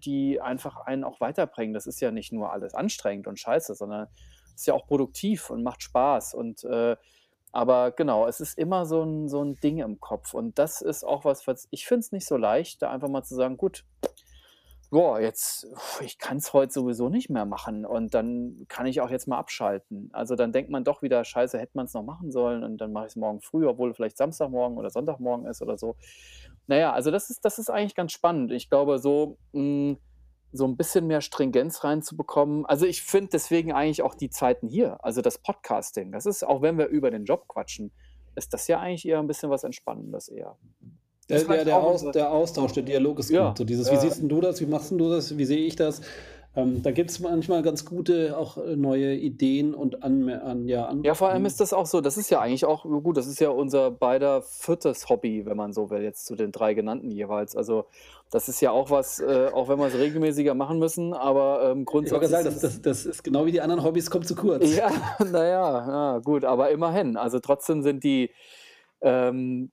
die 0.00 0.38
einfach 0.38 0.76
einen 0.76 1.02
auch 1.02 1.18
weiterbringen. 1.20 1.72
Das 1.72 1.86
ist 1.86 2.00
ja 2.00 2.10
nicht 2.10 2.30
nur 2.30 2.52
alles 2.52 2.74
anstrengend 2.74 3.26
und 3.26 3.38
scheiße, 3.38 3.74
sondern 3.74 4.08
ist 4.54 4.66
ja 4.66 4.74
auch 4.74 4.86
produktiv 4.86 5.48
und 5.48 5.62
macht 5.62 5.82
Spaß. 5.82 6.34
Und 6.34 6.62
äh, 6.64 6.96
aber 7.52 7.92
genau, 7.92 8.26
es 8.26 8.40
ist 8.40 8.58
immer 8.58 8.84
so 8.84 9.02
ein, 9.02 9.28
so 9.28 9.42
ein 9.42 9.54
Ding 9.60 9.78
im 9.78 9.98
Kopf. 9.98 10.34
Und 10.34 10.58
das 10.58 10.82
ist 10.82 11.04
auch 11.04 11.24
was, 11.24 11.46
was 11.46 11.66
ich 11.70 11.86
finde 11.86 12.00
es 12.00 12.12
nicht 12.12 12.26
so 12.26 12.36
leicht, 12.36 12.82
da 12.82 12.90
einfach 12.90 13.08
mal 13.08 13.24
zu 13.24 13.34
sagen, 13.34 13.56
gut, 13.56 13.84
boah, 14.90 15.20
jetzt, 15.20 15.66
ich 16.00 16.18
kann 16.18 16.38
es 16.38 16.52
heute 16.52 16.72
sowieso 16.72 17.08
nicht 17.08 17.28
mehr 17.30 17.44
machen 17.44 17.84
und 17.84 18.14
dann 18.14 18.64
kann 18.68 18.86
ich 18.86 19.00
auch 19.00 19.10
jetzt 19.10 19.28
mal 19.28 19.38
abschalten. 19.38 20.08
Also 20.12 20.34
dann 20.34 20.52
denkt 20.52 20.70
man 20.70 20.84
doch 20.84 21.02
wieder, 21.02 21.24
scheiße, 21.24 21.58
hätte 21.58 21.72
man 21.74 21.86
es 21.86 21.94
noch 21.94 22.02
machen 22.02 22.32
sollen 22.32 22.64
und 22.64 22.78
dann 22.78 22.92
mache 22.92 23.06
ich 23.06 23.12
es 23.12 23.16
morgen 23.16 23.40
früh, 23.40 23.66
obwohl 23.66 23.92
vielleicht 23.92 24.16
Samstagmorgen 24.16 24.78
oder 24.78 24.90
Sonntagmorgen 24.90 25.46
ist 25.46 25.60
oder 25.60 25.76
so. 25.76 25.96
Naja, 26.66 26.92
also 26.92 27.10
das 27.10 27.30
ist, 27.30 27.44
das 27.44 27.58
ist 27.58 27.70
eigentlich 27.70 27.94
ganz 27.94 28.12
spannend. 28.12 28.50
Ich 28.52 28.70
glaube, 28.70 28.98
so, 28.98 29.36
mh, 29.52 29.96
so 30.52 30.66
ein 30.66 30.76
bisschen 30.76 31.06
mehr 31.06 31.20
Stringenz 31.20 31.84
reinzubekommen. 31.84 32.64
Also 32.64 32.86
ich 32.86 33.02
finde 33.02 33.30
deswegen 33.32 33.72
eigentlich 33.72 34.02
auch 34.02 34.14
die 34.14 34.30
Zeiten 34.30 34.68
hier, 34.68 35.04
also 35.04 35.20
das 35.20 35.38
Podcasting, 35.38 36.12
das 36.12 36.24
ist, 36.24 36.44
auch 36.44 36.62
wenn 36.62 36.78
wir 36.78 36.86
über 36.86 37.10
den 37.10 37.24
Job 37.24 37.46
quatschen, 37.48 37.92
ist 38.34 38.54
das 38.54 38.68
ja 38.68 38.80
eigentlich 38.80 39.06
eher 39.06 39.18
ein 39.18 39.26
bisschen 39.26 39.50
was 39.50 39.64
Entspannendes 39.64 40.28
eher. 40.28 40.56
Der, 41.28 41.38
Das 41.38 41.46
der, 41.46 41.64
der, 41.64 41.76
Aus, 41.76 42.10
der 42.10 42.30
Austausch, 42.30 42.72
der 42.72 42.84
Dialog 42.84 43.18
ist 43.18 43.30
Ja, 43.30 43.48
gut. 43.48 43.58
So 43.58 43.64
dieses, 43.64 43.90
wie 43.90 43.94
ja. 43.94 44.00
siehst 44.00 44.20
denn 44.20 44.28
du 44.28 44.40
das, 44.40 44.60
wie 44.60 44.66
machst 44.66 44.90
denn 44.90 44.98
du 44.98 45.10
das, 45.10 45.36
wie 45.36 45.44
sehe 45.44 45.66
ich 45.66 45.76
das? 45.76 46.00
Ähm, 46.56 46.82
da 46.82 46.90
gibt 46.90 47.10
es 47.10 47.20
manchmal 47.20 47.62
ganz 47.62 47.84
gute 47.84 48.36
auch 48.36 48.56
äh, 48.56 48.74
neue 48.74 49.14
Ideen 49.14 49.74
und 49.74 50.02
an, 50.02 50.28
an 50.28 50.66
ja, 50.66 50.86
an, 50.86 51.04
Ja, 51.04 51.14
vor 51.14 51.28
allem 51.28 51.44
ist 51.44 51.60
das 51.60 51.72
auch 51.72 51.86
so, 51.86 52.00
das 52.00 52.16
ist 52.16 52.30
ja 52.30 52.40
eigentlich 52.40 52.64
auch 52.64 52.82
gut, 52.82 53.16
das 53.16 53.26
ist 53.26 53.38
ja 53.38 53.50
unser 53.50 53.90
beider 53.90 54.42
viertes 54.42 55.08
Hobby, 55.08 55.44
wenn 55.44 55.56
man 55.56 55.72
so 55.72 55.90
will, 55.90 56.02
jetzt 56.02 56.26
zu 56.26 56.34
den 56.34 56.50
drei 56.50 56.72
genannten 56.72 57.10
jeweils. 57.10 57.54
Also 57.54 57.84
das 58.30 58.48
ist 58.48 58.60
ja 58.60 58.70
auch 58.70 58.90
was, 58.90 59.20
äh, 59.20 59.50
auch 59.52 59.68
wenn 59.68 59.78
wir 59.78 59.86
es 59.86 59.94
regelmäßiger 59.94 60.54
machen 60.54 60.78
müssen, 60.78 61.12
aber 61.12 61.70
ähm, 61.70 61.80
ich 61.80 61.86
grundsätzlich 61.86 62.30
sagen, 62.30 62.48
ist 62.48 62.62
das, 62.62 62.74
es 62.74 62.82
das, 62.82 63.04
das 63.04 63.06
ist 63.06 63.22
genau 63.22 63.44
wie 63.44 63.52
die 63.52 63.60
anderen 63.60 63.84
Hobbys, 63.84 64.10
kommt 64.10 64.26
zu 64.26 64.34
kurz. 64.34 64.74
Ja, 64.74 64.90
naja, 65.30 65.86
ja, 65.86 66.18
gut, 66.24 66.44
aber 66.44 66.70
immerhin. 66.70 67.16
Also 67.16 67.38
trotzdem 67.38 67.82
sind 67.82 68.02
die, 68.02 68.30
ähm, 69.02 69.70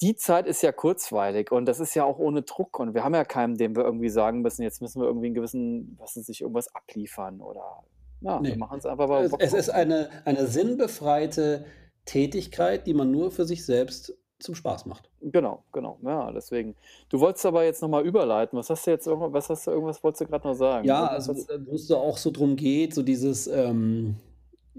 die 0.00 0.14
Zeit 0.16 0.46
ist 0.46 0.62
ja 0.62 0.70
kurzweilig 0.72 1.50
und 1.50 1.66
das 1.66 1.80
ist 1.80 1.94
ja 1.94 2.04
auch 2.04 2.18
ohne 2.18 2.42
Druck 2.42 2.78
und 2.78 2.94
wir 2.94 3.02
haben 3.04 3.14
ja 3.14 3.24
keinen, 3.24 3.56
dem 3.56 3.74
wir 3.74 3.84
irgendwie 3.84 4.08
sagen 4.10 4.42
müssen, 4.42 4.62
jetzt 4.62 4.80
müssen 4.80 5.00
wir 5.00 5.06
irgendwie 5.08 5.26
einen 5.26 5.34
gewissen, 5.34 5.96
was 5.98 6.16
weiß 6.16 6.28
ich, 6.28 6.40
irgendwas 6.40 6.72
abliefern 6.74 7.40
oder 7.40 7.82
ja, 8.20 8.42
wir 8.42 8.50
Nee. 8.50 8.56
machen 8.56 8.78
es 8.78 8.86
einfach, 8.86 9.08
wir 9.08 9.20
Es, 9.20 9.32
es 9.38 9.52
ist 9.54 9.70
eine, 9.70 10.08
eine 10.24 10.46
sinnbefreite 10.46 11.64
Tätigkeit, 12.04 12.86
die 12.86 12.94
man 12.94 13.10
nur 13.10 13.30
für 13.30 13.44
sich 13.44 13.64
selbst 13.64 14.16
zum 14.40 14.54
Spaß 14.54 14.86
macht. 14.86 15.10
Genau, 15.20 15.64
genau. 15.72 15.98
Ja, 16.02 16.30
deswegen. 16.30 16.76
Du 17.08 17.18
wolltest 17.18 17.44
aber 17.44 17.64
jetzt 17.64 17.82
nochmal 17.82 18.06
überleiten. 18.06 18.56
Was 18.58 18.70
hast 18.70 18.86
du 18.86 18.92
jetzt 18.92 19.06
irgendwas, 19.06 19.32
was 19.32 19.50
hast 19.50 19.66
du 19.66 19.72
irgendwas 19.72 20.02
wolltest 20.04 20.20
du 20.20 20.26
gerade 20.26 20.46
noch 20.46 20.54
sagen? 20.54 20.86
Ja, 20.86 21.06
also 21.08 21.32
hast- 21.34 21.50
wo 21.66 21.74
es 21.74 21.88
da 21.88 21.96
auch 21.96 22.16
so 22.16 22.30
drum 22.30 22.54
geht, 22.56 22.94
so 22.94 23.02
dieses 23.02 23.48
ähm, 23.48 24.14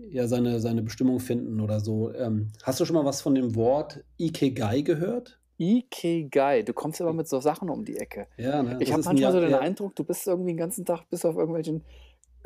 ja 0.10 0.28
seine, 0.28 0.60
seine 0.60 0.82
Bestimmung 0.82 1.20
finden 1.20 1.60
oder 1.60 1.80
so. 1.80 2.14
Ähm, 2.14 2.52
hast 2.64 2.80
du 2.80 2.86
schon 2.86 2.96
mal 2.96 3.06
was 3.06 3.22
von 3.22 3.36
dem 3.36 3.56
Wort 3.56 4.04
Ikigai 4.18 4.82
gehört? 4.82 5.40
Ikigai. 5.58 6.64
Du 6.64 6.74
kommst 6.74 7.02
immer 7.02 7.14
mit 7.14 7.28
so 7.28 7.40
Sachen 7.40 7.70
um 7.70 7.84
die 7.84 7.98
Ecke. 7.98 8.28
Ja, 8.38 8.64
ne? 8.64 8.78
Ich 8.80 8.92
habe 8.92 9.04
manchmal 9.04 9.32
so 9.32 9.42
den 9.42 9.52
ja, 9.52 9.60
Eindruck, 9.60 9.96
du 9.96 10.04
bist 10.04 10.26
irgendwie 10.26 10.52
den 10.52 10.58
ganzen 10.58 10.86
Tag 10.86 11.10
bis 11.10 11.26
auf 11.26 11.36
irgendwelchen 11.36 11.84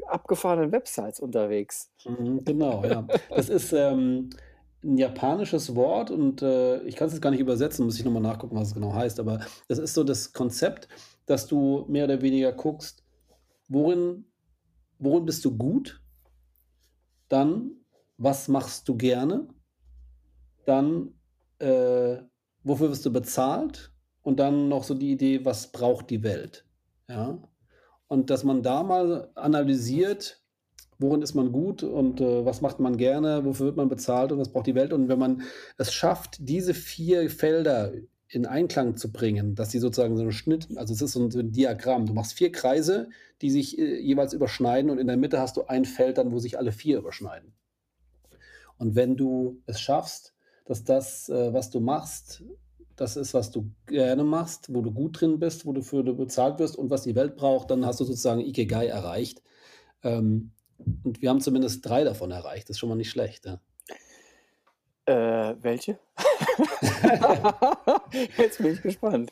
abgefahrenen 0.08 0.72
Websites 0.72 1.20
unterwegs. 1.20 1.92
Mhm, 2.06 2.44
Genau, 2.44 2.84
ja. 2.84 3.08
Das 3.30 3.50
ist 3.50 3.72
ähm, 3.74 4.32
ein 4.84 4.98
japanisches 4.98 5.76
Wort 5.76 6.12
und 6.12 6.42
äh, 6.42 6.82
ich 6.84 6.96
kann 6.96 7.08
es 7.08 7.14
jetzt 7.14 7.22
gar 7.22 7.30
nicht 7.30 7.40
übersetzen, 7.40 7.86
muss 7.86 7.98
ich 7.98 8.06
nochmal 8.06 8.22
nachgucken, 8.22 8.56
was 8.56 8.70
es 8.70 8.74
genau 8.74 8.94
heißt. 8.94 9.20
Aber 9.20 9.40
das 9.68 9.80
ist 9.80 9.94
so 9.94 10.04
das 10.04 10.34
Konzept, 10.34 10.88
dass 11.26 11.48
du 11.48 11.86
mehr 11.88 12.06
oder 12.06 12.22
weniger 12.22 12.52
guckst, 12.52 13.04
worin, 13.70 14.26
worin 15.00 15.26
bist 15.26 15.46
du 15.46 15.56
gut, 15.56 16.02
dann 17.34 17.84
was 18.18 18.48
machst 18.48 18.88
du 18.88 18.96
gerne, 18.96 19.48
dann 20.66 21.14
äh, 21.60 22.18
wofür 22.64 22.90
wirst 22.90 23.06
du 23.06 23.12
bezahlt 23.12 23.92
und 24.22 24.40
dann 24.40 24.70
noch 24.70 24.84
so 24.84 24.94
die 24.94 25.12
Idee, 25.12 25.44
was 25.44 25.72
braucht 25.72 26.10
die 26.10 26.24
Welt. 26.24 26.66
Ja? 27.10 27.38
Und 28.08 28.30
dass 28.30 28.44
man 28.44 28.64
da 28.64 28.84
mal 28.84 29.32
analysiert, 29.36 30.42
worin 31.00 31.22
ist 31.22 31.34
man 31.34 31.52
gut 31.52 31.84
und 31.84 32.22
äh, 32.22 32.46
was 32.46 32.62
macht 32.62 32.80
man 32.80 32.98
gerne, 32.98 33.44
wofür 33.44 33.68
wird 33.68 33.78
man 33.78 33.90
bezahlt 33.90 34.32
und 34.32 34.40
was 34.40 34.52
braucht 34.52 34.68
die 34.68 34.76
Welt. 34.76 34.94
Und 34.94 35.10
wenn 35.10 35.20
man 35.20 35.42
es 35.78 35.94
schafft, 35.94 36.38
diese 36.40 36.74
vier 36.74 37.30
Felder 37.30 37.92
in 38.34 38.46
Einklang 38.48 38.98
zu 38.98 39.12
bringen, 39.12 39.54
dass 39.54 39.72
sie 39.72 39.80
sozusagen 39.80 40.16
so 40.16 40.24
einen 40.24 40.32
Schnitt, 40.32 40.68
also 40.76 40.94
es 40.94 41.02
ist 41.02 41.12
so 41.12 41.24
ein, 41.24 41.32
so 41.32 41.40
ein 41.40 41.52
Diagramm, 41.52 42.08
du 42.08 42.14
machst 42.14 42.34
vier 42.34 42.52
Kreise, 42.52 43.10
die 43.42 43.52
sich 43.52 43.78
äh, 43.78 44.00
jeweils 44.00 44.34
überschneiden 44.34 44.90
und 44.90 44.98
in 44.98 45.08
der 45.08 45.18
Mitte 45.18 45.40
hast 45.40 45.58
du 45.58 45.66
ein 45.66 45.86
Feld 45.86 46.18
dann, 46.18 46.32
wo 46.32 46.40
sich 46.40 46.58
alle 46.58 46.72
vier 46.72 46.98
überschneiden. 46.98 47.54
Und 48.78 48.96
wenn 48.96 49.16
du 49.16 49.62
es 49.68 49.80
schaffst, 49.80 50.34
dass 50.66 50.84
das, 50.84 51.30
äh, 51.30 51.54
was 51.54 51.70
du 51.70 51.80
machst, 51.80 52.44
das 52.96 53.18
ist, 53.18 53.34
was 53.34 53.52
du 53.52 53.70
gerne 53.86 54.24
machst, 54.24 54.74
wo 54.74 54.82
du 54.82 54.92
gut 54.92 55.22
drin 55.22 55.40
bist, 55.40 55.66
wo 55.66 55.74
du 55.74 55.82
für 55.82 56.04
du 56.04 56.16
bezahlt 56.16 56.60
wirst 56.60 56.76
und 56.76 56.90
was 56.90 57.04
die 57.04 57.16
Welt 57.16 57.36
braucht, 57.36 57.70
dann 57.70 57.86
hast 57.86 58.00
du 58.00 58.04
sozusagen 58.04 58.42
Ikigai 58.42 58.88
erreicht. 58.88 59.42
Ähm, 60.04 60.52
und 61.04 61.22
wir 61.22 61.30
haben 61.30 61.42
zumindest 61.42 61.88
drei 61.88 62.04
davon 62.04 62.32
erreicht. 62.32 62.70
Das 62.70 62.76
ist 62.76 62.80
schon 62.80 62.90
mal 62.90 62.96
nicht 62.96 63.12
schlecht. 63.12 63.46
Ja. 63.46 63.60
Äh, 65.06 65.56
welche? 65.62 66.00
Jetzt 68.38 68.62
bin 68.62 68.74
ich 68.74 68.82
gespannt. 68.82 69.32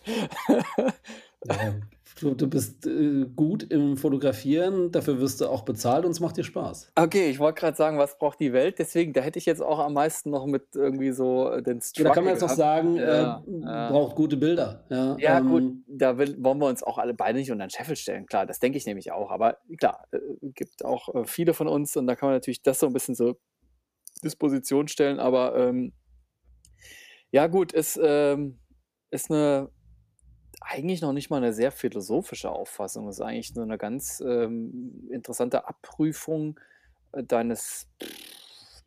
Ja, 1.44 1.82
Du 2.20 2.36
du 2.36 2.48
bist, 2.50 2.86
äh, 2.86 3.26
gut 3.36 3.64
im 3.64 3.98
Fotografieren, 3.98 4.92
dafür 4.92 5.20
wirst 5.20 5.42
du 5.42 5.48
auch 5.48 5.64
bezahlt 5.64 6.06
und 6.06 6.12
es 6.12 6.20
macht 6.20 6.38
dir 6.38 6.44
Spaß. 6.44 6.94
Okay, 6.98 7.30
ich 7.30 7.40
wollte 7.40 7.60
grad 7.62 7.78
sagen: 7.78 7.98
„Was 7.98 8.18
braucht 8.18 8.40
die 8.42 8.52
Welt?“ 8.52 8.78
Deswegen, 8.78 9.14
da 9.14 9.22
hätte 9.22 9.40
ich 9.40 9.46
jetzt 9.46 9.62
auch 9.62 9.80
am 9.80 9.94
meisten 9.94 10.30
noch 10.30 10.46
mit 10.46 10.76
irgendwie 10.76 11.12
so, 11.12 11.50
äh, 11.50 11.64
den 11.64 11.80
Ja, 11.98 12.04
da 12.06 12.12
kann 12.12 12.24
man 12.24 12.32
Struggle 12.32 12.34
jetzt 12.34 12.42
noch 12.42 12.50
gehabt. 12.50 12.64
sagen, 12.66 13.04
äh, 13.04 13.28
Ja, 13.30 13.44
ja. 13.62 13.88
braucht 13.88 14.16
gute 14.16 14.38
Bilder, 14.38 14.86
ja, 14.90 15.18
Ja 15.18 15.42
gut, 15.42 15.66
ähm 15.66 15.86
da 15.88 16.18
will 16.18 16.36
wollen 16.44 16.58
wir 16.60 16.68
uns 16.68 16.84
auch 16.84 16.98
alle 16.98 17.14
beide 17.14 17.38
nicht 17.38 17.52
unter 17.52 17.66
'n 17.66 17.70
Scheffel 17.70 17.96
stellen. 17.96 18.26
Klar, 18.26 18.46
das 18.46 18.60
denke 18.60 18.78
ich 18.78 18.86
nämlich 18.86 19.12
auch. 19.12 19.30
Aber 19.30 19.58
klar, 19.78 20.06
äh, 20.12 20.20
gibt 20.42 20.84
auch, 20.86 21.14
äh, 21.14 21.26
viele 21.26 21.54
von 21.54 21.68
uns 21.68 21.96
und 21.98 22.08
da 22.08 22.16
kann 22.16 22.28
man 22.30 22.36
natürlich 22.38 22.62
das 22.62 22.80
so 22.80 22.88
'n 22.88 22.94
bisschen 22.94 23.16
zur 23.16 23.38
Disposition 24.24 24.88
stellen, 24.90 25.20
aber, 25.20 25.56
ähm 25.58 25.94
ja 27.32 27.48
gut, 27.48 27.74
ist, 27.74 28.00
ähm 28.04 28.60
ist 29.12 29.30
'ne 29.30 29.70
eigentlich 30.62 31.02
noch 31.02 31.14
nicht 31.14 31.30
mal 31.32 31.42
'ne 31.42 31.54
sehr 31.54 31.72
philosophische 31.74 32.52
Auffassung. 32.52 33.10
Ist 33.10 33.22
eigentlich 33.22 33.56
nur 33.56 33.66
'ne 33.68 33.78
ganz, 33.80 34.22
ähm, 34.22 35.10
interessante 35.12 35.68
Abprüfung, 35.68 36.60
äh, 37.14 37.24
deines 37.26 37.90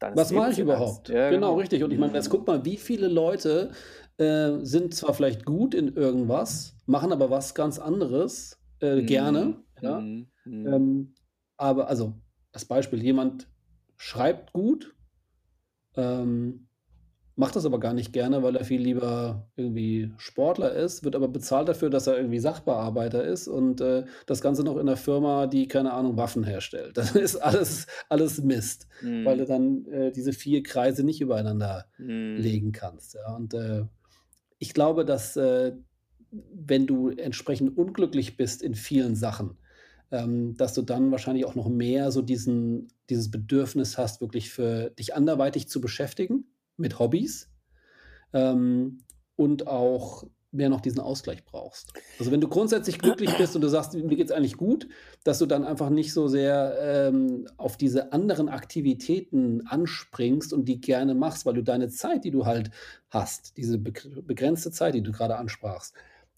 deines 0.00 0.26
Was 0.26 0.32
mache 0.32 0.50
ich 0.52 0.58
überhaupt? 0.58 1.08
Ja, 1.08 1.28
Genau, 1.28 1.54
genau. 1.54 1.56
richtig. 1.56 1.82
Und 1.82 1.90
ich 1.92 1.98
meine, 1.98 2.14
jetzt 2.14 2.30
guck 2.30 2.46
mal, 2.46 2.64
wie 2.64 2.76
viele 2.76 3.08
Leute, 3.08 3.72
äh, 4.18 4.58
sind 4.62 4.94
zwar 4.94 5.14
vielleicht 5.14 5.44
gut 5.44 5.74
in 5.74 5.96
irgendwas, 5.96 6.76
machen 6.86 7.12
aber 7.12 7.30
was 7.30 7.54
ganz 7.54 7.78
anderes, 7.78 8.60
äh, 8.80 9.02
gerne, 9.02 9.56
Mhm, 9.56 9.82
ja? 9.82 10.04
mhm, 10.04 10.30
mhm. 10.44 10.76
Ähm, 10.76 11.14
aber 11.56 11.88
also, 11.88 12.14
als 12.52 12.64
Beispiel, 12.66 13.02
jemand 13.02 13.48
schreibt 13.96 14.52
gut, 14.52 14.96
ähm, 15.96 16.68
macht 17.36 17.56
das 17.56 17.66
aber 17.66 17.80
gar 17.80 17.94
nicht 17.94 18.12
gerne, 18.12 18.42
weil 18.42 18.56
er 18.56 18.64
viel 18.64 18.80
lieber 18.80 19.48
irgendwie 19.56 20.12
Sportler 20.18 20.72
ist, 20.72 21.04
wird 21.04 21.16
aber 21.16 21.28
bezahlt 21.28 21.68
dafür, 21.68 21.90
dass 21.90 22.06
er 22.06 22.16
irgendwie 22.16 22.38
Sachbearbeiter 22.38 23.24
ist 23.24 23.48
und, 23.48 23.80
äh, 23.80 24.04
das 24.26 24.40
Ganze 24.40 24.62
noch 24.64 24.76
in 24.76 24.86
'ner 24.86 24.96
Firma, 24.96 25.46
die, 25.46 25.68
keine 25.68 25.92
Ahnung, 25.92 26.16
Waffen 26.16 26.44
herstellt. 26.44 26.96
Das 27.14 27.16
ist 27.16 27.36
alles 27.36 27.86
alles 28.08 28.42
Mist, 28.42 28.86
weil 29.22 29.38
du 29.38 29.46
Mhm. 29.46 29.46
dann, 29.46 29.86
äh, 29.86 30.12
diese 30.12 30.32
4 30.32 30.62
Kreise 30.62 31.04
nicht 31.04 31.20
übereinander 31.20 31.86
Mhm. 31.98 32.34
legen 32.36 32.72
kannst, 32.72 33.14
ja? 33.14 33.34
Und, 33.36 33.54
äh, 33.54 33.84
ich 34.58 34.74
glaube, 34.74 35.04
dass, 35.04 35.36
äh, 35.36 35.72
wenn 36.30 36.86
du 36.86 37.10
entsprechend 37.10 37.76
unglücklich 37.78 38.36
bist 38.36 38.62
in 38.62 38.74
vielen 38.74 39.16
Sachen, 39.16 39.58
ähm, 40.10 40.56
dass 40.56 40.74
du 40.74 40.82
dann 40.82 41.10
wahrscheinlich 41.12 41.44
auch 41.46 41.54
noch 41.54 41.68
mehr 41.68 42.10
so 42.12 42.22
diesen 42.22 42.88
dieses 43.10 43.30
Bedürfnis 43.30 43.98
hast, 43.98 44.20
wirklich 44.22 44.50
für 44.50 44.90
dich 44.90 45.14
anderweitig 45.14 45.68
zu 45.68 45.80
beschäftigen 45.80 46.53
mit 46.76 46.98
Hobbys, 46.98 47.50
ähm, 48.32 48.98
und 49.36 49.66
auch 49.66 50.24
mehr 50.52 50.68
noch 50.68 50.80
diesen 50.80 51.00
Ausgleich 51.00 51.44
brauchst. 51.44 51.92
Also, 52.18 52.30
wenn 52.30 52.40
du 52.40 52.48
grundsätzlich 52.48 52.98
glücklich 53.00 53.36
bist 53.36 53.56
und 53.56 53.62
du 53.62 53.68
sagst: 53.68 53.94
„Mir 53.94 54.16
geht's 54.16 54.30
eigentlich 54.30 54.56
gut“, 54.56 54.86
dass 55.24 55.40
du 55.40 55.46
dann 55.46 55.64
einfach 55.64 55.90
nicht 55.90 56.12
so 56.12 56.28
sehr, 56.28 56.76
ähm, 56.80 57.48
auf 57.56 57.76
diese 57.76 58.12
anderen 58.12 58.48
Aktivitäten 58.48 59.66
anspringst 59.66 60.52
und 60.52 60.66
die 60.66 60.80
gerne 60.80 61.14
machst, 61.14 61.44
weil 61.44 61.54
du 61.54 61.64
deine 61.64 61.88
Zeit, 61.88 62.24
die 62.24 62.30
du 62.30 62.46
halt 62.46 62.70
hast, 63.10 63.56
diese 63.56 63.78
begr 63.78 64.22
begrenzte 64.22 64.70
Zeit, 64.70 64.94
die 64.94 65.02
du 65.02 65.10
grade 65.10 65.36
ansprachst, 65.36 65.94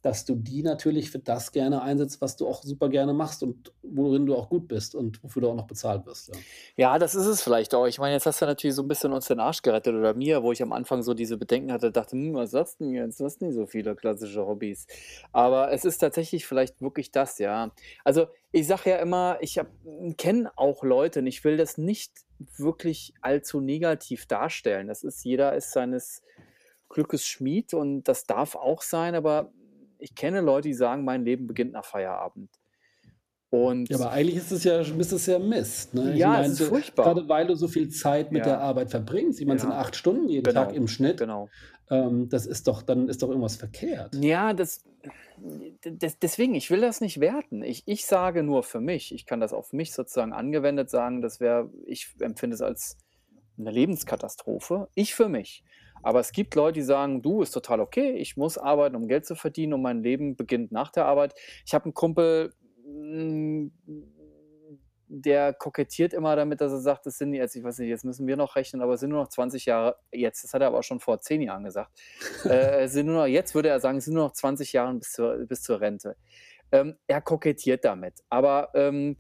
dass 0.07 0.25
du 0.27 0.37
die 0.37 0.63
natürlich 0.63 1.11
für 1.11 1.19
das 1.21 1.53
gerne 1.53 1.83
einsetzt, 1.83 2.21
was 2.23 2.37
du 2.37 2.49
auch 2.49 2.63
super 2.65 2.89
gerne 2.91 3.15
machst 3.15 3.43
und 3.45 3.75
worin 3.83 4.27
du 4.27 4.37
auch 4.37 4.49
gut 4.51 4.69
bist 4.69 4.95
und 4.97 5.23
wofür 5.25 5.43
du 5.43 5.51
auch 5.51 5.57
noch 5.57 5.69
bezahlt 5.69 6.07
wirst, 6.07 6.29
ja. 6.31 6.47
Ja, 6.79 6.99
das 6.99 7.15
ist 7.15 7.25
es 7.25 7.41
vielleicht 7.43 7.75
auch. 7.75 7.87
Ich 7.87 7.99
meine, 7.99 8.13
jetzt 8.13 8.27
hast 8.27 8.43
du 8.43 8.45
natürlich 8.45 8.77
so 8.77 8.83
'n 8.83 8.89
bisschen 8.89 9.11
uns 9.15 9.27
den 9.29 9.41
Arsch 9.41 9.63
gerettet 9.63 9.95
oder 9.95 10.13
mir, 10.13 10.43
wo 10.43 10.53
ich 10.53 10.63
am 10.63 10.73
Anfang 10.75 11.03
so 11.03 11.15
diese 11.15 11.39
Bedenken 11.39 11.73
hatte, 11.73 11.91
dachte: 11.91 12.13
„Hm, 12.13 12.35
was 12.35 12.51
sagst 12.51 12.83
'n 12.83 12.93
jetzt? 12.93 13.19
Du 13.19 13.25
hast 13.25 13.41
nicht 13.41 13.55
so 13.55 13.65
viele 13.67 13.97
klassische 13.97 14.47
Hobbys.“ 14.47 14.87
Aber 15.33 15.73
es 15.73 15.87
ist 15.87 15.97
tatsächlich 15.99 16.45
vielleicht 16.47 16.83
wirklich 16.83 17.11
das, 17.13 17.39
ja. 17.39 17.73
Also, 18.05 18.27
ich 18.53 18.67
sage 18.67 18.91
ja 18.91 18.97
immer, 18.99 19.39
ich 19.41 19.59
kenne 20.19 20.53
auch 20.57 20.83
Leute 20.85 21.21
und 21.21 21.27
ich 21.27 21.43
will 21.45 21.57
das 21.57 21.79
nicht 21.79 22.13
wirklich 22.59 23.15
allzu 23.23 23.61
negativ 23.63 24.27
darstellen. 24.27 24.89
Das 24.89 25.03
ist 25.03 25.25
jeder 25.25 25.55
ist 25.55 25.73
seines 25.73 26.21
Glückes 26.91 27.27
Schmied 27.27 27.75
und 27.75 28.05
das 28.05 28.25
darf 28.25 28.55
auch 28.55 28.83
sein, 28.83 29.15
aber 29.17 29.53
ich 29.99 30.15
kenne 30.15 30.41
Leute, 30.41 30.69
die 30.69 30.75
sagen: 30.75 31.05
„Mein 31.05 31.25
Leben 31.25 31.47
beginnt 31.47 31.73
nach 31.73 31.85
Feierabend.“ 31.85 32.51
Ja, 33.89 33.95
Und 33.95 33.99
aber 33.99 34.11
eigentlich 34.11 34.37
ist 34.37 34.51
es 34.51 34.65
ja 34.65 34.81
ist 34.81 35.13
es 35.13 35.27
ja 35.27 35.39
Mist, 35.39 35.95
ne? 35.95 36.15
Ja, 36.15 36.41
es 36.41 36.49
meine, 36.49 36.55
ist 36.55 36.61
du 36.61 36.63
furchtbar. 36.63 37.21
grade 37.21 37.29
weil 37.29 37.47
du 37.47 37.55
so 37.55 37.69
viel 37.69 37.89
Zeit 37.89 38.33
mit 38.33 38.45
der 38.45 38.59
Ja. 38.59 38.61
Arbeit 38.61 38.91
verbringst, 38.91 39.39
ich 39.41 39.47
meine, 39.47 39.57
es 39.57 39.63
sind 39.63 39.71
Ja. 39.71 39.75
8 39.75 39.95
Stunden 39.95 40.29
jeden 40.29 40.49
Tag 40.49 40.73
Genau, 40.73 40.75
im 40.75 40.89
Schnitt, 40.89 41.25
genau. 41.25 41.53
ähm, 41.91 42.29
das 42.29 42.47
ist 42.47 42.67
doch 42.69 42.83
dann 42.83 43.09
ist 43.09 43.23
doch 43.23 43.29
irgendwas 43.29 43.57
verkehrt. 43.57 44.23
Ja, 44.23 44.53
das 44.53 44.85
d 45.45 45.77
des 45.99 46.19
deswegen, 46.19 46.55
ich 46.55 46.71
will 46.71 46.81
das 46.81 47.01
nicht 47.01 47.21
werten. 47.21 47.63
Ich 47.63 47.83
ich 47.87 48.07
sage 48.07 48.43
nur 48.43 48.63
für 48.63 48.81
mich 48.81 49.13
ich 49.15 49.27
kann 49.27 49.41
das 49.41 49.53
auf 49.53 49.73
mich 49.73 49.93
sozusagen 49.93 50.33
angewendet 50.33 50.91
sagen, 50.91 51.23
das 51.23 51.41
wäre 51.41 51.71
ich 51.87 52.15
empfinde 52.21 52.55
es 52.55 52.63
als 52.63 52.99
'ne 53.57 53.71
Lebenskatastrophe. 53.71 54.89
Ich 54.95 55.15
für 55.15 55.29
mich. 55.29 55.65
Aber 56.07 56.21
es 56.21 56.31
gibt 56.31 56.55
Leute, 56.55 56.75
die 56.75 56.83
sagen: 56.83 57.21
„Du, 57.21 57.43
ist 57.43 57.51
total 57.51 57.81
okay. 57.81 58.13
Ich 58.13 58.37
muss 58.37 58.59
arbeiten, 58.59 58.95
um 58.95 59.09
Geld 59.09 59.27
zu 59.27 59.35
verdienen 59.35 59.73
und 59.75 59.83
mein 59.83 60.05
Leben 60.05 60.37
beginnt 60.37 60.71
nach 60.71 60.93
der 60.93 61.05
Arbeit.“ 61.07 61.35
Ich 61.67 61.75
habe 61.75 61.89
'n 61.89 61.95
Kumpel, 61.95 62.53
hm, 62.85 63.73
der 65.09 65.53
kokettiert 65.53 66.13
immer 66.15 66.37
damit, 66.37 66.61
dass 66.61 66.71
er 66.73 66.79
sagt, 66.81 67.07
das 67.07 67.19
sind 67.19 67.35
jetzt 67.35 67.57
ich 67.57 67.65
weiß 67.65 67.79
nicht, 67.81 67.89
jetzt 67.89 68.05
müssen 68.05 68.27
wir 68.29 68.37
noch 68.37 68.55
rechnen, 68.55 68.83
aber 68.83 68.95
es 68.95 69.01
sind 69.01 69.11
nur 69.11 69.21
noch 69.23 69.29
20 69.29 69.67
Jahre 69.67 69.97
jetzt. 70.13 70.45
Das 70.45 70.55
hat 70.55 70.63
er 70.63 70.69
aber 70.69 70.79
auch 70.79 70.83
schon 70.85 71.01
vor 71.01 71.21
10 71.21 71.43
Jahren 71.43 71.65
gesagt. 71.65 71.91
Äh, 72.45 72.87
sind 72.89 73.07
nur 73.07 73.17
noch 73.17 73.27
jetzt 73.27 73.55
würde 73.57 73.69
er 73.71 73.81
sagen, 73.81 73.99
es 73.99 74.05
sind 74.05 74.15
nur 74.15 74.25
noch 74.25 74.33
20 74.33 74.73
Jahren 74.73 75.01
bis 75.01 75.11
zur 75.13 75.39
bis 75.47 75.63
zur 75.63 75.81
Rente. 75.81 76.17
Ähm, 76.73 76.97
er 77.09 77.21
kokettiert 77.21 77.85
damit, 77.85 78.23
aber, 78.31 78.71
ähm 78.75 79.17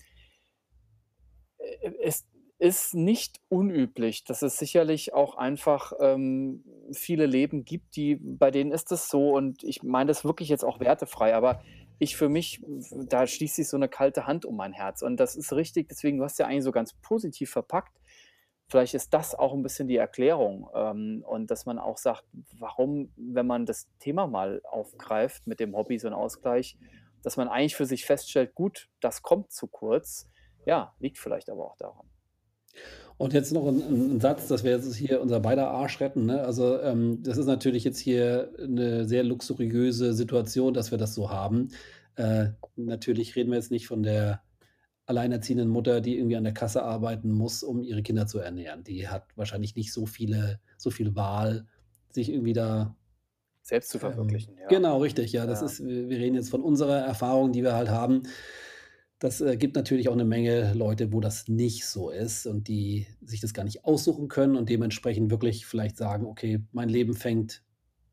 äh, 1.59 1.90
es 2.03 2.25
ist 2.59 2.95
nicht 2.95 3.40
unüblich, 3.49 4.25
dass 4.25 4.42
es 4.42 4.59
sicherlich 4.59 5.14
auch 5.14 5.37
einfach, 5.37 5.92
ähm, 6.01 6.64
viele 6.92 7.27
Leben 7.27 7.64
gibt, 7.64 7.97
die 7.97 8.16
bei 8.16 8.51
denen 8.51 8.73
ist 8.73 8.90
das 8.92 9.09
so 9.09 9.31
und 9.37 9.62
ich 9.64 9.83
meine 9.83 10.09
das 10.09 10.25
wirklich 10.25 10.49
jetzt 10.49 10.64
auch 10.64 10.81
wertefrei, 10.81 11.35
aber 11.35 11.61
ich 11.99 12.16
für 12.16 12.29
mich 12.29 12.62
da 13.09 13.27
schließt 13.27 13.57
sich 13.57 13.69
so 13.69 13.77
'ne 13.79 13.88
kalte 13.88 14.27
Hand 14.27 14.45
um 14.47 14.57
mein 14.57 14.73
Herz 14.73 15.03
und 15.03 15.19
das 15.19 15.37
ist 15.37 15.53
richtig, 15.53 15.88
deswegen 15.88 16.19
du 16.19 16.25
hast 16.25 16.38
ja 16.38 16.47
eigentlich 16.47 16.64
so 16.64 16.73
ganz 16.73 16.95
positiv 17.03 17.51
verpackt. 17.51 17.99
Vielleicht 18.69 18.95
ist 18.95 19.14
das 19.14 19.35
auch 19.35 19.55
'n 19.55 19.62
bisschen 19.62 19.88
die 19.88 19.97
Erklärung, 19.97 20.69
ähm, 20.75 21.25
und 21.27 21.51
dass 21.51 21.66
man 21.66 21.79
auch 21.79 21.99
sagt, 21.99 22.25
warum, 22.59 23.12
wenn 23.16 23.47
man 23.47 23.66
das 23.66 23.88
Thema 24.01 24.27
mal 24.27 24.61
aufgreift 24.64 25.47
mit 25.47 25.61
dem 25.61 25.77
Hobby, 25.77 25.99
so 25.99 26.09
'n 26.09 26.14
Ausgleich, 26.14 26.79
dass 27.23 27.37
man 27.37 27.49
eigentlich 27.49 27.77
für 27.77 27.87
sich 27.87 28.05
feststellt: 28.07 28.55
„Gut, 28.55 28.88
das 29.01 29.23
kommt 29.23 29.53
zu 29.53 29.69
kurz.“ 29.69 30.29
Ja, 30.66 30.95
liegt 31.01 31.19
vielleicht 31.19 31.49
aber 31.51 31.64
auch 31.66 31.77
daran. 31.77 32.11
Und 33.19 33.33
jetzt 33.33 33.53
noch 33.53 33.67
'n 33.67 33.81
'n 33.81 34.11
'n 34.17 34.21
Satz, 34.21 34.47
dass 34.49 34.62
wir 34.65 34.73
jetzt 34.73 34.95
hier 34.97 35.21
unser 35.23 35.41
beider 35.41 35.71
Arsch 35.71 36.01
retten, 36.01 36.27
ne? 36.27 36.43
Also, 36.43 36.81
ähm, 36.81 37.23
das 37.23 37.39
ist 37.39 37.47
natürlich 37.47 37.85
jetzt 37.85 37.99
hier 37.99 38.53
'ne 38.67 39.07
sehr 39.07 39.25
luxuriöse 39.25 40.12
Situation, 40.12 40.75
dass 40.75 40.91
wir 40.91 40.99
das 40.99 41.15
so 41.15 41.31
haben. 41.31 41.71
Äh, 42.17 42.49
natürlich 42.77 43.35
reden 43.37 43.51
wir 43.51 43.57
jetzt 43.59 43.71
nicht 43.71 43.87
von 43.87 44.03
der 44.03 44.43
alleinerziehenden 45.07 45.69
Mutter, 45.69 46.01
die 46.01 46.17
irgendwie 46.19 46.37
an 46.37 46.45
der 46.45 46.55
Kasse 46.55 46.83
arbeiten 46.85 47.33
muss, 47.33 47.62
um 47.62 47.83
ihre 47.85 48.03
Kinder 48.03 48.27
zu 48.27 48.39
ernähren. 48.41 48.85
Die 48.85 49.09
hat 49.09 49.27
wahrscheinlich 49.37 49.77
nicht 49.77 49.93
so 49.93 50.07
viele 50.07 50.61
so 50.79 50.91
viel 50.91 51.17
Wahl, 51.17 51.67
sich 52.11 52.31
irgendwie 52.31 52.55
da 52.55 52.97
Selbst 53.61 53.91
zu 53.91 53.99
ähm, 54.05 54.47
verwirklichen, 54.47 54.57
ja. 54.57 54.81
genau, 54.81 54.99
richtig, 54.99 55.33
ja. 55.33 55.47
Das 55.47 55.61
Ja. 55.61 55.62
ist 55.62 55.85
wir 55.85 56.09
reden 56.19 56.35
jetzt 56.37 56.51
von 56.51 56.62
unserer 56.62 56.99
Erfahrung, 57.01 57.53
die 57.53 57.62
wir 57.62 57.75
halt 57.75 57.89
haben. 57.89 58.23
Das, 59.23 59.40
äh, 59.40 59.56
gibt 59.56 59.77
natürlich 59.77 60.08
auch 60.10 60.14
'ne 60.17 60.25
Menge 60.27 60.75
Leute, 60.75 61.10
wo 61.12 61.21
das 61.21 61.48
nicht 61.48 61.87
so 61.87 62.10
ist 62.10 62.46
und 62.46 62.69
die 62.69 63.06
sich 63.23 63.40
das 63.40 63.54
gar 63.54 63.64
nicht 63.64 63.85
aussuchen 63.87 64.29
können 64.29 64.56
und 64.56 64.69
dementsprechend 64.69 65.31
wirklich 65.31 65.64
vielleicht 65.64 65.96
sagen: 65.96 66.27
„Okay, 66.27 66.60
mein 66.73 66.90
Leben 66.90 67.14
fängt 67.14 67.62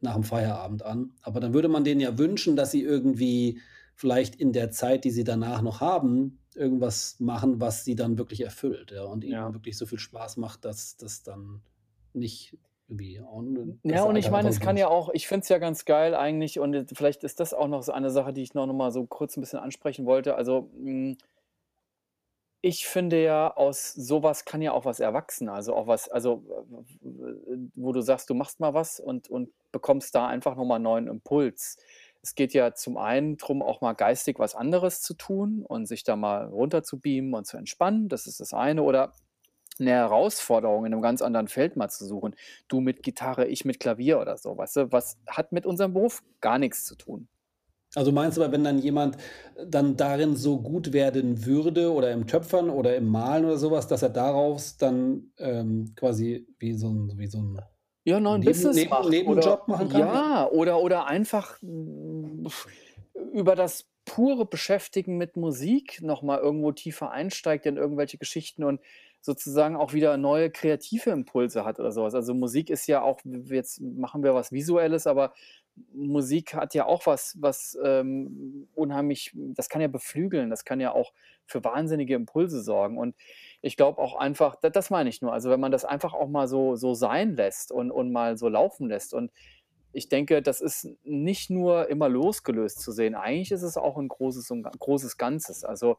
nach'm 0.01 0.23
Feierabend 0.23 0.83
an.“ 0.83 1.11
Aber 1.21 1.41
dann 1.41 1.53
würde 1.53 1.67
man 1.67 1.83
denen 1.83 1.99
ja 1.99 2.17
wünschen, 2.17 2.55
dass 2.55 2.71
sie 2.71 2.81
irgendwie 2.83 3.59
vielleicht 3.95 4.35
in 4.35 4.53
der 4.53 4.71
Zeit, 4.71 5.03
die 5.03 5.11
sie 5.11 5.25
danach 5.25 5.61
noch 5.61 5.81
haben, 5.81 6.39
irgendwas 6.55 7.19
machen, 7.19 7.59
was 7.59 7.83
sie 7.83 7.95
dann 7.95 8.17
wirklich 8.17 8.41
erfüllt, 8.41 8.91
ja, 8.91 9.03
und 9.03 9.23
ihnen 9.25 9.31
Ja. 9.31 9.53
wirklich 9.53 9.77
so 9.77 9.85
viel 9.85 9.99
Spaß 9.99 10.37
macht, 10.37 10.63
dass 10.63 10.95
das 10.97 11.21
dann 11.23 11.63
nicht 12.13 12.57
irgendwie 12.89 13.19
ja, 13.85 14.03
und 14.03 14.15
ich 14.15 14.29
meine, 14.31 14.49
es 14.49 14.59
kann 14.59 14.77
ja 14.77 14.87
auch 14.87 15.09
ich 15.13 15.27
finde 15.27 15.43
es 15.43 15.49
ja 15.49 15.57
ganz 15.57 15.85
geil 15.85 16.15
eigentlich 16.15 16.59
und, 16.59 16.73
äh, 16.73 16.85
vielleicht 16.93 17.23
ist 17.23 17.39
das 17.39 17.53
auch 17.53 17.67
noch 17.67 17.83
so 17.83 17.91
eine 17.91 18.09
Sache, 18.11 18.33
die 18.33 18.41
ich 18.43 18.53
noch 18.53 18.65
noch 18.65 18.73
mal 18.73 18.91
so 18.91 19.05
kurz 19.05 19.37
'n 19.37 19.41
bisschen 19.41 19.59
ansprechen 19.59 20.05
wollte. 20.05 20.35
Also, 20.35 20.69
hm 20.75 21.17
ich 22.65 22.87
finde 22.87 23.21
ja, 23.21 23.53
aus 23.53 23.91
so 23.91 24.23
was 24.23 24.45
kann 24.45 24.61
ja 24.61 24.71
auch 24.71 24.85
was 24.85 25.01
erwachsen. 25.01 25.49
Also, 25.49 25.75
auch 25.75 25.85
was 25.85 26.07
also, 26.07 26.45
w 27.01 27.67
wo 27.75 27.91
du 27.91 27.99
sagst, 27.99 28.29
du 28.29 28.35
machst 28.35 28.61
mal 28.61 28.73
was 28.73 29.01
und 29.01 29.27
und 29.29 29.49
bekommst 29.73 30.15
da 30.15 30.27
einfach 30.27 30.55
noch 30.55 30.63
mal 30.63 30.77
'n 30.77 30.81
neuen 30.83 31.07
Impuls. 31.07 31.75
Es 32.21 32.35
geht 32.35 32.53
ja 32.53 32.73
zum 32.73 32.95
einen 32.97 33.35
drum, 33.35 33.61
auch 33.61 33.81
mal 33.81 33.91
geistig 33.91 34.39
was 34.39 34.55
anderes 34.55 35.01
zu 35.01 35.13
tun 35.13 35.65
und 35.67 35.87
sich 35.87 36.05
da 36.05 36.15
mal 36.15 36.45
runter 36.47 36.83
zu 36.83 37.01
beamen 37.01 37.33
und 37.33 37.45
zu 37.45 37.57
entspannen. 37.57 38.07
Das 38.07 38.27
ist 38.27 38.39
das 38.39 38.53
eine. 38.53 38.83
Oder 38.83 39.11
'ne 39.79 39.91
Herausforderung 39.91 40.85
in 40.85 40.91
'nem 40.91 41.01
ganz 41.01 41.21
anderen 41.21 41.47
Feld 41.47 41.75
mal 41.77 41.89
zu 41.89 42.05
suchen. 42.05 42.35
Du 42.67 42.79
mit 42.81 43.03
Gitarre, 43.03 43.47
ich 43.47 43.65
mit 43.65 43.79
Klavier 43.79 44.19
oder 44.19 44.37
so, 44.37 44.57
weißt 44.57 44.75
du? 44.77 44.91
Was 44.91 45.17
hat 45.27 45.51
mit 45.51 45.65
unserem 45.65 45.93
Beruf 45.93 46.21
gar 46.41 46.59
nix 46.59 46.85
zu 46.85 46.95
tun. 46.95 47.27
Also 47.95 48.11
meinst 48.11 48.37
du 48.37 48.43
aber, 48.43 48.51
wenn 48.53 48.63
dann 48.63 48.79
jemand 48.79 49.17
dann 49.67 49.95
darin 49.95 50.35
so 50.35 50.59
gut 50.59 50.93
werden 50.93 51.45
würde 51.45 51.91
oder 51.93 52.11
im 52.11 52.25
Töpfern 52.25 52.69
oder 52.71 52.95
im 52.95 53.07
Malen 53.07 53.45
oder 53.45 53.57
sowas, 53.57 53.87
dass 53.87 54.01
er 54.01 54.09
daraus 54.09 54.77
dann, 54.77 55.31
ähm, 55.37 55.93
quasi 55.95 56.47
wie 56.57 56.73
so 56.73 56.87
'n 56.89 57.13
wie 57.17 57.27
so 57.27 57.37
'n 57.39 57.59
Ja, 58.07 58.19
neuen 58.19 58.43
Neben 58.43 58.43
Business 58.43 58.73
Neben 58.73 58.89
macht 58.89 59.21
oder 59.23 59.59
Nebenjob 59.61 59.67
machen 59.69 59.89
kann? 59.89 60.19
Ja. 60.19 60.49
oder 60.51 60.79
oder 60.81 61.05
einfach, 61.07 61.61
hm, 61.61 62.47
über 63.33 63.55
das 63.55 63.89
pure 64.05 64.45
Beschäftigen 64.45 65.17
mit 65.17 65.37
Musik 65.37 66.01
noch 66.01 66.21
mal 66.21 66.39
irgendwo 66.39 66.73
tiefer 66.73 67.11
einsteigt 67.11 67.65
in 67.65 67.77
irgendwelche 67.77 68.17
Geschichten 68.17 68.63
und 68.65 68.81
sozusagen 69.23 69.77
auch 69.77 69.93
wieder 69.93 70.17
neue 70.17 70.51
kreative 70.51 71.11
Impulse 71.11 71.65
hat 71.65 71.79
oder 71.81 71.91
so 71.93 72.03
was. 72.03 72.15
Also, 72.15 72.35
Musik 72.35 72.69
ist 72.71 72.87
ja 72.87 73.01
auch 73.03 73.21
jetzt 73.25 73.81
machen 73.81 74.23
wir 74.23 74.35
was 74.35 74.51
Visuelles, 74.53 75.07
aber 75.07 75.33
Musik 75.93 76.53
hat 76.55 76.75
ja 76.75 76.85
auch 76.85 77.07
was 77.07 77.37
was, 77.41 77.77
ähm, 77.83 78.67
unheimlich 78.75 79.31
das 79.35 79.69
kann 79.69 79.81
ja 79.81 79.87
beflügeln, 79.89 80.49
das 80.51 80.65
kann 80.65 80.79
ja 80.81 80.91
auch 80.93 81.13
für 81.47 81.63
wahnsinnige 81.63 82.15
Impulse 82.15 82.61
sorgen. 82.63 82.97
Und 82.99 83.15
ich 83.61 83.77
glaube 83.77 83.99
auch 84.01 84.15
einfach 84.17 84.55
da 84.57 84.69
das 84.69 84.89
meine 84.91 85.09
ich 85.09 85.21
nur. 85.23 85.33
Also, 85.33 85.49
wenn 85.49 85.59
man 85.61 85.71
das 85.71 85.85
einfach 85.85 86.13
auch 86.13 86.29
mal 86.29 86.47
so 86.49 86.75
so 86.75 86.93
sein 86.95 87.35
lässt 87.35 87.71
und 87.71 87.91
und 87.91 88.11
mal 88.11 88.37
so 88.37 88.49
laufen 88.49 88.89
lässt. 88.89 89.13
Und 89.15 89.31
ich 89.93 90.09
denke, 90.09 90.41
das 90.43 90.61
ist 90.61 90.87
nicht 91.03 91.49
nur 91.51 91.89
immer 91.89 92.09
losgelöst 92.09 92.81
zu 92.81 92.91
sehen. 92.91 93.15
Eigentlich 93.15 93.51
ist 93.51 93.63
es 93.63 93.77
auch 93.77 93.97
'n 93.97 94.07
großes 94.09 94.51
und 94.51 94.63
großes 94.79 95.17
Ganzes. 95.17 95.63
Also, 95.65 95.97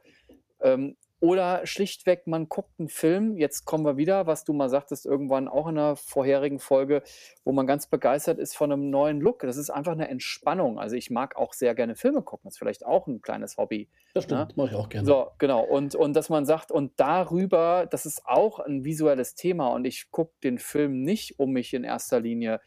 ähm 0.60 0.96
oder 1.24 1.66
schlichtweg, 1.66 2.26
man 2.26 2.48
guckt 2.48 2.78
'n 2.80 2.88
Film 2.88 3.36
jetzt 3.38 3.64
kommen 3.64 3.84
wir 3.86 3.96
wieder, 3.96 4.26
was 4.26 4.44
du 4.44 4.52
mal 4.52 4.68
sagtest 4.68 5.06
irgendwann 5.06 5.48
auch 5.48 5.68
in 5.68 5.74
'ner 5.76 5.96
vorherigen 5.96 6.60
Folge, 6.60 7.02
wo 7.44 7.52
man 7.52 7.66
ganz 7.66 7.86
begeistert 7.88 8.38
ist 8.38 8.56
von 8.56 8.70
'nem 8.70 8.90
neuen 8.90 9.20
Look. 9.20 9.40
Das 9.40 9.56
ist 9.56 9.70
einfach 9.70 9.94
'ne 9.96 10.08
Entspannung. 10.08 10.78
Also, 10.78 10.96
ich 10.96 11.10
mag 11.10 11.36
auch 11.36 11.54
sehr 11.54 11.74
gerne 11.74 11.96
Filme 11.96 12.22
gucken, 12.22 12.48
ist 12.48 12.58
vielleicht 12.58 12.84
auch 12.86 13.06
'n 13.08 13.22
kleines 13.22 13.56
Hobby, 13.56 13.90
Das 14.16 14.22
ne? 14.24 14.24
stimmt, 14.24 14.56
mache 14.56 14.68
ich 14.68 14.74
auch 14.76 14.88
gerne. 14.88 15.16
So, 15.16 15.30
genau. 15.38 15.62
Und 15.64 15.94
und 15.96 16.14
dass 16.14 16.28
man 16.30 16.46
sagt 16.46 16.70
und 16.72 16.92
darüber 17.00 17.86
das 17.90 18.06
ist 18.06 18.22
auch 18.26 18.60
'n 18.60 18.84
visuelles 18.84 19.34
Thema 19.34 19.68
und 19.68 19.84
ich 19.86 20.10
gucke 20.12 20.34
den 20.44 20.58
Film 20.58 21.02
nicht, 21.02 21.38
um 21.40 21.52
mich 21.52 21.74
in 21.74 21.84
erster 21.84 22.20
Linie 22.20 22.60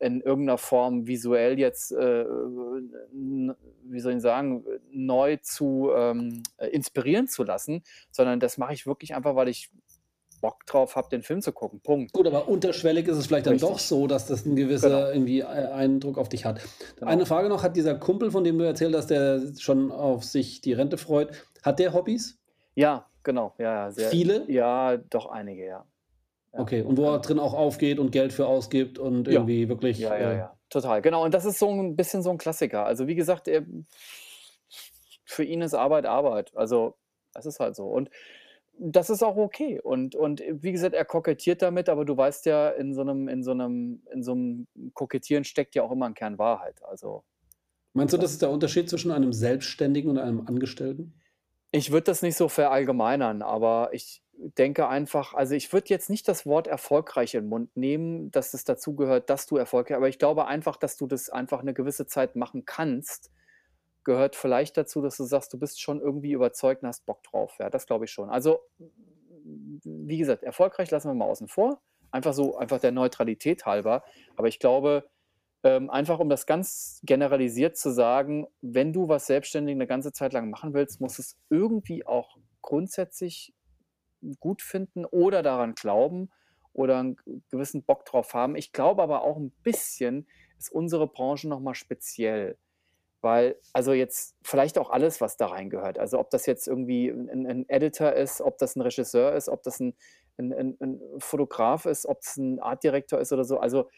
in 0.00 0.20
irgend 0.22 0.46
'ner 0.46 0.58
Form 0.58 1.06
visuell 1.06 1.58
jetzt, 1.58 1.92
äh, 1.92 2.24
wie 2.26 4.00
soll 4.00 4.14
ich 4.14 4.22
sagen, 4.22 4.64
neu 4.90 5.36
zu, 5.42 5.90
ähm, 5.96 6.42
äh, 6.58 6.68
inspirieren 6.68 7.28
zu 7.28 7.44
lassen, 7.44 7.82
sondern 8.10 8.40
das 8.40 8.58
mache 8.58 8.74
ich 8.74 8.86
wirklich 8.86 9.14
einfach, 9.14 9.36
weil 9.36 9.48
ich 9.48 9.70
Bock 10.42 10.66
drauf 10.66 10.96
habe, 10.96 11.08
den 11.10 11.22
Film 11.22 11.42
zu 11.42 11.52
gucken. 11.52 11.80
Punkt. 11.82 12.12
Gut, 12.14 12.26
aber 12.26 12.48
unterschwellig 12.48 13.08
ist 13.08 13.16
es 13.18 13.26
vielleicht 13.26 13.46
dann 13.46 13.60
doch 13.60 13.78
Richtig. 13.78 13.78
so, 13.78 14.06
dass 14.06 14.26
das 14.26 14.46
'n 14.46 14.56
Genau. 14.80 15.06
gewisser 15.06 15.12
irgendwie 15.12 15.44
Ei 15.44 15.70
Eindruck 15.72 16.18
auf 16.18 16.28
dich 16.28 16.44
hat. 16.44 16.60
Eine 17.04 17.26
Genau. 17.26 17.26
Frage 17.26 17.48
noch: 17.48 17.62
Hat 17.62 17.76
dieser 17.76 17.94
Kumpel, 17.98 18.30
von 18.30 18.44
dem 18.44 18.58
du 18.58 18.64
erzählt 18.64 18.94
hast, 18.94 19.08
der 19.10 19.40
schon 19.58 19.90
auf 19.90 20.24
sich 20.24 20.60
die 20.60 20.72
Rente 20.72 20.98
freut 20.98 21.30
hat 21.62 21.78
der 21.78 21.92
Hobbys? 21.92 22.38
Ja, 22.78 23.10
genau. 23.22 23.54
Ja, 23.58 23.72
ja, 23.86 23.90
sehr 23.90 24.20
Viele? 24.20 24.46
ja, 24.46 24.98
doch 24.98 25.26
einige, 25.26 25.64
ja. 25.66 25.86
Ja, 26.56 26.62
Okay. 26.62 26.82
Und 26.82 26.96
wo 26.96 27.04
er 27.12 27.18
drin 27.20 27.38
auch 27.38 27.54
aufgeht 27.54 27.98
und 27.98 28.10
Geld 28.12 28.32
für 28.32 28.46
ausgibt 28.46 28.98
und 28.98 29.28
Ja. 29.28 29.50
irgendwie 29.50 29.68
wirklich, 29.68 30.10
Ja, 30.10 30.16
ja, 30.18 30.32
äh 30.32 30.36
ja, 30.36 30.58
total. 30.68 31.00
Genau, 31.02 31.24
und 31.24 31.32
das 31.34 31.44
ist 31.46 31.58
so 31.58 31.68
'n 31.70 31.96
bisschen 31.96 32.22
so 32.22 32.30
'n 32.30 32.38
Klassiker. 32.38 32.84
Also, 32.84 33.06
wie 33.06 33.14
gesagt, 33.14 33.48
er 33.48 33.64
für 35.24 35.44
ihn 35.44 35.62
ist 35.62 35.74
Arbeit 35.74 36.06
Arbeit. 36.06 36.56
Also, 36.56 36.96
das 37.32 37.46
ist 37.46 37.60
halt 37.60 37.76
so. 37.76 37.86
Und 37.88 38.10
das 38.78 39.10
ist 39.10 39.22
auch 39.22 39.36
okay. 39.36 39.80
Und 39.80 40.14
und 40.14 40.42
wie 40.48 40.72
gesagt, 40.72 40.94
er 40.94 41.04
kokettiert 41.06 41.62
damit, 41.62 41.88
aber 41.88 42.04
du 42.04 42.16
weißt 42.16 42.46
ja, 42.46 42.70
in 42.70 42.94
so 42.94 43.04
'nem 43.04 43.28
in 43.28 43.42
so 43.42 43.54
'nem 43.54 44.02
in 44.12 44.22
so 44.22 44.34
'nem 44.34 44.68
Kokettieren 44.94 45.44
steckt 45.44 45.74
ja 45.74 45.82
auch 45.82 45.92
immer 45.92 46.06
'n 46.06 46.14
Kern 46.14 46.38
Wahrheit. 46.38 46.82
Also 46.84 47.24
Meinst 47.94 48.12
du, 48.14 48.18
das 48.18 48.32
ist 48.32 48.42
der 48.42 48.50
Unterschied 48.50 48.90
zwischen 48.90 49.10
einem 49.10 49.32
Selbstständigen 49.32 50.10
und 50.10 50.18
einem 50.18 50.46
Angestellten? 50.46 51.14
Ich 51.74 51.90
würde 51.90 52.04
das 52.04 52.22
nicht 52.22 52.36
so 52.36 52.48
verallgemeinern, 52.48 53.42
aber 53.42 53.90
ich 53.92 54.22
denke 54.38 54.88
einfach 54.88 55.34
also, 55.34 55.54
ich 55.54 55.72
würde 55.72 55.88
jetzt 55.88 56.10
nicht 56.10 56.28
das 56.28 56.46
Wort 56.46 56.66
erfolgreich 56.66 57.34
in 57.34 57.44
'n 57.44 57.48
Mund 57.48 57.76
nehmen, 57.76 58.30
dass 58.32 58.54
es 58.54 58.64
dazugehört, 58.64 59.30
dass 59.30 59.46
du 59.46 59.56
Erfolg 59.56 59.90
aber 59.92 60.08
ich 60.08 60.18
glaube 60.18 60.46
einfach, 60.46 60.76
dass 60.76 60.96
du 60.96 61.06
das 61.06 61.30
einfach 61.30 61.62
'ne 61.62 61.74
gewisse 61.74 62.06
Zeit 62.06 62.36
machen 62.36 62.64
kannst, 62.66 63.30
gehört 64.04 64.36
vielleicht 64.36 64.76
dazu, 64.78 65.02
dass 65.02 65.16
du 65.18 65.24
sagst, 65.24 65.52
du 65.54 65.58
bist 65.58 65.80
schon 65.82 66.00
irgendwie 66.00 66.32
überzeugt 66.32 66.82
und 66.82 66.88
hast 66.88 67.06
Bock 67.06 67.22
drauf. 67.24 67.56
Ja, 67.60 67.70
das 67.70 67.86
glaube 67.86 68.06
ich 68.06 68.12
schon. 68.12 68.30
Also, 68.30 68.60
wie 69.84 70.18
gesagt, 70.18 70.42
erfolgreich 70.44 70.90
lassen 70.92 71.08
wir 71.10 71.14
mal 71.14 71.26
außen 71.26 71.48
vor, 71.48 71.82
einfach 72.12 72.34
so 72.34 72.56
einfach 72.58 72.80
der 72.80 72.92
Neutralität 72.92 73.66
halber. 73.66 74.04
Aber 74.36 74.48
ich 74.48 74.58
glaube, 74.60 75.10
ähm, 75.64 75.90
einfach 75.90 76.20
um 76.20 76.28
das 76.30 76.46
ganz 76.46 77.00
generalisiert 77.04 77.76
zu 77.78 77.90
sagen, 77.92 78.48
wenn 78.62 78.92
du 78.94 79.08
was 79.08 79.26
selbstständig 79.28 79.76
'ne 79.76 79.86
ganze 79.88 80.12
Zeit 80.12 80.32
lang 80.34 80.50
machen 80.50 80.74
willst, 80.74 81.00
musst 81.02 81.18
du's 81.20 81.38
irgendwie 81.50 82.06
auch 82.06 82.38
grundsätzlich 82.62 83.54
gut 84.40 84.62
finden 84.62 85.04
oder 85.06 85.42
daran 85.42 85.74
glauben 85.74 86.30
oder 86.72 86.98
'n 87.00 87.16
g 87.16 87.40
gewissen 87.50 87.82
Bock 87.84 88.04
drauf 88.06 88.34
haben. 88.34 88.56
Ich 88.56 88.72
glaube 88.72 89.02
aber 89.02 89.22
auch 89.24 89.36
'n 89.38 89.52
bisschen 89.62 90.26
ist 90.58 90.70
unsere 90.72 91.06
Branche 91.08 91.48
noch 91.48 91.60
mal 91.60 91.74
speziell, 91.74 92.58
weil 93.22 93.56
also, 93.74 93.92
jetzt 93.94 94.36
vielleicht 94.44 94.78
auch 94.78 94.90
alles, 94.90 95.20
was 95.22 95.36
da 95.38 95.46
reingehört. 95.48 95.98
Also, 95.98 96.18
ob 96.20 96.30
das 96.30 96.46
jetzt 96.46 96.68
irgendwie 96.68 97.08
'n 97.10 97.28
'n 97.30 97.46
'n 97.46 97.66
Editor 97.68 98.12
ist, 98.14 98.40
ob 98.42 98.58
das 98.58 98.76
'n 98.76 98.82
Regisseur 98.82 99.34
ist, 99.34 99.48
ob 99.50 99.62
das 99.64 99.80
'n 99.80 99.94
'n 100.38 100.52
'n 100.52 100.76
'n 100.80 101.00
Fotograf 101.20 101.86
ist, 101.86 102.06
ob's 102.06 102.36
'n 102.38 102.60
Artdirektor 102.60 103.20
ist 103.20 103.32
oder 103.32 103.44
so. 103.44 103.58
Also, 103.60 103.88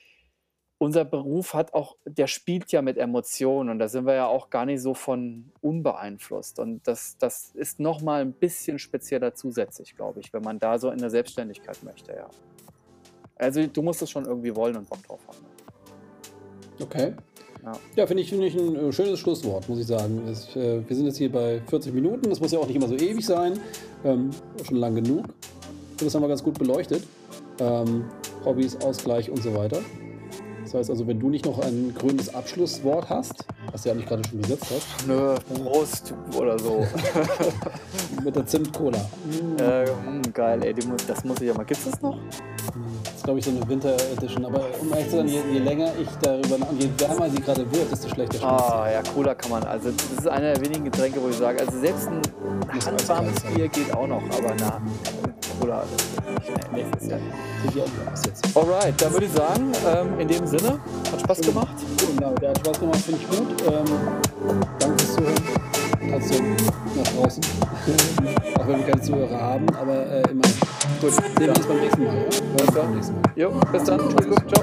unser 0.78 1.04
Beruf 1.04 1.54
hat 1.54 1.74
auch 1.74 1.96
der 2.06 2.28
spielt 2.28 2.70
ja 2.72 2.82
mit 2.82 2.98
Emotionen 2.98 3.68
und 3.70 3.78
da 3.80 3.88
sind 3.88 4.06
wir 4.06 4.14
ja 4.14 4.26
auch 4.26 4.48
gar 4.48 4.64
nicht 4.64 4.80
so 4.80 4.94
von 4.94 5.50
unbeeinflusst. 5.60 6.58
Und 6.60 6.86
das 6.86 7.16
das 7.18 7.50
ist 7.54 7.80
noch 7.80 8.00
mal 8.00 8.22
'n 8.22 8.32
bisschen 8.32 8.78
spezieller 8.78 9.34
zusätzlich, 9.34 9.96
glaube 9.96 10.20
ich, 10.20 10.32
wenn 10.32 10.42
man 10.42 10.58
da 10.58 10.78
so 10.78 10.90
in 10.90 10.98
der 10.98 11.10
Selbstständigkeit 11.10 11.82
möchte, 11.82 12.12
ja. 12.12 12.28
Also, 13.36 13.66
du 13.66 13.82
musst 13.82 14.02
es 14.02 14.10
schon 14.10 14.24
irgendwie 14.24 14.54
wollen 14.54 14.76
und 14.76 14.88
Bock 14.88 15.02
drauf 15.06 15.20
haben. 15.28 15.38
Okay. 16.80 17.14
Ja. 17.64 17.72
Ja, 17.96 18.06
finde 18.06 18.22
ich 18.22 18.30
finde 18.30 18.46
ich 18.46 18.54
'n, 18.56 18.76
äh, 18.76 18.92
schönes 18.92 19.18
Schlusswort, 19.18 19.68
muss 19.68 19.80
ich 19.80 19.86
sagen. 19.86 20.22
Es 20.28 20.54
äh, 20.56 20.80
wir 20.88 20.96
sind 20.96 21.06
jetzt 21.06 21.18
hier 21.18 21.30
bei 21.30 21.60
40 21.68 21.92
Minuten. 21.92 22.30
Das 22.30 22.40
muss 22.40 22.52
ja 22.52 22.58
auch 22.60 22.66
nicht 22.66 22.76
immer 22.76 22.88
so 22.88 22.94
ewig 22.94 23.26
sein. 23.26 23.58
Ähm, 24.04 24.30
schon 24.64 24.76
lang 24.76 24.94
genug. 24.94 25.26
Das 25.98 26.14
haben 26.14 26.22
wir 26.22 26.28
ganz 26.28 26.42
gut 26.44 26.56
beleuchtet. 26.58 27.02
Ähm, 27.58 28.04
Hobbys, 28.44 28.76
Ausgleich 28.76 29.28
und 29.30 29.42
so 29.42 29.52
weiter. 29.54 29.80
Das 30.68 30.74
heißt 30.74 30.90
also, 30.90 31.06
wenn 31.06 31.18
du 31.18 31.30
nicht 31.30 31.46
noch 31.46 31.60
ein 31.60 31.94
grünes 31.98 32.34
Abschlusswort 32.34 33.08
hast, 33.08 33.46
was 33.72 33.82
du 33.82 33.88
ja 33.88 33.94
eigentlich 33.94 34.06
grade 34.06 34.22
schon 34.28 34.42
gesetzt 34.42 34.66
hast 34.70 35.06
Nö, 35.06 35.34
Prost 35.64 36.12
oder 36.36 36.58
so. 36.58 36.86
mit 38.22 38.36
der 38.36 38.44
Zimt-Cola. 38.44 38.98
Mm. 38.98 39.62
Äh, 39.62 39.86
hm, 39.86 40.22
geil, 40.34 40.62
ey, 40.62 40.74
muss 40.86 41.06
das 41.06 41.24
muss 41.24 41.40
ich 41.40 41.48
ja 41.48 41.54
mal 41.54 41.64
gibt's 41.64 41.84
das 41.90 42.02
noch? 42.02 42.18
Das 43.02 43.14
ist, 43.14 43.24
glaube 43.24 43.38
ich, 43.38 43.46
so 43.46 43.50
'ne 43.50 43.66
Winter 43.66 43.96
Edition. 44.12 44.44
Aber 44.44 44.60
um 44.78 44.92
ehrlich 44.92 45.08
zu 45.08 45.16
sein, 45.16 45.28
je 45.28 45.40
je 45.54 45.58
länger 45.60 45.90
ich 45.98 46.08
darüber 46.20 46.58
je 46.78 46.90
wärmer 46.98 47.30
sie 47.30 47.40
grade 47.40 47.72
wird, 47.72 47.90
desto 47.90 48.08
schlechter 48.10 48.38
schmeckt. 48.38 48.52
Ah, 48.52 48.90
ja, 48.92 49.02
Cola 49.14 49.34
kann 49.34 49.50
man 49.50 49.64
also, 49.64 49.90
das 49.90 50.18
ist 50.18 50.28
einer 50.28 50.52
der 50.52 50.62
wenigen 50.66 50.84
Getränke, 50.84 51.18
wo 51.22 51.30
ich 51.30 51.36
sage 51.36 51.60
also, 51.60 51.78
selbst 51.80 52.08
'n 52.08 52.20
Muss 52.74 52.86
handwarmes. 52.86 53.40
Bier 53.54 53.68
geht 53.68 53.90
auch 53.94 54.06
noch, 54.06 54.22
aber 54.36 54.54
na, 54.60 54.82
Cola, 55.60 55.82
das 55.82 56.46
geht 56.46 56.72
nicht, 56.72 56.94
Das 56.94 57.02
ist 57.02 57.10
ja 57.10 57.16
kriege 57.62 57.78
ich 57.78 57.82
auch 57.82 57.86
nicht 57.86 58.12
aus 58.12 58.22
jetzt. 58.26 58.56
Alright, 58.56 59.02
dann 59.02 59.12
würde 59.12 59.26
ich 59.26 59.32
sagen, 59.32 59.72
ähm, 59.86 60.20
in 60.20 60.28
dem 60.28 60.46
Sinne, 60.46 60.78
hat 61.10 61.20
Spaß 61.20 61.40
gemacht. 61.40 61.76
Genau, 62.16 62.34
der 62.34 62.50
hat 62.50 62.58
Spaß 62.58 62.80
gemacht, 62.80 63.00
finde 63.00 63.20
ich 63.20 63.38
gut. 63.38 63.62
Ähm, 63.66 63.84
danke 64.78 65.04
fürs 65.04 65.14
Zuhören. 65.14 65.34
Trotzdem 66.10 66.56
nach 66.96 67.12
draußen. 67.12 67.42
Auch 68.58 68.66
wenn 68.66 68.78
wir 68.78 68.86
keine 68.86 69.02
Zuhörer 69.02 69.40
haben, 69.40 69.66
aber 69.80 70.06
äh, 70.06 70.22
immerhin. 70.30 70.54
Gut, 71.00 71.12
sehen 71.12 71.24
wir 71.38 71.56
uns 71.56 71.66
beim 71.66 71.80
nächsten 71.80 72.04
Mal. 72.04 72.14
Nächsten 72.94 73.14
Mal. 73.14 73.22
Jo, 73.36 73.50
bis 73.72 73.84
dann. 73.84 73.98
Gut. 73.98 74.42
Tschau. 74.46 74.62